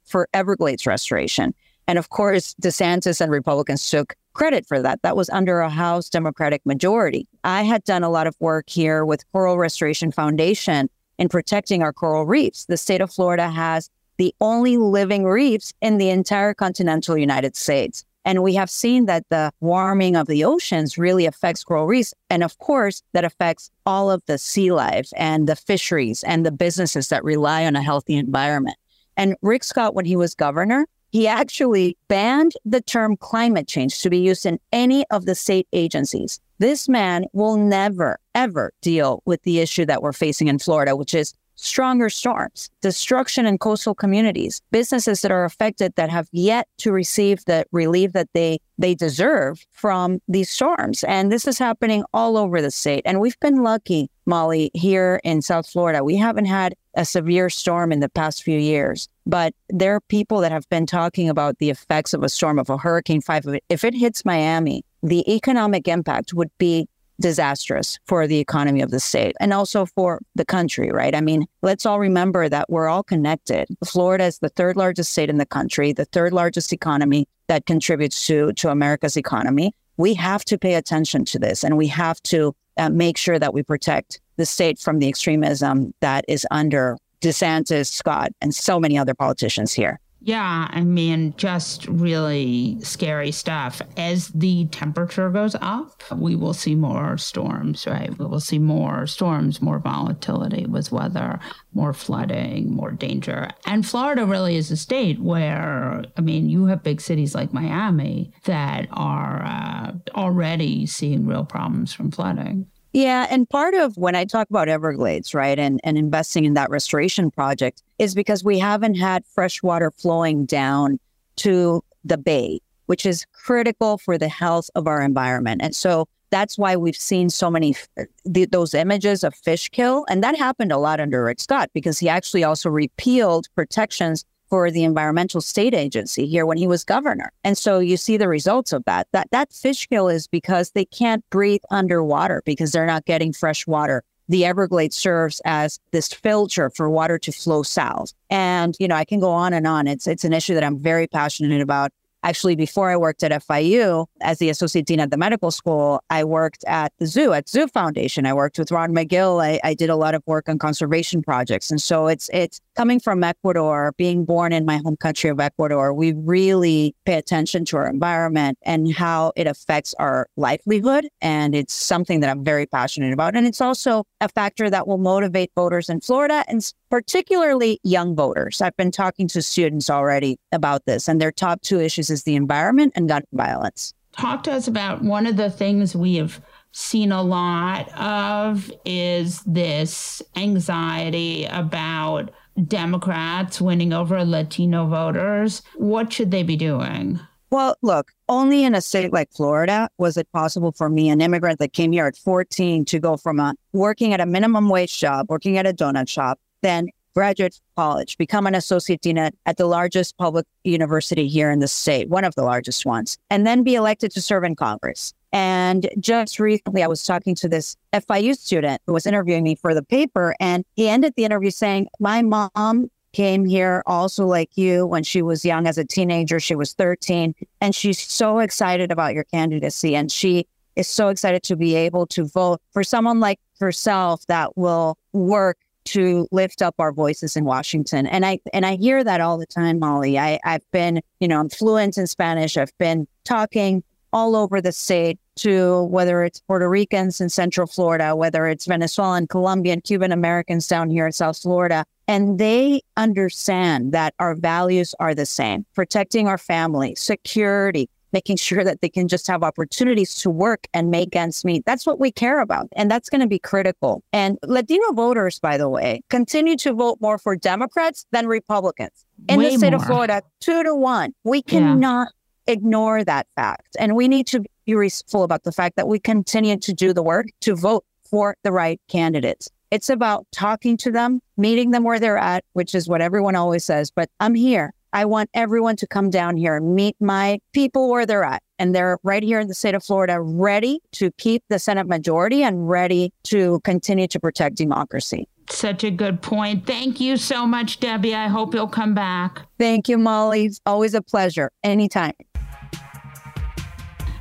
for 0.04 0.28
Everglades 0.34 0.86
restoration. 0.86 1.54
And 1.86 1.98
of 1.98 2.08
course, 2.08 2.54
DeSantis 2.62 3.20
and 3.20 3.30
Republicans 3.30 3.90
took 3.90 4.14
credit 4.32 4.66
for 4.66 4.80
that. 4.82 5.02
That 5.02 5.16
was 5.16 5.30
under 5.30 5.60
a 5.60 5.70
House 5.70 6.08
Democratic 6.08 6.64
majority. 6.64 7.28
I 7.44 7.62
had 7.62 7.84
done 7.84 8.02
a 8.02 8.10
lot 8.10 8.26
of 8.26 8.36
work 8.40 8.68
here 8.68 9.04
with 9.04 9.30
Coral 9.32 9.58
Restoration 9.58 10.10
Foundation 10.10 10.88
in 11.18 11.28
protecting 11.28 11.82
our 11.82 11.92
coral 11.92 12.26
reefs. 12.26 12.64
The 12.64 12.76
state 12.76 13.00
of 13.00 13.12
Florida 13.12 13.48
has 13.48 13.90
the 14.16 14.34
only 14.40 14.76
living 14.76 15.24
reefs 15.24 15.72
in 15.80 15.98
the 15.98 16.10
entire 16.10 16.54
continental 16.54 17.16
United 17.16 17.56
States. 17.56 18.04
And 18.24 18.42
we 18.42 18.54
have 18.54 18.70
seen 18.70 19.04
that 19.06 19.28
the 19.28 19.52
warming 19.60 20.16
of 20.16 20.26
the 20.28 20.44
oceans 20.44 20.96
really 20.96 21.26
affects 21.26 21.62
coral 21.62 21.86
reefs. 21.86 22.14
And 22.30 22.42
of 22.42 22.58
course, 22.58 23.02
that 23.12 23.24
affects 23.24 23.70
all 23.84 24.10
of 24.10 24.22
the 24.26 24.38
sea 24.38 24.72
life 24.72 25.10
and 25.16 25.46
the 25.46 25.56
fisheries 25.56 26.22
and 26.22 26.46
the 26.46 26.52
businesses 26.52 27.08
that 27.08 27.22
rely 27.22 27.66
on 27.66 27.76
a 27.76 27.82
healthy 27.82 28.16
environment. 28.16 28.78
And 29.16 29.36
Rick 29.42 29.62
Scott, 29.62 29.94
when 29.94 30.06
he 30.06 30.16
was 30.16 30.34
governor, 30.34 30.86
he 31.14 31.28
actually 31.28 31.96
banned 32.08 32.54
the 32.64 32.80
term 32.80 33.16
climate 33.16 33.68
change 33.68 34.00
to 34.00 34.10
be 34.10 34.18
used 34.18 34.44
in 34.44 34.58
any 34.72 35.04
of 35.12 35.26
the 35.26 35.36
state 35.36 35.68
agencies. 35.72 36.40
This 36.58 36.88
man 36.88 37.26
will 37.32 37.56
never, 37.56 38.18
ever 38.34 38.72
deal 38.82 39.22
with 39.24 39.40
the 39.44 39.60
issue 39.60 39.86
that 39.86 40.02
we're 40.02 40.12
facing 40.12 40.48
in 40.48 40.58
Florida, 40.58 40.96
which 40.96 41.14
is 41.14 41.32
stronger 41.54 42.10
storms, 42.10 42.68
destruction 42.80 43.46
in 43.46 43.58
coastal 43.58 43.94
communities, 43.94 44.60
businesses 44.72 45.20
that 45.20 45.30
are 45.30 45.44
affected 45.44 45.94
that 45.94 46.10
have 46.10 46.26
yet 46.32 46.66
to 46.78 46.90
receive 46.90 47.44
the 47.44 47.64
relief 47.70 48.12
that 48.12 48.28
they 48.32 48.58
they 48.76 48.92
deserve 48.92 49.64
from 49.70 50.18
these 50.26 50.50
storms. 50.50 51.04
And 51.04 51.30
this 51.30 51.46
is 51.46 51.60
happening 51.60 52.02
all 52.12 52.36
over 52.36 52.60
the 52.60 52.72
state. 52.72 53.02
And 53.04 53.20
we've 53.20 53.38
been 53.38 53.62
lucky, 53.62 54.10
Molly, 54.26 54.72
here 54.74 55.20
in 55.22 55.42
South 55.42 55.68
Florida. 55.68 56.02
We 56.02 56.16
haven't 56.16 56.46
had 56.46 56.74
a 56.96 57.04
severe 57.04 57.50
storm 57.50 57.92
in 57.92 58.00
the 58.00 58.08
past 58.08 58.42
few 58.42 58.58
years, 58.58 59.08
but 59.26 59.54
there 59.68 59.94
are 59.94 60.00
people 60.00 60.40
that 60.40 60.52
have 60.52 60.68
been 60.68 60.86
talking 60.86 61.28
about 61.28 61.58
the 61.58 61.70
effects 61.70 62.14
of 62.14 62.22
a 62.22 62.28
storm 62.28 62.58
of 62.58 62.70
a 62.70 62.76
Hurricane 62.76 63.20
5. 63.20 63.58
If 63.68 63.84
it 63.84 63.94
hits 63.94 64.24
Miami, 64.24 64.84
the 65.02 65.30
economic 65.32 65.88
impact 65.88 66.34
would 66.34 66.50
be 66.58 66.88
disastrous 67.20 67.98
for 68.06 68.26
the 68.26 68.38
economy 68.38 68.80
of 68.80 68.90
the 68.90 69.00
state 69.00 69.36
and 69.40 69.52
also 69.52 69.86
for 69.86 70.20
the 70.34 70.44
country, 70.44 70.90
right? 70.90 71.14
I 71.14 71.20
mean, 71.20 71.46
let's 71.62 71.86
all 71.86 72.00
remember 72.00 72.48
that 72.48 72.68
we're 72.68 72.88
all 72.88 73.02
connected. 73.02 73.68
Florida 73.84 74.24
is 74.24 74.38
the 74.38 74.48
third 74.48 74.76
largest 74.76 75.12
state 75.12 75.30
in 75.30 75.38
the 75.38 75.46
country, 75.46 75.92
the 75.92 76.06
third 76.06 76.32
largest 76.32 76.72
economy 76.72 77.28
that 77.46 77.66
contributes 77.66 78.26
to, 78.26 78.52
to 78.54 78.70
America's 78.70 79.16
economy. 79.16 79.72
We 79.96 80.14
have 80.14 80.44
to 80.46 80.58
pay 80.58 80.74
attention 80.74 81.24
to 81.26 81.38
this 81.38 81.62
and 81.62 81.76
we 81.76 81.86
have 81.88 82.20
to 82.24 82.54
uh, 82.76 82.90
make 82.90 83.16
sure 83.16 83.38
that 83.38 83.54
we 83.54 83.62
protect 83.62 84.20
the 84.36 84.46
state 84.46 84.78
from 84.78 84.98
the 84.98 85.08
extremism 85.08 85.94
that 86.00 86.24
is 86.28 86.46
under 86.50 86.96
DeSantis, 87.20 87.86
Scott, 87.86 88.32
and 88.40 88.54
so 88.54 88.78
many 88.78 88.98
other 88.98 89.14
politicians 89.14 89.72
here. 89.72 90.00
Yeah, 90.26 90.68
I 90.70 90.80
mean, 90.80 91.34
just 91.36 91.86
really 91.86 92.78
scary 92.80 93.30
stuff. 93.30 93.82
As 93.98 94.28
the 94.28 94.64
temperature 94.68 95.28
goes 95.28 95.54
up, 95.60 96.02
we 96.16 96.34
will 96.34 96.54
see 96.54 96.74
more 96.74 97.18
storms, 97.18 97.86
right? 97.86 98.18
We 98.18 98.24
will 98.24 98.40
see 98.40 98.58
more 98.58 99.06
storms, 99.06 99.60
more 99.60 99.78
volatility 99.78 100.64
with 100.64 100.90
weather, 100.90 101.40
more 101.74 101.92
flooding, 101.92 102.72
more 102.74 102.92
danger. 102.92 103.50
And 103.66 103.86
Florida 103.86 104.24
really 104.24 104.56
is 104.56 104.70
a 104.70 104.78
state 104.78 105.20
where, 105.20 106.02
I 106.16 106.22
mean, 106.22 106.48
you 106.48 106.64
have 106.66 106.82
big 106.82 107.02
cities 107.02 107.34
like 107.34 107.52
Miami 107.52 108.32
that 108.44 108.88
are 108.92 109.42
uh, 109.44 109.92
already 110.14 110.86
seeing 110.86 111.26
real 111.26 111.44
problems 111.44 111.92
from 111.92 112.10
flooding. 112.10 112.66
Yeah. 112.94 113.26
And 113.28 113.50
part 113.50 113.74
of 113.74 113.96
when 113.96 114.14
I 114.14 114.24
talk 114.24 114.48
about 114.48 114.68
Everglades, 114.68 115.34
right, 115.34 115.58
and, 115.58 115.80
and 115.82 115.98
investing 115.98 116.44
in 116.44 116.54
that 116.54 116.70
restoration 116.70 117.28
project 117.28 117.82
is 117.98 118.14
because 118.14 118.44
we 118.44 118.56
haven't 118.56 118.94
had 118.94 119.26
fresh 119.26 119.64
water 119.64 119.90
flowing 119.90 120.46
down 120.46 121.00
to 121.36 121.82
the 122.04 122.16
bay, 122.16 122.60
which 122.86 123.04
is 123.04 123.26
critical 123.32 123.98
for 123.98 124.16
the 124.16 124.28
health 124.28 124.70
of 124.76 124.86
our 124.86 125.02
environment. 125.02 125.60
And 125.60 125.74
so 125.74 126.06
that's 126.30 126.56
why 126.56 126.76
we've 126.76 126.94
seen 126.96 127.30
so 127.30 127.50
many 127.50 127.74
uh, 127.98 128.04
th- 128.32 128.50
those 128.50 128.74
images 128.74 129.24
of 129.24 129.34
fish 129.34 129.70
kill. 129.70 130.04
And 130.08 130.22
that 130.22 130.36
happened 130.36 130.70
a 130.70 130.78
lot 130.78 131.00
under 131.00 131.24
Rick 131.24 131.40
Scott 131.40 131.70
because 131.74 131.98
he 131.98 132.08
actually 132.08 132.44
also 132.44 132.70
repealed 132.70 133.48
protections 133.56 134.24
for 134.48 134.70
the 134.70 134.84
environmental 134.84 135.40
state 135.40 135.74
agency 135.74 136.26
here 136.26 136.46
when 136.46 136.58
he 136.58 136.66
was 136.66 136.84
governor. 136.84 137.32
And 137.42 137.56
so 137.56 137.78
you 137.78 137.96
see 137.96 138.16
the 138.16 138.28
results 138.28 138.72
of 138.72 138.84
that. 138.84 139.08
That 139.12 139.30
that 139.30 139.52
fish 139.52 139.86
kill 139.86 140.08
is 140.08 140.26
because 140.26 140.70
they 140.70 140.84
can't 140.84 141.28
breathe 141.30 141.62
underwater 141.70 142.42
because 142.44 142.72
they're 142.72 142.86
not 142.86 143.04
getting 143.04 143.32
fresh 143.32 143.66
water. 143.66 144.02
The 144.28 144.44
Everglades 144.44 144.96
serves 144.96 145.40
as 145.44 145.78
this 145.90 146.08
filter 146.08 146.70
for 146.70 146.88
water 146.88 147.18
to 147.18 147.32
flow 147.32 147.62
south. 147.62 148.12
And, 148.30 148.74
you 148.80 148.88
know, 148.88 148.96
I 148.96 149.04
can 149.04 149.20
go 149.20 149.30
on 149.30 149.52
and 149.52 149.66
on. 149.66 149.86
It's 149.86 150.06
it's 150.06 150.24
an 150.24 150.32
issue 150.32 150.54
that 150.54 150.64
I'm 150.64 150.78
very 150.78 151.06
passionate 151.06 151.60
about. 151.60 151.92
Actually, 152.24 152.56
before 152.56 152.90
I 152.90 152.96
worked 152.96 153.22
at 153.22 153.30
FIU 153.32 154.06
as 154.22 154.38
the 154.38 154.48
associate 154.48 154.86
dean 154.86 154.98
at 154.98 155.10
the 155.10 155.18
medical 155.18 155.50
school, 155.50 156.02
I 156.08 156.24
worked 156.24 156.64
at 156.66 156.90
the 156.98 157.06
zoo, 157.06 157.34
at 157.34 157.50
Zoo 157.50 157.68
Foundation. 157.68 158.24
I 158.24 158.32
worked 158.32 158.58
with 158.58 158.72
Ron 158.72 158.94
McGill. 158.94 159.44
I, 159.44 159.60
I 159.62 159.74
did 159.74 159.90
a 159.90 159.96
lot 159.96 160.14
of 160.14 160.22
work 160.26 160.48
on 160.48 160.58
conservation 160.58 161.22
projects. 161.22 161.70
And 161.70 161.82
so 161.82 162.06
it's 162.06 162.30
it's 162.32 162.60
coming 162.74 162.98
from 162.98 163.22
Ecuador, 163.22 163.92
being 163.96 164.24
born 164.24 164.52
in 164.52 164.64
my 164.64 164.78
home 164.78 164.96
country 164.96 165.30
of 165.30 165.38
Ecuador, 165.38 165.92
we 165.92 166.12
really 166.12 166.94
pay 167.04 167.14
attention 167.14 167.64
to 167.66 167.76
our 167.76 167.86
environment 167.86 168.58
and 168.62 168.94
how 168.94 169.32
it 169.36 169.46
affects 169.46 169.94
our 169.98 170.26
livelihood. 170.36 171.08
And 171.20 171.54
it's 171.54 171.74
something 171.74 172.20
that 172.20 172.30
I'm 172.30 172.44
very 172.44 172.66
passionate 172.66 173.12
about. 173.12 173.36
And 173.36 173.46
it's 173.46 173.60
also 173.60 174.04
a 174.20 174.28
factor 174.28 174.70
that 174.70 174.88
will 174.88 174.98
motivate 174.98 175.52
voters 175.54 175.88
in 175.88 176.00
Florida 176.00 176.44
and 176.48 176.60
particularly 176.90 177.80
young 177.82 178.14
voters. 178.14 178.60
I've 178.60 178.76
been 178.76 178.90
talking 178.90 179.28
to 179.28 179.42
students 179.42 179.90
already 179.90 180.38
about 180.52 180.86
this, 180.86 181.08
and 181.08 181.20
their 181.20 181.32
top 181.32 181.60
two 181.62 181.80
issues 181.80 182.08
is 182.14 182.22
the 182.22 182.36
environment 182.36 182.92
and 182.96 183.08
gun 183.08 183.24
violence. 183.32 183.92
Talk 184.12 184.44
to 184.44 184.52
us 184.52 184.68
about 184.68 185.02
one 185.02 185.26
of 185.26 185.36
the 185.36 185.50
things 185.50 185.94
we 185.94 186.14
have 186.14 186.40
seen 186.72 187.12
a 187.12 187.22
lot 187.22 187.92
of 187.98 188.70
is 188.84 189.42
this 189.42 190.22
anxiety 190.36 191.44
about 191.46 192.30
Democrats 192.66 193.60
winning 193.60 193.92
over 193.92 194.24
Latino 194.24 194.86
voters. 194.86 195.62
What 195.76 196.12
should 196.12 196.30
they 196.30 196.44
be 196.44 196.56
doing? 196.56 197.18
Well, 197.50 197.76
look, 197.82 198.12
only 198.28 198.64
in 198.64 198.74
a 198.74 198.80
state 198.80 199.12
like 199.12 199.30
Florida 199.32 199.88
was 199.98 200.16
it 200.16 200.30
possible 200.32 200.72
for 200.72 200.88
me, 200.88 201.08
an 201.08 201.20
immigrant 201.20 201.58
that 201.58 201.72
came 201.72 201.92
here 201.92 202.06
at 202.06 202.16
14, 202.16 202.84
to 202.86 202.98
go 202.98 203.16
from 203.16 203.38
a 203.38 203.54
working 203.72 204.12
at 204.12 204.20
a 204.20 204.26
minimum 204.26 204.68
wage 204.68 204.98
job, 204.98 205.26
working 205.28 205.58
at 205.58 205.66
a 205.66 205.72
donut 205.72 206.08
shop, 206.08 206.40
then 206.62 206.88
graduate 207.14 207.60
college, 207.76 208.18
become 208.18 208.46
an 208.46 208.54
associate 208.54 209.00
dean 209.00 209.18
at, 209.18 209.34
at 209.46 209.56
the 209.56 209.66
largest 209.66 210.16
public 210.18 210.46
university 210.64 211.28
here 211.28 211.50
in 211.50 211.60
the 211.60 211.68
state, 211.68 212.08
one 212.08 212.24
of 212.24 212.34
the 212.34 212.42
largest 212.42 212.84
ones, 212.84 213.16
and 213.30 213.46
then 213.46 213.62
be 213.62 213.74
elected 213.74 214.10
to 214.12 214.20
serve 214.20 214.44
in 214.44 214.56
Congress. 214.56 215.14
And 215.32 215.88
just 215.98 216.38
recently, 216.38 216.82
I 216.82 216.86
was 216.86 217.04
talking 217.04 217.34
to 217.36 217.48
this 217.48 217.76
FIU 217.92 218.36
student 218.36 218.80
who 218.86 218.92
was 218.92 219.06
interviewing 219.06 219.42
me 219.42 219.56
for 219.56 219.74
the 219.74 219.82
paper, 219.82 220.34
and 220.38 220.64
he 220.76 220.88
ended 220.88 221.14
the 221.16 221.24
interview 221.24 221.50
saying, 221.50 221.88
My 221.98 222.22
mom 222.22 222.90
came 223.12 223.44
here 223.44 223.82
also 223.86 224.26
like 224.26 224.50
you 224.56 224.86
when 224.86 225.02
she 225.04 225.22
was 225.22 225.44
young 225.44 225.66
as 225.66 225.78
a 225.78 225.84
teenager. 225.84 226.38
She 226.38 226.54
was 226.54 226.72
13, 226.74 227.34
and 227.60 227.74
she's 227.74 228.00
so 228.00 228.38
excited 228.40 228.92
about 228.92 229.14
your 229.14 229.24
candidacy. 229.24 229.96
And 229.96 230.10
she 230.10 230.46
is 230.76 230.88
so 230.88 231.08
excited 231.08 231.42
to 231.44 231.56
be 231.56 231.74
able 231.74 232.06
to 232.08 232.24
vote 232.24 232.60
for 232.72 232.82
someone 232.84 233.20
like 233.20 233.40
herself 233.60 234.26
that 234.26 234.56
will 234.56 234.98
work 235.12 235.58
to 235.84 236.26
lift 236.30 236.62
up 236.62 236.74
our 236.78 236.92
voices 236.92 237.36
in 237.36 237.44
Washington. 237.44 238.06
And 238.06 238.24
I 238.24 238.40
and 238.52 238.64
I 238.66 238.76
hear 238.76 239.04
that 239.04 239.20
all 239.20 239.38
the 239.38 239.46
time, 239.46 239.78
Molly. 239.78 240.18
I, 240.18 240.38
I've 240.44 240.68
been, 240.70 241.00
you 241.20 241.28
know, 241.28 241.40
I'm 241.40 241.48
fluent 241.48 241.98
in 241.98 242.06
Spanish. 242.06 242.56
I've 242.56 242.76
been 242.78 243.06
talking 243.24 243.82
all 244.12 244.36
over 244.36 244.60
the 244.60 244.72
state 244.72 245.18
to 245.34 245.82
whether 245.84 246.22
it's 246.22 246.40
Puerto 246.40 246.68
Ricans 246.68 247.20
in 247.20 247.28
Central 247.28 247.66
Florida, 247.66 248.14
whether 248.14 248.46
it's 248.46 248.66
Venezuelan, 248.66 249.26
Colombian, 249.26 249.80
Cuban 249.80 250.12
Americans 250.12 250.68
down 250.68 250.88
here 250.88 251.06
in 251.06 251.12
South 251.12 251.36
Florida. 251.40 251.84
And 252.06 252.38
they 252.38 252.82
understand 252.96 253.92
that 253.92 254.14
our 254.20 254.36
values 254.36 254.94
are 255.00 255.14
the 255.14 255.26
same 255.26 255.66
protecting 255.74 256.28
our 256.28 256.38
family, 256.38 256.94
security, 256.94 257.88
making 258.14 258.36
sure 258.36 258.64
that 258.64 258.80
they 258.80 258.88
can 258.88 259.08
just 259.08 259.26
have 259.26 259.42
opportunities 259.42 260.14
to 260.14 260.30
work 260.30 260.66
and 260.72 260.90
make 260.90 261.14
ends 261.14 261.44
meet. 261.44 261.66
That's 261.66 261.84
what 261.84 262.00
we 262.00 262.10
care 262.10 262.40
about. 262.40 262.68
And 262.76 262.90
that's 262.90 263.10
going 263.10 263.20
to 263.20 263.26
be 263.26 263.38
critical. 263.40 264.02
And 264.12 264.38
Latino 264.44 264.92
voters, 264.92 265.38
by 265.40 265.58
the 265.58 265.68
way, 265.68 266.00
continue 266.08 266.56
to 266.58 266.72
vote 266.72 266.98
more 267.00 267.18
for 267.18 267.36
Democrats 267.36 268.06
than 268.12 268.26
Republicans. 268.26 269.04
In 269.28 269.40
Way 269.40 269.50
the 269.50 269.58
state 269.58 269.70
more. 269.72 269.80
of 269.80 269.86
Florida, 269.86 270.22
two 270.40 270.62
to 270.62 270.74
one. 270.74 271.12
We 271.24 271.42
cannot 271.42 272.08
yeah. 272.46 272.54
ignore 272.54 273.04
that 273.04 273.26
fact. 273.34 273.76
And 273.78 273.94
we 273.96 274.08
need 274.08 274.26
to 274.28 274.44
be 274.64 274.74
respectful 274.74 275.24
about 275.24 275.42
the 275.42 275.52
fact 275.52 275.76
that 275.76 275.88
we 275.88 275.98
continue 275.98 276.56
to 276.56 276.72
do 276.72 276.92
the 276.92 277.02
work 277.02 277.26
to 277.40 277.54
vote 277.54 277.84
for 278.04 278.36
the 278.44 278.52
right 278.52 278.80
candidates. 278.88 279.50
It's 279.70 279.90
about 279.90 280.26
talking 280.30 280.76
to 280.78 280.92
them, 280.92 281.20
meeting 281.36 281.72
them 281.72 281.82
where 281.82 281.98
they're 281.98 282.16
at, 282.16 282.44
which 282.52 282.76
is 282.76 282.88
what 282.88 283.00
everyone 283.00 283.34
always 283.34 283.64
says. 283.64 283.90
But 283.90 284.08
I'm 284.20 284.36
here. 284.36 284.72
I 284.94 285.06
want 285.06 285.28
everyone 285.34 285.74
to 285.76 285.88
come 285.88 286.08
down 286.08 286.36
here 286.36 286.54
and 286.54 286.76
meet 286.76 286.94
my 287.00 287.40
people 287.52 287.90
where 287.90 288.06
they're 288.06 288.22
at. 288.22 288.44
And 288.60 288.72
they're 288.72 288.96
right 289.02 289.24
here 289.24 289.40
in 289.40 289.48
the 289.48 289.54
state 289.54 289.74
of 289.74 289.82
Florida, 289.82 290.20
ready 290.20 290.78
to 290.92 291.10
keep 291.18 291.42
the 291.48 291.58
Senate 291.58 291.88
majority 291.88 292.44
and 292.44 292.68
ready 292.68 293.12
to 293.24 293.58
continue 293.64 294.06
to 294.06 294.20
protect 294.20 294.54
democracy. 294.54 295.28
Such 295.50 295.82
a 295.82 295.90
good 295.90 296.22
point. 296.22 296.64
Thank 296.64 297.00
you 297.00 297.16
so 297.16 297.44
much, 297.44 297.80
Debbie. 297.80 298.14
I 298.14 298.28
hope 298.28 298.54
you'll 298.54 298.68
come 298.68 298.94
back. 298.94 299.40
Thank 299.58 299.88
you, 299.88 299.98
Molly. 299.98 300.44
It's 300.44 300.60
always 300.64 300.94
a 300.94 301.02
pleasure. 301.02 301.50
Anytime. 301.64 302.12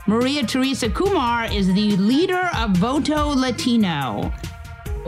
Maria 0.07 0.43
Teresa 0.43 0.89
Kumar 0.89 1.45
is 1.45 1.67
the 1.67 1.95
leader 1.97 2.49
of 2.57 2.71
Voto 2.77 3.27
Latino. 3.27 4.33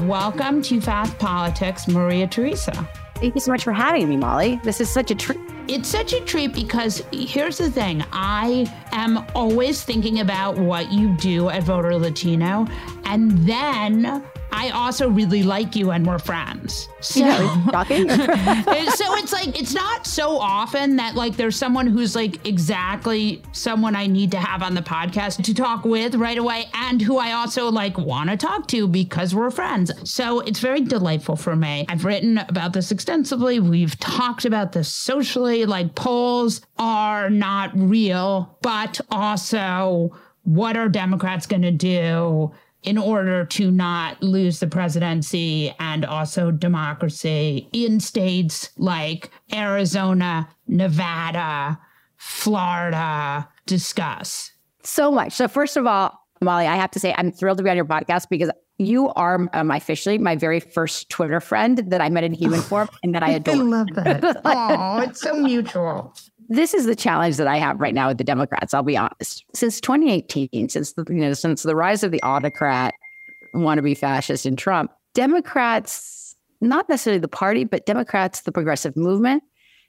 Welcome 0.02 0.62
to 0.62 0.80
Fast 0.80 1.18
Politics, 1.18 1.88
Maria 1.88 2.28
Teresa. 2.28 2.88
Thank 3.16 3.34
you 3.34 3.42
so 3.42 3.52
much 3.52 3.64
for 3.64 3.72
having 3.72 4.10
me, 4.10 4.18
Molly. 4.18 4.60
This 4.64 4.82
is 4.82 4.90
such 4.90 5.10
a 5.10 5.16
treat. 5.16 5.40
It's 5.68 5.90
such 5.90 6.14
a 6.14 6.20
treat 6.22 6.54
because 6.54 7.02
here's 7.12 7.58
the 7.58 7.72
thing 7.72 8.04
I 8.12 8.72
am 8.92 9.26
always 9.34 9.84
thinking 9.84 10.20
about 10.20 10.58
what 10.58 10.92
you 10.92 11.16
do 11.18 11.50
at 11.50 11.64
Voto 11.64 11.98
Latino, 11.98 12.68
and 13.06 13.32
then 13.40 14.24
I 14.56 14.70
also 14.70 15.10
really 15.10 15.44
like 15.44 15.76
you 15.76 15.92
and 15.92 16.08
we're 16.08 16.18
friends. 16.18 16.88
So, 17.02 17.20
yeah, 17.26 17.68
talking. 17.72 18.10
so 18.10 19.16
it's 19.16 19.34
like 19.34 19.60
it's 19.60 19.74
not 19.74 20.08
so 20.08 20.40
often 20.40 20.96
that 20.96 21.16
like 21.16 21.36
there's 21.36 21.58
someone 21.58 21.88
who's 21.88 22.16
like 22.16 22.48
exactly 22.48 23.44
someone 23.52 23.98
I 23.98 24.08
need 24.08 24.32
to 24.32 24.38
have 24.38 24.64
on 24.64 24.74
the 24.74 24.82
podcast 24.82 25.44
to 25.44 25.54
talk 25.54 25.84
with 25.84 26.16
right 26.16 26.38
away 26.38 26.70
and 26.74 27.02
who 27.02 27.18
I 27.18 27.34
also 27.34 27.70
like 27.70 27.98
want 27.98 28.30
to 28.30 28.38
talk 28.38 28.68
to 28.70 28.88
because 28.88 29.36
we're 29.36 29.52
friends. 29.52 29.92
So 30.10 30.40
it's 30.40 30.60
very 30.60 30.82
delightful 30.82 31.36
for 31.36 31.58
me. 31.58 31.86
I've 31.90 32.06
written 32.06 32.38
about 32.38 32.72
this 32.72 32.92
extensively. 32.92 33.60
We've 33.60 34.00
talked 34.00 34.46
about 34.46 34.72
this 34.72 34.88
socially. 34.88 35.66
Like 35.66 35.96
polls 35.96 36.62
are 36.78 37.30
not 37.30 37.72
real, 37.76 38.58
but 38.62 39.02
also 39.12 40.16
what 40.44 40.78
are 40.78 40.88
Democrats 40.88 41.46
going 41.46 41.64
to 41.64 41.72
do 41.72 42.54
in 42.86 42.98
order 42.98 43.46
to 43.46 43.72
not 43.72 44.22
lose 44.22 44.60
the 44.60 44.68
presidency 44.68 45.74
and 45.80 46.06
also 46.06 46.52
democracy 46.52 47.68
in 47.74 48.00
states 48.00 48.70
like 48.78 49.32
Arizona, 49.54 50.48
Nevada, 50.68 51.80
Florida? 52.18 53.50
Discuss. 53.66 54.52
So 54.84 55.12
much. 55.12 55.34
So, 55.34 55.48
first 55.48 55.78
of 55.78 55.88
all, 55.88 56.20
Molly, 56.42 56.68
I 56.68 56.76
have 56.76 56.92
to 56.92 57.00
say, 57.00 57.14
I'm 57.18 57.32
thrilled 57.32 57.58
to 57.58 57.64
be 57.64 57.70
on 57.70 57.76
your 57.76 57.86
podcast 57.86 58.30
because 58.30 58.52
you 58.78 59.10
are 59.14 59.50
um, 59.54 59.72
officially 59.72 60.18
my 60.18 60.36
very 60.36 60.60
first 60.60 61.10
Twitter 61.10 61.40
friend 61.40 61.78
that 61.88 62.02
I 62.02 62.10
met 62.10 62.24
in 62.24 62.34
human 62.34 62.62
form 62.62 62.90
and 63.04 63.16
that 63.16 63.24
I 63.24 63.30
adore. 63.32 63.56
I 63.56 63.58
love 63.58 63.88
that. 63.96 64.42
oh, 64.46 65.00
it's 65.00 65.22
so 65.22 65.34
mutual 65.36 66.14
this 66.48 66.74
is 66.74 66.86
the 66.86 66.96
challenge 66.96 67.38
that 67.38 67.48
I 67.48 67.58
have 67.58 67.80
right 67.80 67.94
now 67.94 68.10
with 68.10 68.18
the 68.18 68.24
Democrats. 68.24 68.74
I'll 68.74 68.84
be 68.84 68.98
honest. 68.98 69.46
Since 69.54 69.82
2018, 69.82 70.70
since 70.70 70.94
the, 70.94 71.06
you 71.10 71.16
know, 71.16 71.34
since 71.34 71.64
the 71.64 71.76
rise 71.76 72.04
of 72.04 72.12
the 72.12 72.22
autocrat, 72.24 72.94
wannabe 73.56 73.98
fascist 73.98 74.46
in 74.46 74.56
Trump, 74.56 74.92
Democrats, 75.14 76.36
not 76.62 76.88
necessarily 76.90 77.20
the 77.20 77.28
party, 77.28 77.64
but 77.64 77.86
Democrats, 77.86 78.42
the 78.42 78.52
progressive 78.52 78.96
movement, 78.96 79.44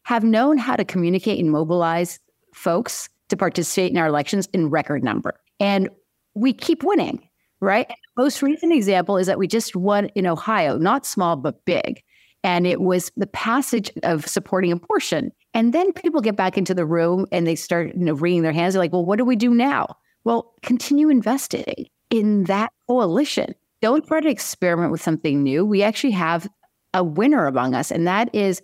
have 0.05 0.23
known 0.23 0.57
how 0.57 0.77
to 0.77 0.85
communicate 0.85 1.39
and 1.39 1.51
mobilize 1.51 2.21
folks 2.55 3.09
to 3.29 3.37
participate 3.37 3.91
in 3.91 3.99
our 3.99 4.07
elections 4.07 4.49
in 4.53 4.71
record 4.71 5.03
number. 5.03 5.35
And 5.59 5.89
we 6.35 6.53
keep 6.53 6.85
winning, 6.85 7.29
right? 7.61 7.91
Most 8.17 8.41
recent 8.41 8.73
example 8.73 9.17
is 9.17 9.27
that 9.27 9.39
we 9.39 9.49
just 9.49 9.75
won 9.75 10.07
in 10.15 10.27
Ohio, 10.27 10.79
not 10.79 11.05
small, 11.05 11.37
but 11.37 11.65
big. 11.65 12.03
And 12.45 12.67
it 12.67 12.81
was 12.81 13.11
the 13.17 13.27
passage 13.27 13.91
of 14.05 14.27
supporting 14.27 14.71
abortion 14.71 15.33
and 15.57 15.73
then 15.73 15.91
people 15.95 16.21
get 16.21 16.37
back 16.37 16.59
into 16.59 16.75
the 16.75 16.85
room 16.85 17.27
and 17.33 17.47
they 17.47 17.55
start, 17.55 17.95
you 17.97 18.05
know, 18.05 18.13
wringing 18.13 18.43
their 18.43 18.53
hands. 18.53 18.75
They're 18.75 18.83
like, 18.83 18.93
well, 18.93 19.07
what 19.07 19.17
do 19.17 19.25
we 19.25 19.37
do 19.37 19.55
now? 19.55 19.97
Well, 20.23 20.53
continue 20.61 21.09
investing 21.09 21.87
in 22.11 22.45
that 22.45 22.71
coalition. 22.87 23.55
Don't 23.81 24.07
try 24.07 24.21
to 24.21 24.29
experiment 24.29 24.93
with 24.93 25.03
something 25.03 25.43
new. 25.43 25.65
We 25.65 25.83
actually 25.83 26.11
have 26.11 26.47
a 26.93 27.03
winner 27.03 27.47
among 27.47 27.75
us, 27.75 27.91
and 27.91 28.07
that 28.07 28.29
is 28.35 28.61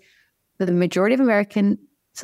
the 0.59 0.71
majority 0.71 1.15
of 1.15 1.21
Americans. 1.21 1.79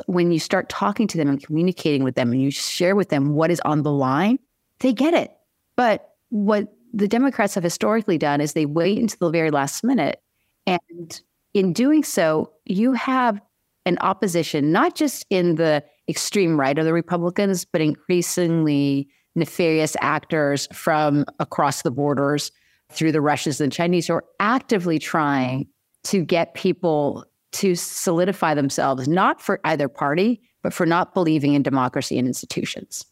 When 0.05 0.31
you 0.33 0.39
start 0.39 0.69
talking 0.69 1.07
to 1.09 1.17
them 1.17 1.31
and 1.31 1.43
communicating 1.43 2.05
with 2.05 2.15
them, 2.15 2.31
and 2.31 2.43
you 2.43 2.51
share 2.51 2.95
with 2.95 3.09
them 3.09 3.33
what 3.33 3.51
is 3.51 3.61
on 3.61 3.85
the 3.85 3.93
line, 3.93 4.39
they 4.81 4.93
get 4.93 5.15
it. 5.15 5.31
But 5.77 6.11
what 6.29 6.77
the 6.93 7.09
Democrats 7.09 7.55
have 7.55 7.65
historically 7.65 8.19
done 8.19 8.43
is 8.43 8.53
they 8.53 8.67
wait 8.67 8.99
until 8.99 9.29
the 9.29 9.33
very 9.33 9.51
last 9.51 9.83
minute. 9.83 10.21
And 10.67 11.23
in 11.55 11.73
doing 11.73 12.05
so, 12.05 12.53
you 12.67 12.93
have 12.93 13.41
an 13.89 13.99
opposition, 14.01 14.71
not 14.71 14.95
just 14.95 15.27
in 15.31 15.57
the 15.57 15.83
extreme 16.09 16.59
right 16.59 16.79
of 16.79 16.85
the 16.85 16.93
Republicans, 16.93 17.65
but 17.65 17.81
increasingly 17.81 19.09
nefarious 19.35 19.97
actors 20.01 20.69
from 20.73 21.25
across 21.39 21.83
the 21.83 21.91
borders 21.91 22.53
through 22.93 23.13
the 23.13 23.21
Russians 23.21 23.61
and 23.61 23.73
Chinese 23.73 24.07
who 24.07 24.15
are 24.15 24.25
actively 24.41 24.99
trying 24.99 25.67
to 26.05 26.25
get 26.25 26.55
people 26.55 27.25
to 27.53 27.75
solidify 27.75 28.55
themselves, 28.55 29.09
not 29.09 29.41
for 29.41 29.61
either 29.65 29.89
party, 29.89 30.41
but 30.63 30.73
for 30.73 30.87
not 30.87 31.15
believing 31.15 31.55
in 31.55 31.63
democracy 31.63 32.19
and 32.19 32.29
institutions. 32.29 33.05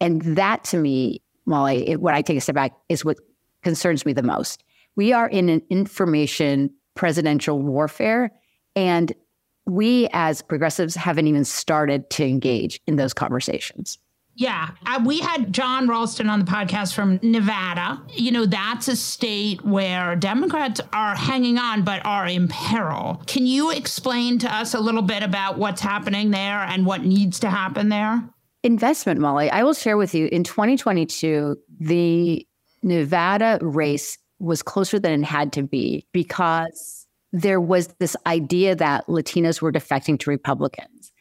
And 0.00 0.22
that 0.22 0.64
to 0.64 0.78
me, 0.78 1.22
Molly, 1.46 1.96
what 1.96 2.14
I 2.14 2.22
take 2.22 2.38
a 2.38 2.40
step 2.40 2.54
back 2.54 2.72
is 2.88 3.04
what 3.04 3.18
concerns 3.62 4.06
me 4.06 4.12
the 4.12 4.22
most. 4.22 4.62
We 4.96 5.12
are 5.12 5.28
in 5.28 5.48
an 5.48 5.62
information 5.70 6.70
presidential 6.94 7.60
warfare. 7.60 8.30
And 8.76 9.12
we 9.66 10.08
as 10.12 10.42
progressives 10.42 10.94
haven't 10.94 11.26
even 11.26 11.44
started 11.44 12.10
to 12.10 12.24
engage 12.24 12.80
in 12.86 12.96
those 12.96 13.14
conversations. 13.14 13.98
Yeah. 14.40 14.70
Uh, 14.86 15.02
we 15.04 15.20
had 15.20 15.52
John 15.52 15.86
Ralston 15.86 16.30
on 16.30 16.38
the 16.38 16.46
podcast 16.46 16.94
from 16.94 17.20
Nevada. 17.22 18.00
You 18.08 18.32
know, 18.32 18.46
that's 18.46 18.88
a 18.88 18.96
state 18.96 19.62
where 19.64 20.16
Democrats 20.16 20.80
are 20.94 21.14
hanging 21.14 21.58
on 21.58 21.82
but 21.82 22.04
are 22.06 22.26
in 22.26 22.48
peril. 22.48 23.22
Can 23.26 23.46
you 23.46 23.70
explain 23.70 24.38
to 24.38 24.54
us 24.54 24.72
a 24.72 24.80
little 24.80 25.02
bit 25.02 25.22
about 25.22 25.58
what's 25.58 25.82
happening 25.82 26.30
there 26.30 26.60
and 26.60 26.86
what 26.86 27.04
needs 27.04 27.38
to 27.40 27.50
happen 27.50 27.90
there? 27.90 28.22
Investment, 28.62 29.20
Molly. 29.20 29.50
I 29.50 29.62
will 29.62 29.74
share 29.74 29.96
with 29.96 30.14
you 30.14 30.28
in 30.32 30.44
2022, 30.44 31.56
the 31.78 32.46
Nevada 32.82 33.58
race 33.60 34.16
was 34.38 34.62
closer 34.62 34.98
than 34.98 35.22
it 35.22 35.26
had 35.26 35.52
to 35.52 35.62
be 35.62 36.06
because 36.12 36.99
there 37.32 37.60
was 37.60 37.88
this 37.98 38.16
idea 38.26 38.74
that 38.74 39.06
Latinos 39.06 39.62
were 39.62 39.72
defecting 39.72 40.18
to 40.20 40.30
Republicans. 40.30 41.12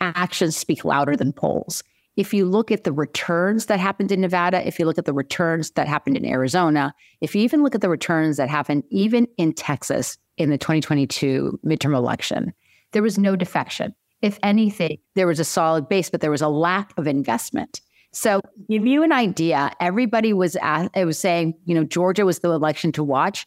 Actions 0.00 0.56
speak 0.56 0.84
louder 0.84 1.16
than 1.16 1.32
polls. 1.32 1.82
If 2.16 2.32
you 2.32 2.44
look 2.44 2.70
at 2.70 2.84
the 2.84 2.92
returns 2.92 3.66
that 3.66 3.80
happened 3.80 4.12
in 4.12 4.20
Nevada, 4.20 4.66
if 4.66 4.78
you 4.78 4.84
look 4.84 4.98
at 4.98 5.04
the 5.04 5.12
returns 5.12 5.70
that 5.72 5.88
happened 5.88 6.16
in 6.16 6.24
Arizona, 6.24 6.94
if 7.20 7.34
you 7.34 7.42
even 7.42 7.62
look 7.62 7.74
at 7.74 7.80
the 7.80 7.88
returns 7.88 8.36
that 8.36 8.48
happened 8.48 8.84
even 8.90 9.26
in 9.36 9.52
Texas 9.52 10.16
in 10.36 10.50
the 10.50 10.58
2022 10.58 11.58
midterm 11.64 11.94
election, 11.94 12.52
there 12.92 13.02
was 13.02 13.18
no 13.18 13.34
defection. 13.34 13.94
If 14.22 14.38
anything, 14.42 14.98
there 15.14 15.26
was 15.26 15.40
a 15.40 15.44
solid 15.44 15.88
base, 15.88 16.08
but 16.08 16.20
there 16.20 16.30
was 16.30 16.42
a 16.42 16.48
lack 16.48 16.96
of 16.96 17.06
investment. 17.06 17.80
So, 18.12 18.40
give 18.70 18.86
you 18.86 19.02
an 19.02 19.10
idea, 19.10 19.72
everybody 19.80 20.32
was 20.32 20.56
at, 20.62 20.88
it 20.94 21.04
was 21.04 21.18
saying, 21.18 21.54
you 21.64 21.74
know, 21.74 21.82
Georgia 21.82 22.24
was 22.24 22.38
the 22.38 22.50
election 22.50 22.92
to 22.92 23.02
watch. 23.02 23.44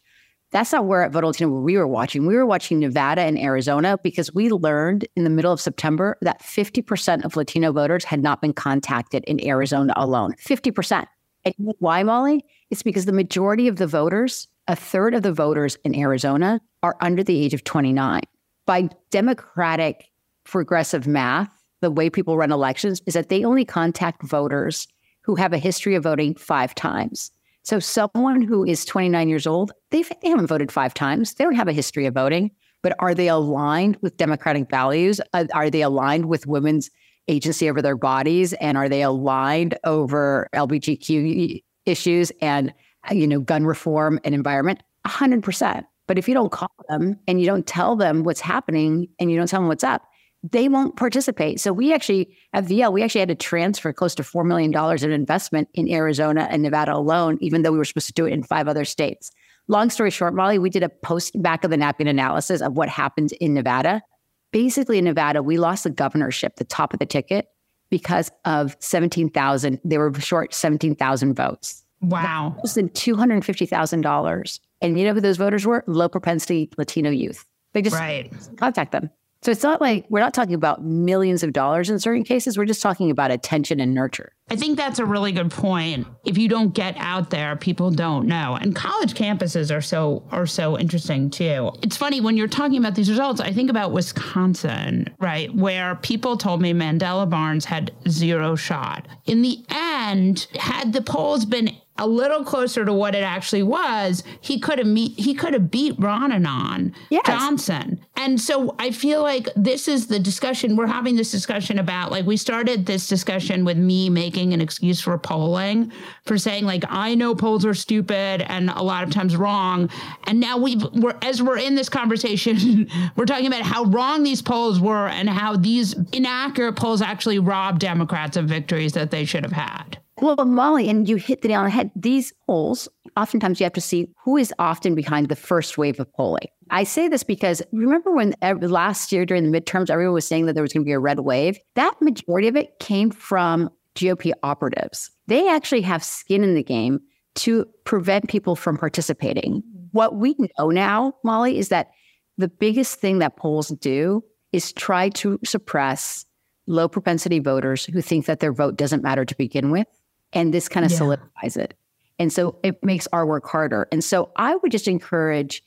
That's 0.50 0.72
not 0.72 0.86
where 0.86 1.02
at 1.02 1.12
Voto 1.12 1.26
Latino 1.26 1.50
where 1.50 1.60
we 1.60 1.76
were 1.76 1.86
watching. 1.86 2.26
We 2.26 2.34
were 2.34 2.46
watching 2.46 2.78
Nevada 2.78 3.22
and 3.22 3.38
Arizona 3.38 3.98
because 4.02 4.32
we 4.32 4.48
learned 4.50 5.06
in 5.14 5.24
the 5.24 5.30
middle 5.30 5.52
of 5.52 5.60
September 5.60 6.16
that 6.22 6.42
50% 6.42 7.24
of 7.24 7.36
Latino 7.36 7.70
voters 7.72 8.04
had 8.04 8.22
not 8.22 8.40
been 8.40 8.54
contacted 8.54 9.24
in 9.24 9.44
Arizona 9.46 9.92
alone. 9.96 10.34
50%. 10.34 11.06
And 11.44 11.54
why, 11.78 12.02
Molly? 12.02 12.44
It's 12.70 12.82
because 12.82 13.04
the 13.04 13.12
majority 13.12 13.68
of 13.68 13.76
the 13.76 13.86
voters, 13.86 14.48
a 14.66 14.76
third 14.76 15.14
of 15.14 15.22
the 15.22 15.32
voters 15.32 15.76
in 15.84 15.94
Arizona, 15.94 16.60
are 16.82 16.96
under 17.00 17.22
the 17.22 17.38
age 17.38 17.54
of 17.54 17.64
29. 17.64 18.22
By 18.66 18.88
democratic 19.10 20.10
progressive 20.44 21.06
math, 21.06 21.50
the 21.80 21.90
way 21.90 22.10
people 22.10 22.36
run 22.36 22.52
elections 22.52 23.02
is 23.06 23.14
that 23.14 23.28
they 23.28 23.44
only 23.44 23.64
contact 23.64 24.22
voters 24.22 24.88
who 25.22 25.36
have 25.36 25.52
a 25.52 25.58
history 25.58 25.94
of 25.94 26.02
voting 26.02 26.34
five 26.34 26.74
times. 26.74 27.30
So 27.62 27.78
someone 27.78 28.40
who 28.40 28.64
is 28.64 28.84
29 28.84 29.28
years 29.28 29.46
old, 29.46 29.72
they 29.90 30.02
they 30.02 30.28
haven't 30.28 30.46
voted 30.46 30.72
five 30.72 30.94
times. 30.94 31.34
They 31.34 31.44
don't 31.44 31.54
have 31.54 31.68
a 31.68 31.72
history 31.72 32.06
of 32.06 32.14
voting, 32.14 32.50
but 32.82 32.94
are 32.98 33.14
they 33.14 33.28
aligned 33.28 33.96
with 34.00 34.16
democratic 34.16 34.70
values? 34.70 35.20
Uh, 35.32 35.46
are 35.52 35.70
they 35.70 35.82
aligned 35.82 36.26
with 36.26 36.46
women's 36.46 36.90
agency 37.28 37.68
over 37.68 37.82
their 37.82 37.96
bodies 37.96 38.54
and 38.54 38.78
are 38.78 38.88
they 38.88 39.02
aligned 39.02 39.78
over 39.84 40.48
LGBTQ 40.54 41.62
issues 41.84 42.32
and 42.40 42.72
you 43.12 43.26
know 43.26 43.40
gun 43.40 43.66
reform 43.66 44.18
and 44.24 44.34
environment? 44.34 44.82
100%. 45.06 45.84
But 46.06 46.18
if 46.18 46.26
you 46.26 46.34
don't 46.34 46.50
call 46.50 46.72
them 46.88 47.18
and 47.28 47.38
you 47.38 47.46
don't 47.46 47.66
tell 47.66 47.94
them 47.96 48.24
what's 48.24 48.40
happening 48.40 49.08
and 49.20 49.30
you 49.30 49.36
don't 49.36 49.46
tell 49.46 49.60
them 49.60 49.68
what's 49.68 49.84
up, 49.84 50.07
they 50.42 50.68
won't 50.68 50.96
participate. 50.96 51.60
So 51.60 51.72
we 51.72 51.92
actually 51.92 52.36
at 52.52 52.64
VL, 52.64 52.92
we 52.92 53.02
actually 53.02 53.20
had 53.20 53.28
to 53.28 53.34
transfer 53.34 53.92
close 53.92 54.14
to 54.16 54.22
$4 54.22 54.46
million 54.46 54.72
in 55.02 55.10
investment 55.10 55.68
in 55.74 55.90
Arizona 55.90 56.46
and 56.50 56.62
Nevada 56.62 56.94
alone, 56.94 57.38
even 57.40 57.62
though 57.62 57.72
we 57.72 57.78
were 57.78 57.84
supposed 57.84 58.06
to 58.06 58.12
do 58.12 58.26
it 58.26 58.32
in 58.32 58.42
five 58.42 58.68
other 58.68 58.84
states. 58.84 59.30
Long 59.66 59.90
story 59.90 60.10
short, 60.10 60.34
Molly, 60.34 60.58
we 60.58 60.70
did 60.70 60.82
a 60.82 60.88
post 60.88 61.40
back 61.42 61.62
of 61.62 61.70
the 61.70 61.76
napkin 61.76 62.06
analysis 62.06 62.62
of 62.62 62.74
what 62.74 62.88
happened 62.88 63.32
in 63.32 63.52
Nevada. 63.52 64.02
Basically, 64.50 64.96
in 64.96 65.04
Nevada, 65.04 65.42
we 65.42 65.58
lost 65.58 65.84
the 65.84 65.90
governorship, 65.90 66.56
the 66.56 66.64
top 66.64 66.94
of 66.94 67.00
the 67.00 67.06
ticket, 67.06 67.48
because 67.90 68.30
of 68.46 68.76
17,000. 68.78 69.78
They 69.84 69.98
were 69.98 70.14
short 70.14 70.54
17,000 70.54 71.34
votes. 71.34 71.84
Wow. 72.00 72.56
Was 72.62 72.74
than 72.74 72.88
$250,000. 72.90 74.60
And 74.80 74.98
you 74.98 75.04
know 75.04 75.12
who 75.12 75.20
those 75.20 75.36
voters 75.36 75.66
were? 75.66 75.84
Low 75.86 76.08
propensity 76.08 76.70
Latino 76.78 77.10
youth. 77.10 77.44
They 77.74 77.82
just 77.82 77.96
right. 77.96 78.32
contact 78.56 78.92
them. 78.92 79.10
So 79.42 79.52
it's 79.52 79.62
not 79.62 79.80
like 79.80 80.04
we're 80.08 80.20
not 80.20 80.34
talking 80.34 80.54
about 80.54 80.84
millions 80.84 81.42
of 81.42 81.52
dollars 81.52 81.90
in 81.90 82.00
certain 82.00 82.24
cases. 82.24 82.58
We're 82.58 82.64
just 82.64 82.82
talking 82.82 83.10
about 83.10 83.30
attention 83.30 83.78
and 83.78 83.94
nurture. 83.94 84.32
I 84.50 84.56
think 84.56 84.76
that's 84.76 84.98
a 84.98 85.04
really 85.04 85.30
good 85.30 85.50
point. 85.50 86.06
If 86.24 86.38
you 86.38 86.48
don't 86.48 86.74
get 86.74 86.96
out 86.96 87.30
there, 87.30 87.54
people 87.54 87.90
don't 87.90 88.26
know. 88.26 88.58
And 88.60 88.74
college 88.74 89.14
campuses 89.14 89.74
are 89.74 89.80
so 89.80 90.26
are 90.32 90.46
so 90.46 90.78
interesting 90.78 91.30
too. 91.30 91.70
It's 91.82 91.96
funny 91.96 92.20
when 92.20 92.36
you're 92.36 92.48
talking 92.48 92.78
about 92.78 92.94
these 92.94 93.10
results, 93.10 93.40
I 93.40 93.52
think 93.52 93.70
about 93.70 93.92
Wisconsin, 93.92 95.14
right, 95.20 95.54
where 95.54 95.96
people 95.96 96.36
told 96.36 96.60
me 96.60 96.72
Mandela 96.72 97.28
Barnes 97.28 97.64
had 97.64 97.92
zero 98.08 98.56
shot. 98.56 99.06
In 99.26 99.42
the 99.42 99.58
end, 99.70 100.48
had 100.58 100.92
the 100.92 101.02
polls 101.02 101.44
been 101.44 101.76
a 101.98 102.06
little 102.06 102.44
closer 102.44 102.84
to 102.84 102.92
what 102.92 103.14
it 103.14 103.22
actually 103.22 103.62
was, 103.62 104.22
he 104.40 104.58
could 104.58 104.78
have 104.78 104.86
meet 104.86 105.18
he 105.18 105.34
could 105.34 105.52
have 105.52 105.70
beat 105.70 105.98
Ronanon 105.98 106.94
yes. 107.10 107.26
Johnson. 107.26 108.00
And 108.16 108.40
so 108.40 108.74
I 108.78 108.90
feel 108.90 109.22
like 109.22 109.48
this 109.56 109.88
is 109.88 110.06
the 110.06 110.18
discussion 110.18 110.76
we're 110.76 110.86
having 110.86 111.16
this 111.16 111.30
discussion 111.30 111.78
about 111.78 112.10
like 112.10 112.26
we 112.26 112.36
started 112.36 112.86
this 112.86 113.06
discussion 113.06 113.64
with 113.64 113.76
me 113.76 114.08
making 114.08 114.52
an 114.52 114.60
excuse 114.60 115.00
for 115.00 115.16
polling 115.18 115.92
for 116.24 116.38
saying 116.38 116.64
like 116.64 116.84
I 116.88 117.14
know 117.14 117.34
polls 117.34 117.64
are 117.64 117.74
stupid 117.74 118.42
and 118.42 118.70
a 118.70 118.82
lot 118.82 119.04
of 119.04 119.10
times 119.10 119.36
wrong. 119.36 119.90
And 120.24 120.40
now 120.40 120.56
we 120.56 120.76
we're 120.94 121.16
as 121.22 121.42
we're 121.42 121.58
in 121.58 121.74
this 121.74 121.88
conversation, 121.88 122.88
we're 123.16 123.26
talking 123.26 123.46
about 123.46 123.62
how 123.62 123.84
wrong 123.84 124.22
these 124.22 124.42
polls 124.42 124.80
were 124.80 125.08
and 125.08 125.28
how 125.28 125.56
these 125.56 125.94
inaccurate 126.12 126.74
polls 126.74 127.02
actually 127.02 127.38
robbed 127.38 127.80
Democrats 127.80 128.36
of 128.36 128.46
victories 128.46 128.92
that 128.92 129.10
they 129.10 129.24
should 129.24 129.42
have 129.42 129.52
had. 129.52 129.98
Well, 130.20 130.36
Molly, 130.44 130.88
and 130.88 131.08
you 131.08 131.16
hit 131.16 131.42
the 131.42 131.48
nail 131.48 131.60
on 131.60 131.66
the 131.66 131.70
head. 131.70 131.90
These 131.94 132.32
polls, 132.46 132.88
oftentimes 133.16 133.60
you 133.60 133.64
have 133.64 133.72
to 133.74 133.80
see 133.80 134.08
who 134.24 134.36
is 134.36 134.52
often 134.58 134.94
behind 134.94 135.28
the 135.28 135.36
first 135.36 135.78
wave 135.78 136.00
of 136.00 136.12
polling. 136.12 136.48
I 136.70 136.84
say 136.84 137.08
this 137.08 137.22
because 137.22 137.62
remember 137.72 138.10
when 138.12 138.34
last 138.42 139.12
year 139.12 139.24
during 139.24 139.48
the 139.48 139.60
midterms, 139.60 139.90
everyone 139.90 140.14
was 140.14 140.26
saying 140.26 140.46
that 140.46 140.54
there 140.54 140.62
was 140.62 140.72
going 140.72 140.82
to 140.82 140.88
be 140.88 140.92
a 140.92 140.98
red 140.98 141.20
wave? 141.20 141.58
That 141.76 141.94
majority 142.00 142.48
of 142.48 142.56
it 142.56 142.78
came 142.80 143.10
from 143.10 143.70
GOP 143.94 144.32
operatives. 144.42 145.10
They 145.28 145.48
actually 145.48 145.82
have 145.82 146.02
skin 146.02 146.42
in 146.42 146.54
the 146.54 146.62
game 146.64 147.00
to 147.36 147.66
prevent 147.84 148.28
people 148.28 148.56
from 148.56 148.76
participating. 148.76 149.62
What 149.92 150.16
we 150.16 150.34
know 150.58 150.70
now, 150.70 151.14
Molly, 151.24 151.58
is 151.58 151.68
that 151.68 151.90
the 152.36 152.48
biggest 152.48 153.00
thing 153.00 153.18
that 153.20 153.36
polls 153.36 153.68
do 153.68 154.24
is 154.52 154.72
try 154.72 155.10
to 155.10 155.38
suppress 155.44 156.24
low 156.66 156.88
propensity 156.88 157.38
voters 157.38 157.84
who 157.86 158.02
think 158.02 158.26
that 158.26 158.40
their 158.40 158.52
vote 158.52 158.76
doesn't 158.76 159.02
matter 159.02 159.24
to 159.24 159.36
begin 159.36 159.70
with 159.70 159.86
and 160.32 160.52
this 160.52 160.68
kind 160.68 160.84
of 160.84 160.92
yeah. 160.92 160.98
solidifies 160.98 161.56
it. 161.56 161.74
And 162.18 162.32
so 162.32 162.58
it 162.62 162.82
makes 162.84 163.06
our 163.12 163.24
work 163.26 163.46
harder. 163.46 163.86
And 163.92 164.02
so 164.02 164.30
I 164.36 164.56
would 164.56 164.72
just 164.72 164.88
encourage 164.88 165.62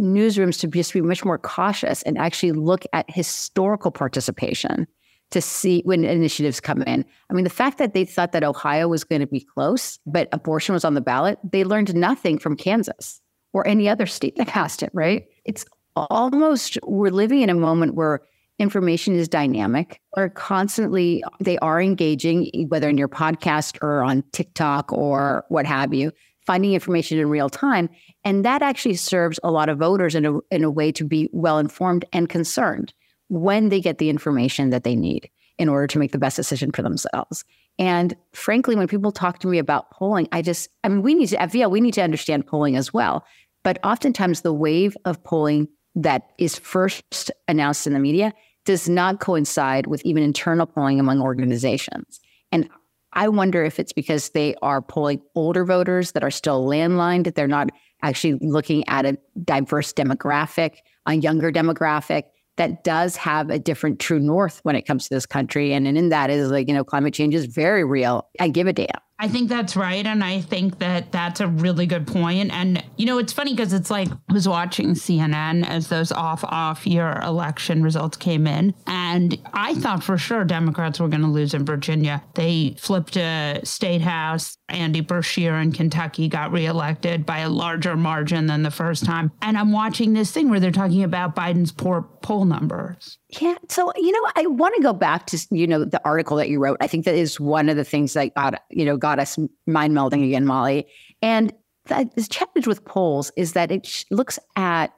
newsrooms 0.00 0.58
to 0.60 0.68
just 0.68 0.92
be 0.92 1.00
much 1.00 1.24
more 1.24 1.38
cautious 1.38 2.02
and 2.02 2.18
actually 2.18 2.52
look 2.52 2.84
at 2.92 3.06
historical 3.08 3.90
participation 3.90 4.86
to 5.30 5.40
see 5.40 5.82
when 5.84 6.04
initiatives 6.04 6.60
come 6.60 6.82
in. 6.82 7.04
I 7.30 7.34
mean, 7.34 7.44
the 7.44 7.50
fact 7.50 7.78
that 7.78 7.94
they 7.94 8.04
thought 8.04 8.32
that 8.32 8.44
Ohio 8.44 8.88
was 8.88 9.02
going 9.02 9.20
to 9.20 9.26
be 9.26 9.40
close, 9.40 9.98
but 10.06 10.28
abortion 10.32 10.74
was 10.74 10.84
on 10.84 10.94
the 10.94 11.00
ballot, 11.00 11.38
they 11.42 11.64
learned 11.64 11.94
nothing 11.94 12.38
from 12.38 12.56
Kansas 12.56 13.20
or 13.52 13.66
any 13.66 13.88
other 13.88 14.06
state 14.06 14.36
that 14.36 14.46
passed 14.46 14.82
it, 14.82 14.90
right? 14.92 15.24
It's 15.44 15.64
almost, 15.96 16.78
we're 16.82 17.10
living 17.10 17.40
in 17.40 17.50
a 17.50 17.54
moment 17.54 17.94
where 17.94 18.20
information 18.62 19.16
is 19.16 19.28
dynamic. 19.28 20.00
Or 20.16 20.28
constantly 20.28 21.22
they 21.40 21.58
are 21.58 21.82
engaging 21.82 22.66
whether 22.68 22.88
in 22.88 22.96
your 22.96 23.08
podcast 23.08 23.82
or 23.82 24.02
on 24.02 24.22
TikTok 24.32 24.92
or 24.92 25.44
what 25.48 25.66
have 25.66 25.92
you 25.92 26.12
finding 26.46 26.72
information 26.72 27.18
in 27.18 27.28
real 27.28 27.48
time. 27.48 27.88
And 28.24 28.44
that 28.44 28.62
actually 28.62 28.94
serves 28.94 29.38
a 29.42 29.50
lot 29.50 29.68
of 29.68 29.78
voters 29.78 30.14
in 30.14 30.24
a 30.24 30.38
in 30.50 30.64
a 30.64 30.70
way 30.70 30.92
to 30.92 31.04
be 31.04 31.28
well 31.32 31.58
informed 31.58 32.04
and 32.12 32.28
concerned 32.28 32.94
when 33.28 33.68
they 33.68 33.80
get 33.80 33.98
the 33.98 34.10
information 34.10 34.70
that 34.70 34.84
they 34.84 34.96
need 34.96 35.30
in 35.58 35.68
order 35.68 35.86
to 35.86 35.98
make 35.98 36.12
the 36.12 36.18
best 36.18 36.36
decision 36.36 36.72
for 36.72 36.82
themselves. 36.82 37.44
And 37.78 38.14
frankly 38.32 38.76
when 38.76 38.88
people 38.88 39.12
talk 39.12 39.38
to 39.40 39.48
me 39.48 39.58
about 39.58 39.90
polling 39.90 40.28
I 40.32 40.42
just 40.42 40.68
I 40.84 40.88
mean 40.88 41.02
we 41.02 41.14
need 41.14 41.28
to 41.28 41.36
FVL 41.36 41.70
we 41.70 41.80
need 41.80 41.94
to 41.94 42.02
understand 42.02 42.46
polling 42.46 42.76
as 42.76 42.92
well. 42.92 43.24
But 43.64 43.78
oftentimes 43.84 44.40
the 44.40 44.52
wave 44.52 44.96
of 45.04 45.22
polling 45.22 45.68
that 45.94 46.30
is 46.38 46.58
first 46.58 47.30
announced 47.48 47.86
in 47.86 47.92
the 47.92 47.98
media 47.98 48.32
does 48.64 48.88
not 48.88 49.20
coincide 49.20 49.86
with 49.86 50.02
even 50.04 50.22
internal 50.22 50.66
polling 50.66 51.00
among 51.00 51.20
organizations. 51.20 52.20
And 52.50 52.68
I 53.12 53.28
wonder 53.28 53.64
if 53.64 53.78
it's 53.78 53.92
because 53.92 54.30
they 54.30 54.54
are 54.62 54.80
polling 54.80 55.20
older 55.34 55.64
voters 55.64 56.12
that 56.12 56.24
are 56.24 56.30
still 56.30 56.64
landlined. 56.64 57.26
They're 57.26 57.48
not 57.48 57.70
actually 58.02 58.38
looking 58.40 58.86
at 58.88 59.04
a 59.04 59.18
diverse 59.44 59.92
demographic, 59.92 60.76
a 61.06 61.14
younger 61.14 61.52
demographic 61.52 62.24
that 62.56 62.84
does 62.84 63.16
have 63.16 63.50
a 63.50 63.58
different 63.58 63.98
true 63.98 64.20
north 64.20 64.60
when 64.62 64.76
it 64.76 64.82
comes 64.82 65.08
to 65.08 65.14
this 65.14 65.26
country. 65.26 65.72
And, 65.72 65.86
and 65.86 65.96
in 65.96 66.10
that 66.10 66.30
is 66.30 66.50
like, 66.50 66.68
you 66.68 66.74
know, 66.74 66.84
climate 66.84 67.14
change 67.14 67.34
is 67.34 67.46
very 67.46 67.84
real. 67.84 68.28
I 68.40 68.48
give 68.48 68.66
a 68.66 68.72
damn. 68.72 68.88
I 69.22 69.28
think 69.28 69.48
that's 69.48 69.76
right. 69.76 70.04
And 70.04 70.24
I 70.24 70.40
think 70.40 70.80
that 70.80 71.12
that's 71.12 71.38
a 71.38 71.46
really 71.46 71.86
good 71.86 72.08
point. 72.08 72.50
And, 72.52 72.82
you 72.96 73.06
know, 73.06 73.18
it's 73.18 73.32
funny 73.32 73.52
because 73.54 73.72
it's 73.72 73.88
like 73.88 74.08
I 74.10 74.32
was 74.32 74.48
watching 74.48 74.94
CNN 74.94 75.64
as 75.64 75.86
those 75.86 76.10
off 76.10 76.42
off 76.42 76.84
year 76.88 77.20
election 77.22 77.84
results 77.84 78.16
came 78.16 78.48
in. 78.48 78.74
And 78.88 79.38
I 79.52 79.76
thought 79.76 80.02
for 80.02 80.18
sure 80.18 80.42
Democrats 80.44 80.98
were 80.98 81.06
going 81.06 81.22
to 81.22 81.28
lose 81.28 81.54
in 81.54 81.64
Virginia. 81.64 82.20
They 82.34 82.74
flipped 82.80 83.16
a 83.16 83.60
state 83.62 84.02
house. 84.02 84.58
Andy 84.68 85.02
Beshear 85.02 85.62
in 85.62 85.70
Kentucky 85.70 86.26
got 86.28 86.50
reelected 86.50 87.24
by 87.24 87.40
a 87.40 87.48
larger 87.48 87.94
margin 87.94 88.46
than 88.46 88.64
the 88.64 88.72
first 88.72 89.04
time. 89.04 89.30
And 89.40 89.56
I'm 89.56 89.70
watching 89.70 90.14
this 90.14 90.32
thing 90.32 90.50
where 90.50 90.58
they're 90.58 90.72
talking 90.72 91.04
about 91.04 91.36
Biden's 91.36 91.70
poor 91.70 92.02
poll 92.22 92.44
numbers. 92.44 93.18
Yeah. 93.40 93.54
So, 93.68 93.92
you 93.96 94.12
know, 94.12 94.30
I 94.36 94.46
want 94.46 94.74
to 94.76 94.82
go 94.82 94.92
back 94.92 95.26
to, 95.26 95.46
you 95.50 95.66
know, 95.66 95.84
the 95.84 96.00
article 96.04 96.36
that 96.36 96.48
you 96.48 96.58
wrote. 96.58 96.76
I 96.80 96.86
think 96.86 97.04
that 97.06 97.14
is 97.14 97.40
one 97.40 97.68
of 97.68 97.76
the 97.76 97.84
things 97.84 98.12
that 98.12 98.34
got, 98.34 98.62
you 98.70 98.84
know, 98.84 98.96
got 98.96 99.18
us 99.18 99.38
mind 99.66 99.94
melding 99.94 100.24
again, 100.24 100.44
Molly. 100.44 100.86
And 101.22 101.52
the, 101.86 102.26
challenge 102.28 102.66
with 102.66 102.84
polls 102.84 103.32
is 103.36 103.54
that 103.54 103.70
it 103.70 104.04
looks 104.10 104.38
at 104.56 104.92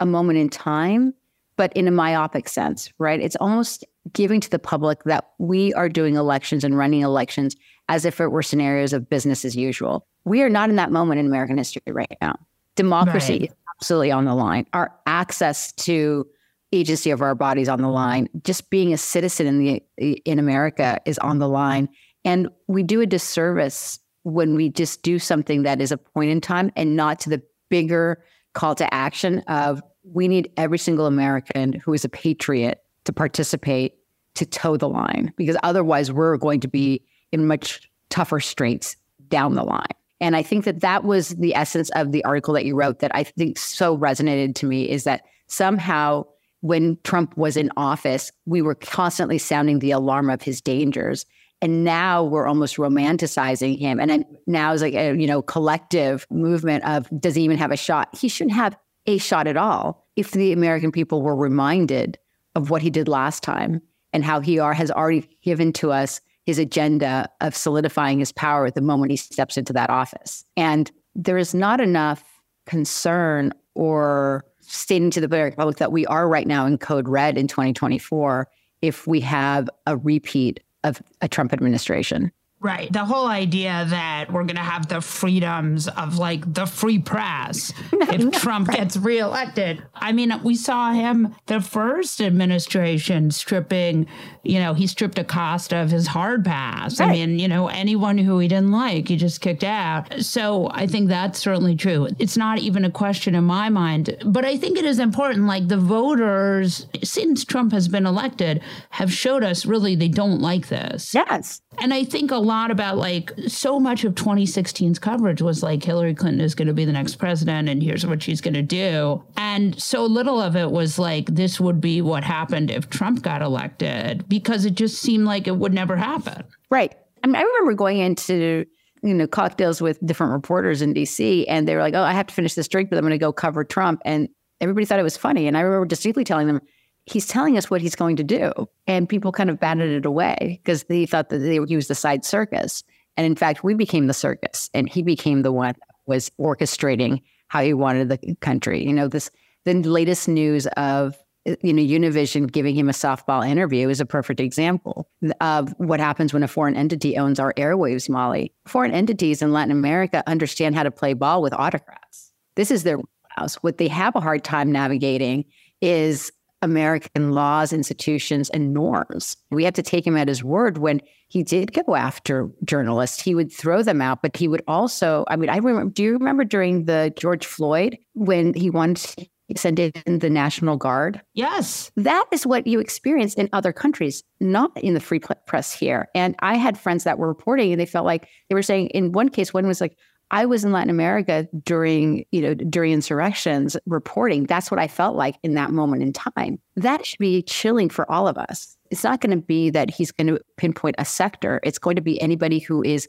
a 0.00 0.06
moment 0.06 0.38
in 0.38 0.48
time, 0.48 1.14
but 1.56 1.72
in 1.72 1.88
a 1.88 1.90
myopic 1.90 2.48
sense, 2.48 2.92
right? 2.98 3.20
It's 3.20 3.36
almost 3.36 3.84
giving 4.12 4.40
to 4.40 4.50
the 4.50 4.58
public 4.58 5.04
that 5.04 5.30
we 5.38 5.72
are 5.74 5.88
doing 5.88 6.16
elections 6.16 6.64
and 6.64 6.76
running 6.76 7.00
elections 7.00 7.56
as 7.88 8.04
if 8.04 8.20
it 8.20 8.28
were 8.28 8.42
scenarios 8.42 8.92
of 8.92 9.08
business 9.08 9.44
as 9.44 9.56
usual. 9.56 10.06
We 10.24 10.42
are 10.42 10.50
not 10.50 10.68
in 10.68 10.76
that 10.76 10.92
moment 10.92 11.20
in 11.20 11.26
American 11.26 11.58
history 11.58 11.82
right 11.86 12.16
now. 12.20 12.38
Democracy 12.76 13.32
right. 13.32 13.42
is 13.44 13.54
absolutely 13.76 14.12
on 14.12 14.24
the 14.24 14.34
line. 14.34 14.66
Our 14.72 14.94
access 15.06 15.72
to 15.72 16.26
agency 16.72 17.10
of 17.10 17.22
our 17.22 17.34
bodies 17.34 17.68
on 17.68 17.80
the 17.80 17.88
line. 17.88 18.28
Just 18.42 18.70
being 18.70 18.92
a 18.92 18.98
citizen 18.98 19.46
in 19.46 19.58
the 19.58 19.82
in 20.24 20.38
America 20.38 21.00
is 21.06 21.18
on 21.18 21.38
the 21.38 21.48
line, 21.48 21.88
and 22.24 22.48
we 22.66 22.82
do 22.82 23.00
a 23.00 23.06
disservice 23.06 23.98
when 24.22 24.54
we 24.54 24.68
just 24.68 25.02
do 25.02 25.18
something 25.18 25.62
that 25.62 25.80
is 25.80 25.92
a 25.92 25.96
point 25.96 26.30
in 26.30 26.40
time 26.40 26.70
and 26.76 26.96
not 26.96 27.18
to 27.20 27.30
the 27.30 27.42
bigger 27.68 28.22
call 28.52 28.74
to 28.74 28.92
action 28.92 29.40
of 29.46 29.82
we 30.02 30.28
need 30.28 30.50
every 30.56 30.78
single 30.78 31.06
American 31.06 31.72
who 31.72 31.92
is 31.92 32.04
a 32.04 32.08
patriot 32.08 32.82
to 33.04 33.12
participate 33.12 33.94
to 34.34 34.46
toe 34.46 34.76
the 34.76 34.88
line 34.88 35.32
because 35.36 35.56
otherwise 35.62 36.12
we're 36.12 36.36
going 36.36 36.60
to 36.60 36.68
be 36.68 37.02
in 37.32 37.46
much 37.46 37.90
tougher 38.10 38.40
straits 38.40 38.96
down 39.28 39.54
the 39.54 39.64
line. 39.64 39.86
And 40.20 40.34
I 40.36 40.42
think 40.42 40.64
that 40.64 40.80
that 40.80 41.04
was 41.04 41.30
the 41.30 41.54
essence 41.54 41.90
of 41.90 42.12
the 42.12 42.24
article 42.24 42.54
that 42.54 42.64
you 42.64 42.74
wrote 42.74 42.98
that 43.00 43.14
I 43.14 43.24
think 43.24 43.58
so 43.58 43.96
resonated 43.96 44.54
to 44.56 44.66
me 44.66 44.88
is 44.88 45.04
that 45.04 45.22
somehow 45.46 46.24
when 46.60 46.98
Trump 47.04 47.36
was 47.36 47.56
in 47.56 47.70
office, 47.76 48.32
we 48.46 48.62
were 48.62 48.74
constantly 48.74 49.38
sounding 49.38 49.78
the 49.78 49.90
alarm 49.90 50.30
of 50.30 50.42
his 50.42 50.60
dangers. 50.60 51.24
And 51.60 51.84
now 51.84 52.22
we're 52.22 52.46
almost 52.46 52.76
romanticizing 52.76 53.78
him. 53.78 53.98
And 54.00 54.24
now 54.46 54.72
it's 54.72 54.82
like 54.82 54.94
a 54.94 55.16
you 55.16 55.26
know 55.26 55.42
collective 55.42 56.26
movement 56.30 56.84
of 56.84 57.08
does 57.20 57.34
he 57.34 57.42
even 57.42 57.58
have 57.58 57.72
a 57.72 57.76
shot? 57.76 58.08
He 58.16 58.28
shouldn't 58.28 58.54
have 58.54 58.76
a 59.06 59.18
shot 59.18 59.46
at 59.46 59.56
all 59.56 60.06
if 60.16 60.32
the 60.32 60.52
American 60.52 60.92
people 60.92 61.22
were 61.22 61.36
reminded 61.36 62.18
of 62.54 62.70
what 62.70 62.82
he 62.82 62.90
did 62.90 63.08
last 63.08 63.42
time 63.42 63.80
and 64.12 64.24
how 64.24 64.40
he 64.40 64.58
are, 64.58 64.74
has 64.74 64.90
already 64.90 65.28
given 65.42 65.72
to 65.74 65.92
us 65.92 66.20
his 66.44 66.58
agenda 66.58 67.28
of 67.40 67.54
solidifying 67.54 68.18
his 68.18 68.32
power 68.32 68.66
at 68.66 68.74
the 68.74 68.80
moment 68.80 69.10
he 69.10 69.16
steps 69.16 69.56
into 69.56 69.72
that 69.72 69.90
office. 69.90 70.44
And 70.56 70.90
there 71.14 71.38
is 71.38 71.54
not 71.54 71.80
enough 71.80 72.24
concern 72.66 73.52
or 73.74 74.44
stating 74.68 75.10
to 75.10 75.20
the 75.20 75.28
public 75.56 75.76
that 75.76 75.92
we 75.92 76.06
are 76.06 76.28
right 76.28 76.46
now 76.46 76.66
in 76.66 76.78
code 76.78 77.08
red 77.08 77.38
in 77.38 77.48
2024 77.48 78.48
if 78.82 79.06
we 79.06 79.20
have 79.20 79.68
a 79.86 79.96
repeat 79.96 80.60
of 80.84 81.02
a 81.20 81.28
Trump 81.28 81.52
administration. 81.52 82.30
Right. 82.60 82.92
The 82.92 83.04
whole 83.04 83.28
idea 83.28 83.86
that 83.88 84.32
we're 84.32 84.42
going 84.42 84.56
to 84.56 84.62
have 84.62 84.88
the 84.88 85.00
freedoms 85.00 85.86
of 85.86 86.18
like 86.18 86.52
the 86.52 86.66
free 86.66 86.98
press 86.98 87.72
if 87.92 88.42
Trump 88.42 88.68
gets 88.68 88.96
reelected. 88.96 89.82
I 89.94 90.10
mean, 90.10 90.32
we 90.42 90.56
saw 90.56 90.92
him 90.92 91.36
the 91.46 91.60
first 91.60 92.20
administration 92.20 93.30
stripping, 93.30 94.08
you 94.42 94.58
know, 94.58 94.74
he 94.74 94.88
stripped 94.88 95.20
Acosta 95.20 95.76
of 95.76 95.92
his 95.92 96.08
hard 96.08 96.44
pass. 96.44 96.98
Right. 96.98 97.08
I 97.08 97.12
mean, 97.12 97.38
you 97.38 97.46
know, 97.46 97.68
anyone 97.68 98.18
who 98.18 98.40
he 98.40 98.48
didn't 98.48 98.72
like, 98.72 99.06
he 99.06 99.16
just 99.16 99.40
kicked 99.40 99.64
out. 99.64 100.12
So 100.20 100.68
I 100.72 100.88
think 100.88 101.08
that's 101.08 101.38
certainly 101.38 101.76
true. 101.76 102.08
It's 102.18 102.36
not 102.36 102.58
even 102.58 102.84
a 102.84 102.90
question 102.90 103.36
in 103.36 103.44
my 103.44 103.68
mind, 103.68 104.16
but 104.24 104.44
I 104.44 104.56
think 104.56 104.78
it 104.78 104.84
is 104.84 104.98
important. 104.98 105.46
Like 105.46 105.68
the 105.68 105.76
voters, 105.76 106.86
since 107.04 107.44
Trump 107.44 107.70
has 107.70 107.86
been 107.86 108.04
elected, 108.04 108.62
have 108.90 109.12
showed 109.12 109.44
us 109.44 109.64
really 109.64 109.94
they 109.94 110.08
don't 110.08 110.40
like 110.40 110.68
this. 110.68 111.14
Yes. 111.14 111.62
And 111.80 111.94
I 111.94 112.02
think 112.02 112.32
a 112.32 112.47
lot 112.48 112.70
about 112.70 112.96
like 112.96 113.32
so 113.46 113.78
much 113.78 114.04
of 114.04 114.14
2016's 114.14 114.98
coverage 114.98 115.40
was 115.40 115.62
like 115.62 115.82
Hillary 115.84 116.14
Clinton 116.14 116.40
is 116.40 116.54
going 116.54 116.68
to 116.68 116.74
be 116.74 116.84
the 116.84 116.92
next 116.92 117.16
president 117.16 117.68
and 117.68 117.82
here's 117.82 118.04
what 118.04 118.22
she's 118.22 118.40
going 118.40 118.54
to 118.54 118.62
do. 118.62 119.22
And 119.36 119.80
so 119.80 120.04
little 120.04 120.40
of 120.40 120.56
it 120.56 120.70
was 120.70 120.98
like 120.98 121.26
this 121.26 121.60
would 121.60 121.80
be 121.80 122.02
what 122.02 122.24
happened 122.24 122.70
if 122.70 122.90
Trump 122.90 123.22
got 123.22 123.42
elected 123.42 124.28
because 124.28 124.64
it 124.64 124.74
just 124.74 125.00
seemed 125.00 125.26
like 125.26 125.46
it 125.46 125.56
would 125.56 125.72
never 125.72 125.96
happen. 125.96 126.42
Right. 126.70 126.94
I 127.22 127.26
mean, 127.26 127.36
I 127.36 127.42
remember 127.42 127.74
going 127.74 127.98
into 127.98 128.64
you 129.02 129.14
know 129.14 129.26
cocktails 129.26 129.80
with 129.80 130.04
different 130.04 130.32
reporters 130.32 130.82
in 130.82 130.94
DC 130.94 131.44
and 131.48 131.68
they 131.68 131.74
were 131.74 131.82
like, 131.82 131.94
"Oh, 131.94 132.02
I 132.02 132.12
have 132.12 132.26
to 132.26 132.34
finish 132.34 132.54
this 132.54 132.68
drink, 132.68 132.90
but 132.90 132.96
I'm 132.96 133.02
going 133.02 133.12
to 133.12 133.18
go 133.18 133.32
cover 133.32 133.64
Trump." 133.64 134.00
And 134.04 134.28
everybody 134.60 134.86
thought 134.86 134.98
it 134.98 135.04
was 135.04 135.16
funny. 135.16 135.46
And 135.46 135.56
I 135.56 135.60
remember 135.60 135.86
distinctly 135.86 136.24
telling 136.24 136.46
them, 136.46 136.60
he's 137.08 137.26
telling 137.26 137.56
us 137.56 137.70
what 137.70 137.80
he's 137.80 137.96
going 137.96 138.16
to 138.16 138.24
do. 138.24 138.52
And 138.86 139.08
people 139.08 139.32
kind 139.32 139.50
of 139.50 139.58
batted 139.58 139.90
it 139.90 140.06
away 140.06 140.60
because 140.62 140.84
they 140.84 141.06
thought 141.06 141.30
that 141.30 141.38
they, 141.38 141.58
he 141.66 141.76
was 141.76 141.88
the 141.88 141.94
side 141.94 142.24
circus. 142.24 142.84
And 143.16 143.26
in 143.26 143.36
fact, 143.36 143.64
we 143.64 143.74
became 143.74 144.06
the 144.06 144.14
circus 144.14 144.70
and 144.74 144.88
he 144.88 145.02
became 145.02 145.42
the 145.42 145.52
one 145.52 145.74
was 146.06 146.30
orchestrating 146.40 147.22
how 147.48 147.62
he 147.62 147.74
wanted 147.74 148.08
the 148.08 148.36
country. 148.40 148.84
You 148.84 148.92
know, 148.92 149.08
this 149.08 149.30
the 149.64 149.74
latest 149.74 150.28
news 150.28 150.66
of 150.68 151.16
you 151.62 151.72
know 151.72 151.82
Univision 151.82 152.50
giving 152.50 152.74
him 152.74 152.88
a 152.88 152.92
softball 152.92 153.46
interview 153.46 153.88
is 153.88 154.00
a 154.00 154.06
perfect 154.06 154.40
example 154.40 155.08
of 155.40 155.74
what 155.78 156.00
happens 156.00 156.32
when 156.32 156.42
a 156.42 156.48
foreign 156.48 156.76
entity 156.76 157.16
owns 157.16 157.40
our 157.40 157.52
airwaves, 157.54 158.08
Molly. 158.08 158.52
Foreign 158.66 158.92
entities 158.92 159.42
in 159.42 159.52
Latin 159.52 159.72
America 159.72 160.22
understand 160.26 160.74
how 160.74 160.82
to 160.82 160.90
play 160.90 161.14
ball 161.14 161.42
with 161.42 161.52
autocrats. 161.52 162.32
This 162.54 162.70
is 162.70 162.82
their 162.82 162.98
house. 163.30 163.56
What 163.56 163.78
they 163.78 163.88
have 163.88 164.16
a 164.16 164.20
hard 164.20 164.44
time 164.44 164.72
navigating 164.72 165.44
is 165.80 166.32
American 166.62 167.32
laws, 167.32 167.72
institutions, 167.72 168.50
and 168.50 168.74
norms. 168.74 169.36
We 169.50 169.64
have 169.64 169.74
to 169.74 169.82
take 169.82 170.06
him 170.06 170.16
at 170.16 170.28
his 170.28 170.42
word 170.42 170.78
when 170.78 171.00
he 171.28 171.42
did 171.42 171.72
go 171.72 171.94
after 171.94 172.48
journalists. 172.64 173.22
He 173.22 173.34
would 173.34 173.52
throw 173.52 173.82
them 173.82 174.00
out, 174.00 174.22
but 174.22 174.36
he 174.36 174.48
would 174.48 174.62
also, 174.66 175.24
I 175.28 175.36
mean, 175.36 175.50
I 175.50 175.58
remember, 175.58 175.92
do 175.92 176.02
you 176.02 176.12
remember 176.14 176.44
during 176.44 176.86
the 176.86 177.12
George 177.16 177.46
Floyd 177.46 177.98
when 178.14 178.54
he 178.54 178.70
to 178.70 179.28
send 179.56 179.78
in 179.78 180.18
the 180.18 180.30
National 180.30 180.76
Guard? 180.76 181.20
Yes. 181.34 181.90
That 181.96 182.24
is 182.32 182.46
what 182.46 182.66
you 182.66 182.80
experience 182.80 183.34
in 183.34 183.48
other 183.52 183.72
countries, 183.72 184.22
not 184.40 184.76
in 184.76 184.94
the 184.94 185.00
free 185.00 185.20
press 185.46 185.72
here. 185.72 186.08
And 186.14 186.34
I 186.40 186.56
had 186.56 186.78
friends 186.78 187.04
that 187.04 187.18
were 187.18 187.28
reporting 187.28 187.72
and 187.72 187.80
they 187.80 187.86
felt 187.86 188.06
like 188.06 188.28
they 188.48 188.54
were 188.54 188.62
saying, 188.62 188.88
in 188.88 189.12
one 189.12 189.28
case, 189.28 189.54
one 189.54 189.66
was 189.66 189.80
like, 189.80 189.96
I 190.30 190.44
was 190.46 190.64
in 190.64 190.72
Latin 190.72 190.90
America 190.90 191.48
during, 191.64 192.24
you 192.32 192.42
know, 192.42 192.54
during 192.54 192.92
insurrections 192.92 193.76
reporting. 193.86 194.44
That's 194.44 194.70
what 194.70 194.80
I 194.80 194.88
felt 194.88 195.16
like 195.16 195.36
in 195.42 195.54
that 195.54 195.70
moment 195.70 196.02
in 196.02 196.12
time. 196.12 196.58
That 196.76 197.06
should 197.06 197.18
be 197.18 197.42
chilling 197.42 197.88
for 197.88 198.10
all 198.10 198.28
of 198.28 198.36
us. 198.36 198.76
It's 198.90 199.04
not 199.04 199.20
going 199.20 199.38
to 199.38 199.44
be 199.44 199.70
that 199.70 199.90
he's 199.90 200.12
going 200.12 200.26
to 200.28 200.40
pinpoint 200.56 200.96
a 200.98 201.04
sector. 201.04 201.60
It's 201.62 201.78
going 201.78 201.96
to 201.96 202.02
be 202.02 202.20
anybody 202.20 202.58
who 202.58 202.82
is 202.82 203.08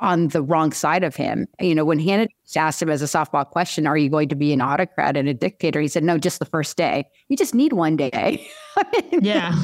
on 0.00 0.28
the 0.28 0.42
wrong 0.42 0.72
side 0.72 1.04
of 1.04 1.16
him. 1.16 1.46
You 1.60 1.74
know, 1.74 1.84
when 1.84 1.98
Hannity 1.98 2.28
asked 2.56 2.82
him 2.82 2.90
as 2.90 3.02
a 3.02 3.06
softball 3.06 3.48
question, 3.48 3.86
Are 3.86 3.96
you 3.96 4.08
going 4.08 4.28
to 4.28 4.34
be 4.34 4.52
an 4.52 4.60
autocrat 4.60 5.16
and 5.16 5.28
a 5.28 5.34
dictator? 5.34 5.80
He 5.80 5.88
said, 5.88 6.04
No, 6.04 6.18
just 6.18 6.38
the 6.38 6.44
first 6.44 6.76
day. 6.76 7.06
You 7.28 7.36
just 7.36 7.54
need 7.54 7.72
one 7.72 7.96
day. 7.96 8.46
yeah. 9.12 9.54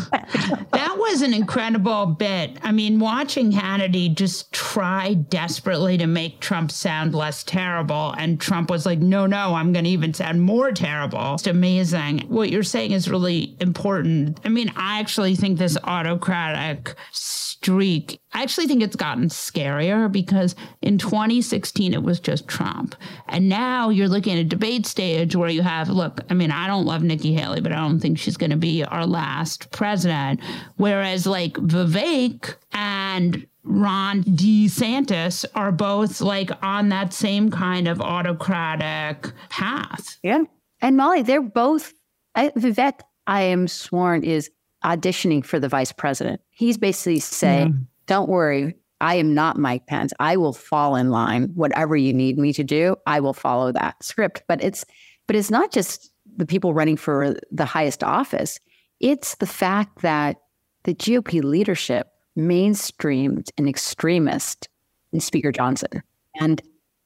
That 0.73 0.97
was 0.99 1.23
an 1.23 1.35
incredible 1.35 2.07
bit. 2.07 2.59
I 2.63 2.73
mean, 2.73 3.01
watching 3.01 3.53
Hannity 3.53 4.15
just 4.15 4.53
try 4.53 5.15
desperately 5.15 5.99
to 5.99 6.07
make 6.07 6.41
Trump 6.41 6.71
sound 6.71 7.15
less 7.15 7.45
terrible. 7.45 8.15
And 8.17 8.41
Trump 8.41 8.71
was 8.71 8.87
like, 8.87 8.99
No, 8.99 9.27
no, 9.27 9.55
I'm 9.55 9.73
going 9.73 9.85
to 9.85 9.91
even 9.91 10.15
sound 10.15 10.43
more 10.43 10.73
terrible. 10.73 11.35
It's 11.35 11.47
amazing. 11.47 12.21
What 12.29 12.51
you're 12.51 12.63
saying 12.63 12.93
is 12.93 13.09
really 13.09 13.57
important. 13.61 14.41
I 14.45 14.49
mean, 14.49 14.73
I 14.77 15.01
actually 15.01 15.37
think 15.37 15.59
this 15.59 15.77
autocratic 15.85 16.95
streak, 17.63 18.19
I 18.33 18.43
actually 18.43 18.67
think 18.67 18.83
it's 18.83 18.97
gotten 18.97 19.29
scarier 19.29 20.11
because 20.11 20.55
in 20.81 20.97
2016, 20.97 21.93
it 21.93 22.03
was 22.03 22.19
just 22.19 22.49
Trump. 22.49 22.95
And 23.29 23.51
now 23.51 23.91
you're 23.91 24.09
looking 24.09 24.33
at 24.33 24.39
a 24.39 24.45
debate 24.45 24.87
stage 24.87 25.37
where 25.37 25.51
you 25.51 25.61
have, 25.61 25.91
look, 25.91 26.21
I 26.31 26.35
mean, 26.35 26.51
I 26.51 26.67
don't 26.67 26.87
love 26.87 27.03
Nikki 27.03 27.35
Haley, 27.35 27.61
but 27.61 27.73
I 27.73 27.77
don't 27.77 28.01
think 28.01 28.19
she's 28.19 28.39
going 28.39 28.51
to 28.51 28.57
be 28.57 28.83
our 28.85 29.05
last 29.05 29.71
president. 29.73 30.41
Whereas 30.77 31.27
like 31.27 31.53
Vivek 31.55 32.55
and 32.73 33.47
Ron 33.63 34.25
DeSantis 34.25 35.45
are 35.55 35.71
both 35.71 36.23
like 36.23 36.51
on 36.63 36.89
that 36.89 37.13
same 37.13 37.51
kind 37.51 37.89
of 37.89 38.01
autocratic 38.01 39.33
path. 39.51 40.19
Yeah. 40.23 40.45
And 40.81 40.97
Molly, 40.97 41.21
they're 41.21 41.43
both, 41.43 41.93
I, 42.35 42.49
Vivek, 42.51 43.01
I 43.27 43.43
am 43.43 43.69
sworn, 43.69 44.25
is 44.25 44.51
auditioning 44.85 45.45
for 45.45 45.59
the 45.59 45.69
vice 45.69 45.93
president. 45.93 46.41
He's 46.51 46.79
basically 46.79 47.21
saying, 47.21 47.69
yeah. 47.69 47.85
don't 48.07 48.29
worry, 48.29 48.75
I 49.01 49.15
am 49.15 49.35
not 49.35 49.57
Mike 49.57 49.87
Pence. 49.87 50.13
I 50.21 50.37
will 50.37 50.53
fall 50.53 50.97
in 50.97 51.11
line. 51.11 51.51
Whatever 51.55 51.97
you 51.97 52.13
need 52.13 52.39
me 52.39 52.53
to 52.53 52.65
do, 52.65 52.97
I 53.07 53.21
will 53.21 53.33
follow 53.33 53.73
that 53.73 54.03
script. 54.03 54.43
But 54.47 54.63
it's 54.63 54.85
but 55.27 55.37
it's 55.37 55.51
not 55.51 55.73
just 55.73 56.13
the 56.37 56.47
people 56.47 56.75
running 56.75 56.97
for 56.97 57.37
the 57.51 57.65
highest 57.65 58.03
office. 58.03 58.59
It's 58.99 59.37
the 59.37 59.47
fact 59.47 60.03
that 60.03 60.37
the 60.83 60.95
GOP 60.95 61.43
leadership 61.43 62.09
mainstreamed 62.37 63.51
an 63.57 63.69
extremist 63.69 64.69
in 65.13 65.21
Speaker 65.21 65.53
Johnson. 65.53 66.03
And 66.41 66.61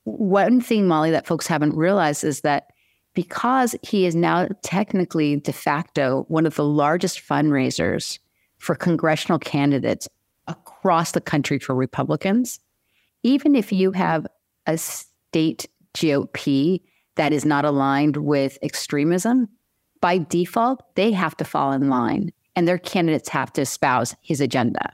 one 0.04 0.60
thing, 0.60 0.86
Molly, 0.86 1.10
that 1.10 1.26
folks 1.26 1.46
haven't 1.46 1.76
realized 1.76 2.24
is 2.24 2.42
that 2.42 2.68
because 3.14 3.74
he 3.82 4.06
is 4.06 4.14
now 4.14 4.48
technically 4.62 5.36
de 5.36 5.52
facto 5.52 6.24
one 6.28 6.46
of 6.46 6.56
the 6.56 6.64
largest 6.64 7.20
fundraisers 7.20 8.18
for 8.58 8.74
congressional 8.74 9.38
candidates 9.38 10.08
across 10.46 11.12
the 11.12 11.20
country 11.20 11.58
for 11.58 11.74
Republicans, 11.74 12.60
even 13.22 13.54
if 13.54 13.72
you 13.72 13.92
have 13.92 14.26
a 14.66 14.76
state 14.76 15.66
GOP 15.94 16.82
that 17.16 17.32
is 17.32 17.44
not 17.44 17.64
aligned 17.64 18.16
with 18.16 18.58
extremism, 18.62 19.48
by 20.00 20.18
default, 20.18 20.82
they 20.96 21.12
have 21.12 21.36
to 21.36 21.44
fall 21.44 21.72
in 21.72 21.88
line 21.88 22.32
and 22.56 22.68
their 22.68 22.78
candidates 22.78 23.28
have 23.30 23.52
to 23.54 23.62
espouse 23.62 24.14
his 24.20 24.40
agenda. 24.40 24.92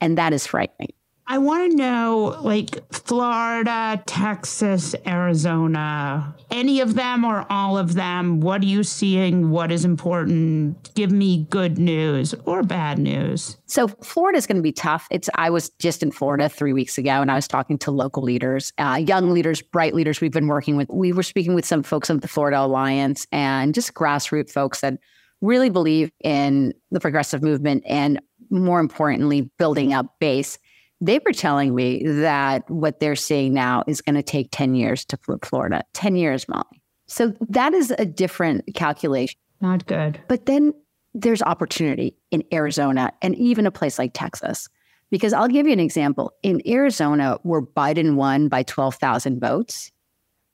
And 0.00 0.16
that 0.18 0.32
is 0.32 0.46
frightening. 0.46 0.92
I 1.32 1.38
want 1.38 1.70
to 1.70 1.76
know 1.78 2.38
like 2.42 2.78
Florida, 2.92 4.02
Texas, 4.04 4.94
Arizona, 5.06 6.36
any 6.50 6.80
of 6.80 6.94
them 6.94 7.24
or 7.24 7.46
all 7.48 7.78
of 7.78 7.94
them? 7.94 8.40
What 8.40 8.60
are 8.60 8.66
you 8.66 8.82
seeing? 8.82 9.48
What 9.48 9.72
is 9.72 9.86
important? 9.86 10.92
Give 10.94 11.10
me 11.10 11.46
good 11.48 11.78
news 11.78 12.34
or 12.44 12.62
bad 12.62 12.98
news. 12.98 13.56
So, 13.64 13.88
Florida 13.88 14.36
is 14.36 14.46
going 14.46 14.58
to 14.58 14.62
be 14.62 14.72
tough. 14.72 15.08
It's 15.10 15.30
I 15.34 15.48
was 15.48 15.70
just 15.78 16.02
in 16.02 16.12
Florida 16.12 16.50
three 16.50 16.74
weeks 16.74 16.98
ago 16.98 17.22
and 17.22 17.30
I 17.30 17.36
was 17.36 17.48
talking 17.48 17.78
to 17.78 17.90
local 17.90 18.22
leaders, 18.22 18.70
uh, 18.76 19.02
young 19.02 19.30
leaders, 19.30 19.62
bright 19.62 19.94
leaders 19.94 20.20
we've 20.20 20.32
been 20.32 20.48
working 20.48 20.76
with. 20.76 20.90
We 20.90 21.14
were 21.14 21.22
speaking 21.22 21.54
with 21.54 21.64
some 21.64 21.82
folks 21.82 22.10
of 22.10 22.20
the 22.20 22.28
Florida 22.28 22.60
Alliance 22.60 23.26
and 23.32 23.74
just 23.74 23.94
grassroots 23.94 24.50
folks 24.50 24.82
that 24.82 24.98
really 25.40 25.70
believe 25.70 26.12
in 26.22 26.74
the 26.90 27.00
progressive 27.00 27.42
movement 27.42 27.84
and 27.86 28.20
more 28.50 28.80
importantly, 28.80 29.50
building 29.56 29.94
up 29.94 30.18
base 30.20 30.58
they 31.02 31.18
were 31.26 31.32
telling 31.32 31.74
me 31.74 32.04
that 32.06 32.70
what 32.70 33.00
they're 33.00 33.16
seeing 33.16 33.52
now 33.52 33.82
is 33.88 34.00
going 34.00 34.14
to 34.14 34.22
take 34.22 34.48
10 34.52 34.76
years 34.76 35.04
to 35.06 35.16
flip 35.16 35.44
Florida. 35.44 35.82
10 35.94 36.14
years, 36.14 36.48
Molly. 36.48 36.80
So 37.06 37.34
that 37.48 37.74
is 37.74 37.92
a 37.98 38.06
different 38.06 38.72
calculation. 38.76 39.36
Not 39.60 39.84
good. 39.86 40.20
But 40.28 40.46
then 40.46 40.72
there's 41.12 41.42
opportunity 41.42 42.16
in 42.30 42.44
Arizona 42.52 43.12
and 43.20 43.34
even 43.34 43.66
a 43.66 43.72
place 43.72 43.98
like 43.98 44.12
Texas. 44.14 44.68
Because 45.10 45.32
I'll 45.32 45.48
give 45.48 45.66
you 45.66 45.72
an 45.72 45.80
example. 45.80 46.32
In 46.44 46.62
Arizona, 46.66 47.36
where 47.42 47.62
Biden 47.62 48.14
won 48.14 48.48
by 48.48 48.62
12,000 48.62 49.40
votes, 49.40 49.90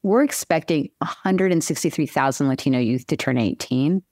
we're 0.02 0.24
expecting 0.24 0.88
163,000 0.98 2.48
Latino 2.48 2.78
youth 2.78 3.06
to 3.08 3.16
turn 3.16 3.36
18, 3.36 4.02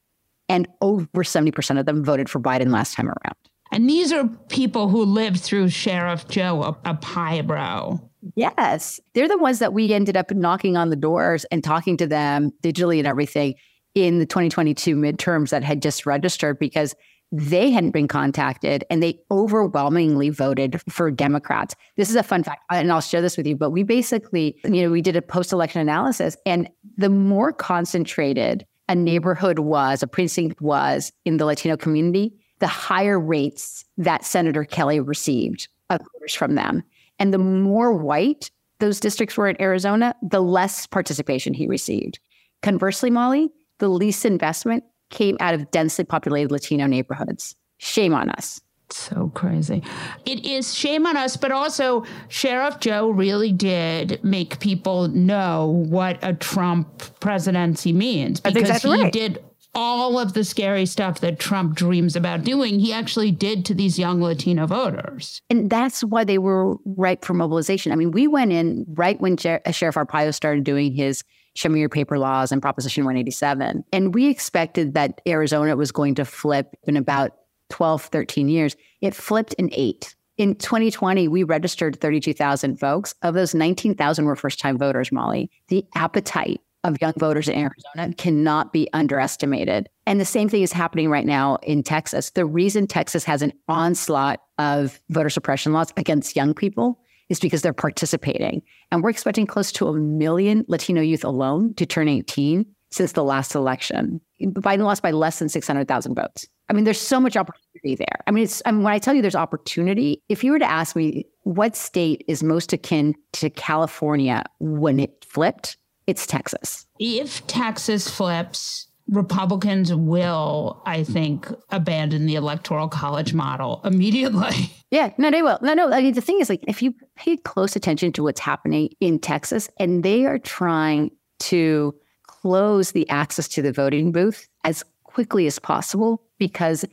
and 0.48 0.68
over 0.82 1.06
70% 1.24 1.80
of 1.80 1.86
them 1.86 2.04
voted 2.04 2.28
for 2.28 2.40
Biden 2.40 2.70
last 2.70 2.94
time 2.94 3.06
around. 3.06 3.36
And 3.72 3.88
these 3.88 4.12
are 4.12 4.26
people 4.48 4.88
who 4.88 5.04
lived 5.04 5.40
through 5.40 5.68
Sheriff 5.70 6.28
Joe 6.28 6.62
a 6.62 6.72
Arpaio. 6.94 8.00
Yes. 8.34 9.00
They're 9.14 9.28
the 9.28 9.38
ones 9.38 9.58
that 9.60 9.72
we 9.72 9.92
ended 9.92 10.16
up 10.16 10.30
knocking 10.32 10.76
on 10.76 10.90
the 10.90 10.96
doors 10.96 11.44
and 11.46 11.62
talking 11.62 11.96
to 11.98 12.06
them 12.06 12.52
digitally 12.62 12.98
and 12.98 13.06
everything 13.06 13.54
in 13.94 14.18
the 14.18 14.26
2022 14.26 14.96
midterms 14.96 15.50
that 15.50 15.62
had 15.62 15.82
just 15.82 16.06
registered 16.06 16.58
because 16.58 16.94
they 17.32 17.70
hadn't 17.70 17.90
been 17.90 18.08
contacted 18.08 18.84
and 18.88 19.02
they 19.02 19.18
overwhelmingly 19.30 20.30
voted 20.30 20.80
for 20.88 21.10
Democrats. 21.10 21.74
This 21.96 22.08
is 22.08 22.16
a 22.16 22.22
fun 22.22 22.44
fact, 22.44 22.62
and 22.70 22.92
I'll 22.92 23.00
share 23.00 23.22
this 23.22 23.36
with 23.36 23.46
you. 23.46 23.56
But 23.56 23.70
we 23.70 23.82
basically, 23.82 24.56
you 24.64 24.82
know, 24.82 24.90
we 24.90 25.02
did 25.02 25.16
a 25.16 25.22
post 25.22 25.52
election 25.52 25.80
analysis, 25.80 26.36
and 26.46 26.68
the 26.96 27.08
more 27.08 27.52
concentrated 27.52 28.64
a 28.88 28.94
neighborhood 28.94 29.58
was, 29.58 30.02
a 30.02 30.06
precinct 30.06 30.60
was 30.60 31.12
in 31.24 31.38
the 31.38 31.44
Latino 31.44 31.76
community, 31.76 32.32
the 32.58 32.66
higher 32.66 33.18
rates 33.18 33.84
that 33.98 34.24
Senator 34.24 34.64
Kelly 34.64 35.00
received 35.00 35.68
of 35.90 36.00
voters 36.14 36.34
from 36.34 36.54
them. 36.54 36.82
And 37.18 37.32
the 37.32 37.38
more 37.38 37.92
white 37.92 38.50
those 38.78 39.00
districts 39.00 39.36
were 39.36 39.48
in 39.48 39.60
Arizona, 39.60 40.14
the 40.22 40.40
less 40.40 40.86
participation 40.86 41.54
he 41.54 41.66
received. 41.66 42.18
Conversely, 42.62 43.10
Molly, 43.10 43.50
the 43.78 43.88
least 43.88 44.24
investment 44.24 44.84
came 45.10 45.36
out 45.40 45.54
of 45.54 45.70
densely 45.70 46.04
populated 46.04 46.50
Latino 46.50 46.86
neighborhoods. 46.86 47.54
Shame 47.78 48.14
on 48.14 48.30
us. 48.30 48.60
So 48.90 49.32
crazy. 49.34 49.82
It 50.26 50.44
is 50.44 50.72
shame 50.72 51.06
on 51.06 51.16
us, 51.16 51.36
but 51.36 51.50
also 51.50 52.04
Sheriff 52.28 52.78
Joe 52.78 53.10
really 53.10 53.50
did 53.50 54.22
make 54.22 54.60
people 54.60 55.08
know 55.08 55.84
what 55.88 56.18
a 56.22 56.34
Trump 56.34 57.02
presidency 57.18 57.92
means 57.92 58.40
because 58.40 58.56
exactly 58.56 58.98
he 58.98 59.02
right. 59.04 59.12
did 59.12 59.44
all 59.76 60.18
of 60.18 60.32
the 60.32 60.42
scary 60.42 60.86
stuff 60.86 61.20
that 61.20 61.38
Trump 61.38 61.74
dreams 61.74 62.16
about 62.16 62.42
doing, 62.42 62.80
he 62.80 62.92
actually 62.92 63.30
did 63.30 63.64
to 63.66 63.74
these 63.74 63.98
young 63.98 64.22
Latino 64.22 64.66
voters. 64.66 65.42
And 65.50 65.68
that's 65.68 66.02
why 66.02 66.24
they 66.24 66.38
were 66.38 66.76
ripe 66.86 67.24
for 67.24 67.34
mobilization. 67.34 67.92
I 67.92 67.96
mean, 67.96 68.10
we 68.10 68.26
went 68.26 68.52
in 68.52 68.86
right 68.88 69.20
when 69.20 69.36
Jer- 69.36 69.60
uh, 69.66 69.70
Sheriff 69.70 69.96
Arpaio 69.96 70.34
started 70.34 70.64
doing 70.64 70.92
his 70.92 71.22
show 71.54 71.68
me 71.68 71.80
your 71.80 71.88
paper 71.88 72.18
laws 72.18 72.52
and 72.52 72.60
Proposition 72.60 73.04
187. 73.04 73.84
And 73.92 74.14
we 74.14 74.28
expected 74.28 74.94
that 74.94 75.20
Arizona 75.26 75.76
was 75.76 75.92
going 75.92 76.14
to 76.16 76.24
flip 76.24 76.74
in 76.84 76.96
about 76.96 77.32
12, 77.70 78.02
13 78.04 78.48
years. 78.48 78.76
It 79.00 79.14
flipped 79.14 79.52
in 79.54 79.70
eight. 79.72 80.16
In 80.36 80.54
2020, 80.54 81.28
we 81.28 81.44
registered 81.44 81.98
32,000 81.98 82.78
folks. 82.78 83.14
Of 83.22 83.34
those, 83.34 83.54
19,000 83.54 84.24
were 84.26 84.36
first 84.36 84.58
time 84.58 84.76
voters, 84.76 85.10
Molly. 85.10 85.50
The 85.68 85.86
appetite 85.94 86.60
of 86.86 87.00
young 87.00 87.12
voters 87.18 87.48
in 87.48 87.58
Arizona 87.58 88.14
cannot 88.16 88.72
be 88.72 88.88
underestimated. 88.92 89.88
And 90.06 90.20
the 90.20 90.24
same 90.24 90.48
thing 90.48 90.62
is 90.62 90.72
happening 90.72 91.08
right 91.08 91.26
now 91.26 91.56
in 91.62 91.82
Texas. 91.82 92.30
The 92.30 92.46
reason 92.46 92.86
Texas 92.86 93.24
has 93.24 93.42
an 93.42 93.52
onslaught 93.68 94.40
of 94.58 95.00
voter 95.10 95.30
suppression 95.30 95.72
laws 95.72 95.92
against 95.96 96.36
young 96.36 96.54
people 96.54 97.00
is 97.28 97.40
because 97.40 97.62
they're 97.62 97.72
participating. 97.72 98.62
And 98.90 99.02
we're 99.02 99.10
expecting 99.10 99.46
close 99.46 99.72
to 99.72 99.88
a 99.88 99.94
million 99.94 100.64
Latino 100.68 101.00
youth 101.00 101.24
alone 101.24 101.74
to 101.74 101.86
turn 101.86 102.08
18 102.08 102.64
since 102.90 103.12
the 103.12 103.24
last 103.24 103.54
election. 103.54 104.20
Biden 104.40 104.84
lost 104.84 105.02
by 105.02 105.10
less 105.10 105.38
than 105.38 105.48
600,000 105.48 106.14
votes. 106.14 106.46
I 106.68 106.72
mean, 106.72 106.84
there's 106.84 107.00
so 107.00 107.20
much 107.20 107.36
opportunity 107.36 107.94
there. 107.96 108.20
I 108.26 108.30
mean, 108.30 108.44
it's 108.44 108.62
I 108.66 108.72
mean, 108.72 108.82
when 108.82 108.92
I 108.92 108.98
tell 108.98 109.14
you 109.14 109.22
there's 109.22 109.36
opportunity, 109.36 110.22
if 110.28 110.42
you 110.42 110.52
were 110.52 110.58
to 110.58 110.70
ask 110.70 110.96
me 110.96 111.26
what 111.42 111.76
state 111.76 112.24
is 112.28 112.42
most 112.42 112.72
akin 112.72 113.14
to 113.34 113.50
California 113.50 114.44
when 114.58 114.98
it 114.98 115.24
flipped, 115.28 115.76
it's 116.06 116.26
Texas. 116.26 116.86
If 116.98 117.46
Texas 117.46 118.08
flips, 118.08 118.86
Republicans 119.08 119.94
will, 119.94 120.82
I 120.84 121.04
think, 121.04 121.48
abandon 121.70 122.26
the 122.26 122.34
electoral 122.34 122.88
college 122.88 123.34
model 123.34 123.80
immediately. 123.84 124.70
Yeah, 124.90 125.12
no, 125.18 125.30
they 125.30 125.42
will. 125.42 125.58
No, 125.62 125.74
no. 125.74 125.92
I 125.92 126.02
mean, 126.02 126.14
the 126.14 126.20
thing 126.20 126.40
is, 126.40 126.48
like, 126.48 126.64
if 126.66 126.82
you 126.82 126.94
pay 127.16 127.36
close 127.36 127.76
attention 127.76 128.12
to 128.12 128.22
what's 128.22 128.40
happening 128.40 128.90
in 129.00 129.18
Texas, 129.18 129.68
and 129.78 130.02
they 130.02 130.24
are 130.26 130.38
trying 130.38 131.10
to 131.38 131.94
close 132.26 132.92
the 132.92 133.08
access 133.08 133.48
to 133.48 133.62
the 133.62 133.72
voting 133.72 134.12
booth 134.12 134.48
as 134.64 134.84
quickly 135.04 135.46
as 135.46 135.58
possible, 135.58 136.22
because 136.38 136.84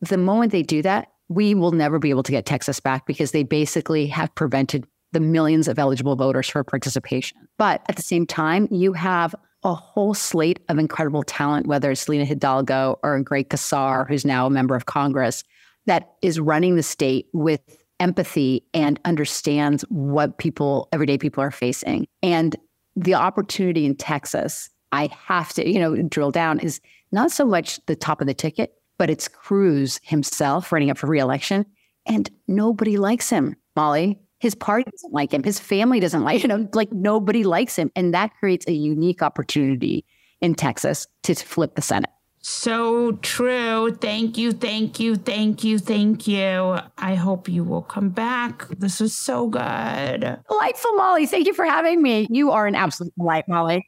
the 0.00 0.16
moment 0.16 0.52
they 0.52 0.62
do 0.62 0.82
that, 0.82 1.08
we 1.28 1.54
will 1.54 1.72
never 1.72 1.98
be 1.98 2.10
able 2.10 2.22
to 2.24 2.32
get 2.32 2.44
Texas 2.44 2.80
back 2.80 3.06
because 3.06 3.30
they 3.30 3.44
basically 3.44 4.06
have 4.08 4.34
prevented 4.34 4.86
the 5.12 5.20
millions 5.20 5.68
of 5.68 5.78
eligible 5.78 6.16
voters 6.16 6.48
for 6.48 6.62
participation. 6.62 7.38
But 7.58 7.82
at 7.88 7.96
the 7.96 8.02
same 8.02 8.26
time, 8.26 8.68
you 8.70 8.92
have 8.92 9.34
a 9.62 9.74
whole 9.74 10.14
slate 10.14 10.60
of 10.68 10.78
incredible 10.78 11.22
talent, 11.22 11.66
whether 11.66 11.90
it's 11.90 12.08
Lina 12.08 12.24
Hidalgo 12.24 12.98
or 13.02 13.20
Greg 13.20 13.50
Casar, 13.50 14.06
who's 14.08 14.24
now 14.24 14.46
a 14.46 14.50
member 14.50 14.74
of 14.74 14.86
Congress, 14.86 15.44
that 15.86 16.12
is 16.22 16.40
running 16.40 16.76
the 16.76 16.82
state 16.82 17.28
with 17.32 17.60
empathy 17.98 18.64
and 18.72 18.98
understands 19.04 19.82
what 19.90 20.38
people, 20.38 20.88
everyday 20.92 21.18
people 21.18 21.42
are 21.42 21.50
facing. 21.50 22.06
And 22.22 22.56
the 22.96 23.14
opportunity 23.14 23.84
in 23.84 23.96
Texas, 23.96 24.70
I 24.92 25.10
have 25.26 25.52
to, 25.54 25.68
you 25.68 25.78
know, 25.78 26.00
drill 26.02 26.30
down 26.30 26.58
is 26.60 26.80
not 27.12 27.30
so 27.30 27.44
much 27.44 27.84
the 27.86 27.96
top 27.96 28.20
of 28.20 28.26
the 28.26 28.34
ticket, 28.34 28.74
but 28.98 29.10
it's 29.10 29.28
Cruz 29.28 30.00
himself 30.02 30.72
running 30.72 30.90
up 30.90 30.98
for 30.98 31.06
reelection. 31.06 31.66
And 32.06 32.30
nobody 32.48 32.96
likes 32.96 33.28
him, 33.28 33.56
Molly. 33.76 34.18
His 34.40 34.54
party 34.54 34.90
doesn't 34.90 35.12
like 35.12 35.32
him. 35.32 35.42
His 35.42 35.60
family 35.60 36.00
doesn't 36.00 36.24
like, 36.24 36.42
you 36.42 36.48
know, 36.48 36.68
like 36.74 36.92
nobody 36.92 37.44
likes 37.44 37.76
him. 37.76 37.92
And 37.94 38.12
that 38.14 38.32
creates 38.40 38.66
a 38.66 38.72
unique 38.72 39.22
opportunity 39.22 40.04
in 40.40 40.54
Texas 40.54 41.06
to 41.22 41.34
flip 41.34 41.76
the 41.76 41.82
Senate. 41.82 42.10
So 42.42 43.12
true. 43.20 43.94
Thank 44.00 44.38
you, 44.38 44.52
thank 44.52 44.98
you, 44.98 45.16
thank 45.16 45.62
you, 45.62 45.78
thank 45.78 46.26
you. 46.26 46.78
I 46.96 47.14
hope 47.14 47.50
you 47.50 47.62
will 47.62 47.82
come 47.82 48.08
back. 48.08 48.66
This 48.78 48.98
was 48.98 49.14
so 49.14 49.46
good. 49.46 50.38
Delightful, 50.48 50.94
Molly. 50.94 51.26
Thank 51.26 51.46
you 51.46 51.52
for 51.52 51.66
having 51.66 52.00
me. 52.00 52.26
You 52.30 52.50
are 52.50 52.66
an 52.66 52.74
absolute 52.74 53.12
delight, 53.18 53.44
Molly. 53.46 53.86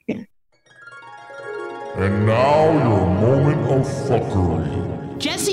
And 1.97 2.27
now 2.27 2.73
your 2.73 3.07
moment 3.07 3.71
of 3.71 3.87
fuckery. 3.87 5.19
Jesse 5.19 5.52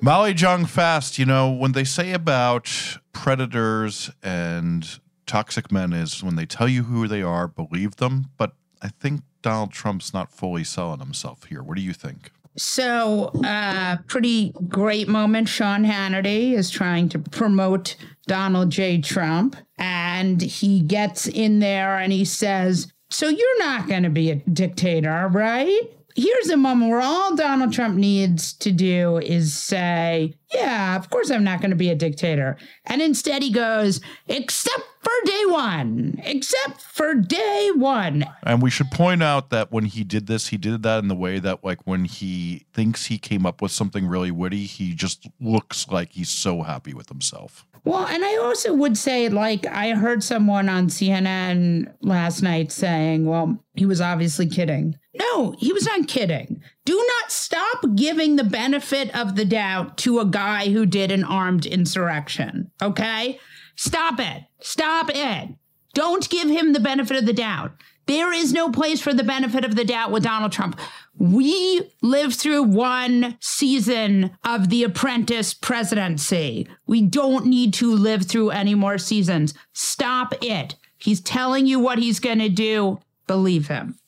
Molly 0.00 0.34
Jong 0.34 0.66
Fast, 0.66 1.18
you 1.18 1.26
know, 1.26 1.50
when 1.50 1.72
they 1.72 1.84
say 1.84 2.12
about 2.12 2.98
predators 3.12 4.10
and 4.22 5.00
toxic 5.26 5.70
men 5.70 5.92
is 5.92 6.22
when 6.22 6.36
they 6.36 6.46
tell 6.46 6.68
you 6.68 6.84
who 6.84 7.08
they 7.08 7.22
are, 7.22 7.48
believe 7.48 7.96
them. 7.96 8.26
But 8.36 8.52
I 8.82 8.88
think 8.88 9.22
Donald 9.42 9.72
Trump's 9.72 10.12
not 10.12 10.32
fully 10.32 10.64
selling 10.64 11.00
himself 11.00 11.44
here. 11.44 11.62
What 11.62 11.76
do 11.76 11.82
you 11.82 11.92
think? 11.92 12.30
So, 12.56 13.30
uh, 13.44 13.96
pretty 14.08 14.52
great 14.68 15.08
moment. 15.08 15.48
Sean 15.48 15.84
Hannity 15.84 16.52
is 16.52 16.70
trying 16.70 17.08
to 17.10 17.18
promote 17.18 17.96
Donald 18.26 18.70
J. 18.70 19.00
Trump, 19.00 19.56
and 19.78 20.40
he 20.42 20.80
gets 20.80 21.26
in 21.26 21.60
there 21.60 21.96
and 21.96 22.12
he 22.12 22.26
says, 22.26 22.92
So 23.10 23.28
you're 23.28 23.58
not 23.58 23.88
going 23.88 24.02
to 24.02 24.10
be 24.10 24.30
a 24.30 24.36
dictator, 24.36 25.28
right? 25.32 25.80
Here's 26.14 26.50
a 26.50 26.56
moment 26.56 26.90
where 26.90 27.00
all 27.00 27.34
Donald 27.36 27.72
Trump 27.72 27.96
needs 27.96 28.52
to 28.54 28.72
do 28.72 29.18
is 29.18 29.54
say, 29.54 30.34
Yeah, 30.54 30.96
of 30.96 31.10
course 31.10 31.30
I'm 31.30 31.44
not 31.44 31.60
going 31.60 31.70
to 31.70 31.76
be 31.76 31.90
a 31.90 31.94
dictator. 31.94 32.56
And 32.86 33.00
instead 33.00 33.42
he 33.42 33.50
goes, 33.50 34.00
Except 34.28 34.82
for 35.02 35.12
day 35.24 35.44
one, 35.46 36.20
except 36.24 36.80
for 36.80 37.14
day 37.14 37.70
one. 37.74 38.24
And 38.44 38.62
we 38.62 38.70
should 38.70 38.90
point 38.90 39.22
out 39.22 39.50
that 39.50 39.72
when 39.72 39.84
he 39.86 40.04
did 40.04 40.26
this, 40.26 40.48
he 40.48 40.56
did 40.56 40.82
that 40.84 41.00
in 41.00 41.08
the 41.08 41.14
way 41.14 41.38
that, 41.40 41.64
like, 41.64 41.80
when 41.86 42.04
he 42.04 42.66
thinks 42.72 43.06
he 43.06 43.18
came 43.18 43.44
up 43.44 43.60
with 43.60 43.72
something 43.72 44.06
really 44.06 44.30
witty, 44.30 44.64
he 44.64 44.94
just 44.94 45.28
looks 45.40 45.88
like 45.88 46.12
he's 46.12 46.30
so 46.30 46.62
happy 46.62 46.94
with 46.94 47.08
himself. 47.08 47.66
Well, 47.84 48.06
and 48.06 48.24
I 48.24 48.36
also 48.36 48.72
would 48.74 48.96
say, 48.96 49.28
like, 49.28 49.66
I 49.66 49.90
heard 49.90 50.22
someone 50.22 50.68
on 50.68 50.86
CNN 50.86 51.92
last 52.00 52.40
night 52.40 52.70
saying, 52.70 53.24
well, 53.26 53.58
he 53.74 53.86
was 53.86 54.00
obviously 54.00 54.46
kidding. 54.46 54.96
No, 55.14 55.56
he 55.58 55.72
was 55.72 55.84
not 55.84 56.06
kidding. 56.06 56.62
Do 56.84 56.96
not 56.96 57.30
stop 57.30 57.84
giving 57.94 58.36
the 58.36 58.44
benefit 58.44 59.14
of 59.16 59.36
the 59.36 59.44
doubt 59.44 59.96
to 59.98 60.18
a 60.18 60.26
guy 60.26 60.70
who 60.70 60.84
did 60.84 61.12
an 61.12 61.22
armed 61.22 61.64
insurrection. 61.64 62.70
Okay? 62.82 63.38
Stop 63.76 64.18
it. 64.18 64.44
Stop 64.60 65.10
it. 65.14 65.50
Don't 65.94 66.28
give 66.28 66.48
him 66.48 66.72
the 66.72 66.80
benefit 66.80 67.16
of 67.16 67.26
the 67.26 67.32
doubt. 67.32 67.72
There 68.06 68.32
is 68.32 68.52
no 68.52 68.70
place 68.70 69.00
for 69.00 69.14
the 69.14 69.22
benefit 69.22 69.64
of 69.64 69.76
the 69.76 69.84
doubt 69.84 70.10
with 70.10 70.24
Donald 70.24 70.50
Trump. 70.50 70.78
We 71.16 71.92
lived 72.02 72.34
through 72.34 72.64
one 72.64 73.36
season 73.40 74.36
of 74.44 74.70
the 74.70 74.82
apprentice 74.82 75.54
presidency. 75.54 76.66
We 76.86 77.02
don't 77.02 77.46
need 77.46 77.74
to 77.74 77.94
live 77.94 78.24
through 78.24 78.50
any 78.50 78.74
more 78.74 78.98
seasons. 78.98 79.54
Stop 79.72 80.34
it. 80.42 80.74
He's 80.98 81.20
telling 81.20 81.66
you 81.66 81.78
what 81.78 81.98
he's 81.98 82.18
going 82.18 82.40
to 82.40 82.48
do. 82.48 82.98
Believe 83.28 83.68
him. 83.68 83.98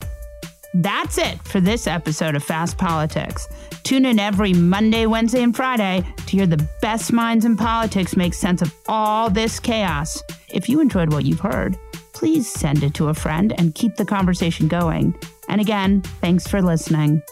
That's 0.74 1.18
it 1.18 1.40
for 1.44 1.60
this 1.60 1.86
episode 1.86 2.34
of 2.34 2.42
Fast 2.42 2.76
Politics. 2.76 3.48
Tune 3.84 4.04
in 4.04 4.18
every 4.18 4.52
Monday, 4.52 5.06
Wednesday, 5.06 5.42
and 5.44 5.54
Friday 5.54 6.04
to 6.26 6.36
hear 6.36 6.46
the 6.46 6.68
best 6.82 7.12
minds 7.12 7.44
in 7.44 7.56
politics 7.56 8.16
make 8.16 8.34
sense 8.34 8.60
of 8.60 8.74
all 8.88 9.30
this 9.30 9.60
chaos. 9.60 10.20
If 10.52 10.68
you 10.68 10.80
enjoyed 10.80 11.12
what 11.12 11.24
you've 11.24 11.38
heard, 11.38 11.76
please 12.12 12.50
send 12.50 12.82
it 12.82 12.92
to 12.94 13.08
a 13.08 13.14
friend 13.14 13.54
and 13.56 13.74
keep 13.74 13.94
the 13.94 14.04
conversation 14.04 14.66
going. 14.66 15.14
And 15.48 15.60
again, 15.60 16.02
thanks 16.20 16.48
for 16.48 16.60
listening. 16.60 17.22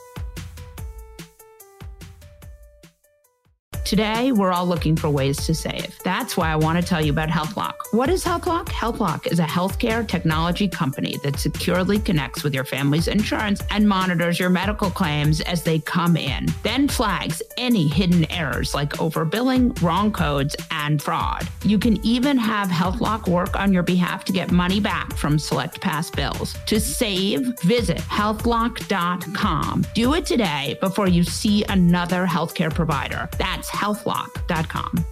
Today, 3.85 4.31
we're 4.31 4.53
all 4.53 4.65
looking 4.65 4.95
for 4.95 5.11
ways 5.11 5.45
to 5.45 5.55
save. 5.55 5.99
That's 6.05 6.37
why 6.37 6.53
I 6.53 6.57
want 6.57 6.81
to 6.81 6.87
tell 6.87 7.05
you 7.05 7.11
about 7.11 7.29
HealthLock. 7.29 7.75
What 7.91 8.09
is 8.09 8.25
HealthLock? 8.25 8.67
HealthLock 8.67 9.27
is 9.27 9.41
a 9.41 9.45
healthcare 9.45 10.07
technology 10.07 10.69
company 10.69 11.19
that 11.25 11.39
securely 11.39 11.99
connects 11.99 12.45
with 12.45 12.55
your 12.55 12.65
family's 12.65 13.09
insurance 13.09 13.61
and 13.71 13.89
monitors 13.89 14.39
your 14.39 14.51
medical 14.51 14.89
claims 14.89 15.41
as 15.43 15.65
they 15.65 15.81
come 15.81 16.17
in, 16.17 16.47
then 16.63 16.87
flags 16.87 17.43
any 17.59 17.89
hidden 17.89 18.31
errors 18.31 18.73
like 18.73 18.91
overbilling, 18.95 19.81
wrong 19.83 20.13
codes, 20.13 20.55
and 20.71 21.03
fraud. 21.03 21.49
You 21.65 21.79
can 21.79 22.05
even 22.07 22.39
have 22.39 22.69
HealthLock 22.69 23.29
work 23.29 23.59
on 23.59 23.73
your 23.73 23.83
behalf 23.83 24.25
to 24.27 24.33
get 24.33 24.53
money 24.53 24.79
back 24.79 25.13
from 25.17 25.39
select 25.39 25.81
past 25.81 26.15
bills. 26.15 26.57
To 26.67 26.81
save, 26.81 27.61
visit 27.63 27.99
healthlock.com. 27.99 29.87
Do 29.95 30.15
it 30.15 30.25
today 30.25 30.79
before 30.81 31.09
you 31.09 31.25
see 31.25 31.65
another 31.65 32.27
healthcare 32.27 32.73
provider. 32.73 33.29
That's 33.39 33.72
healthlock.com. 33.73 35.12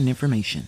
information. 0.07 0.67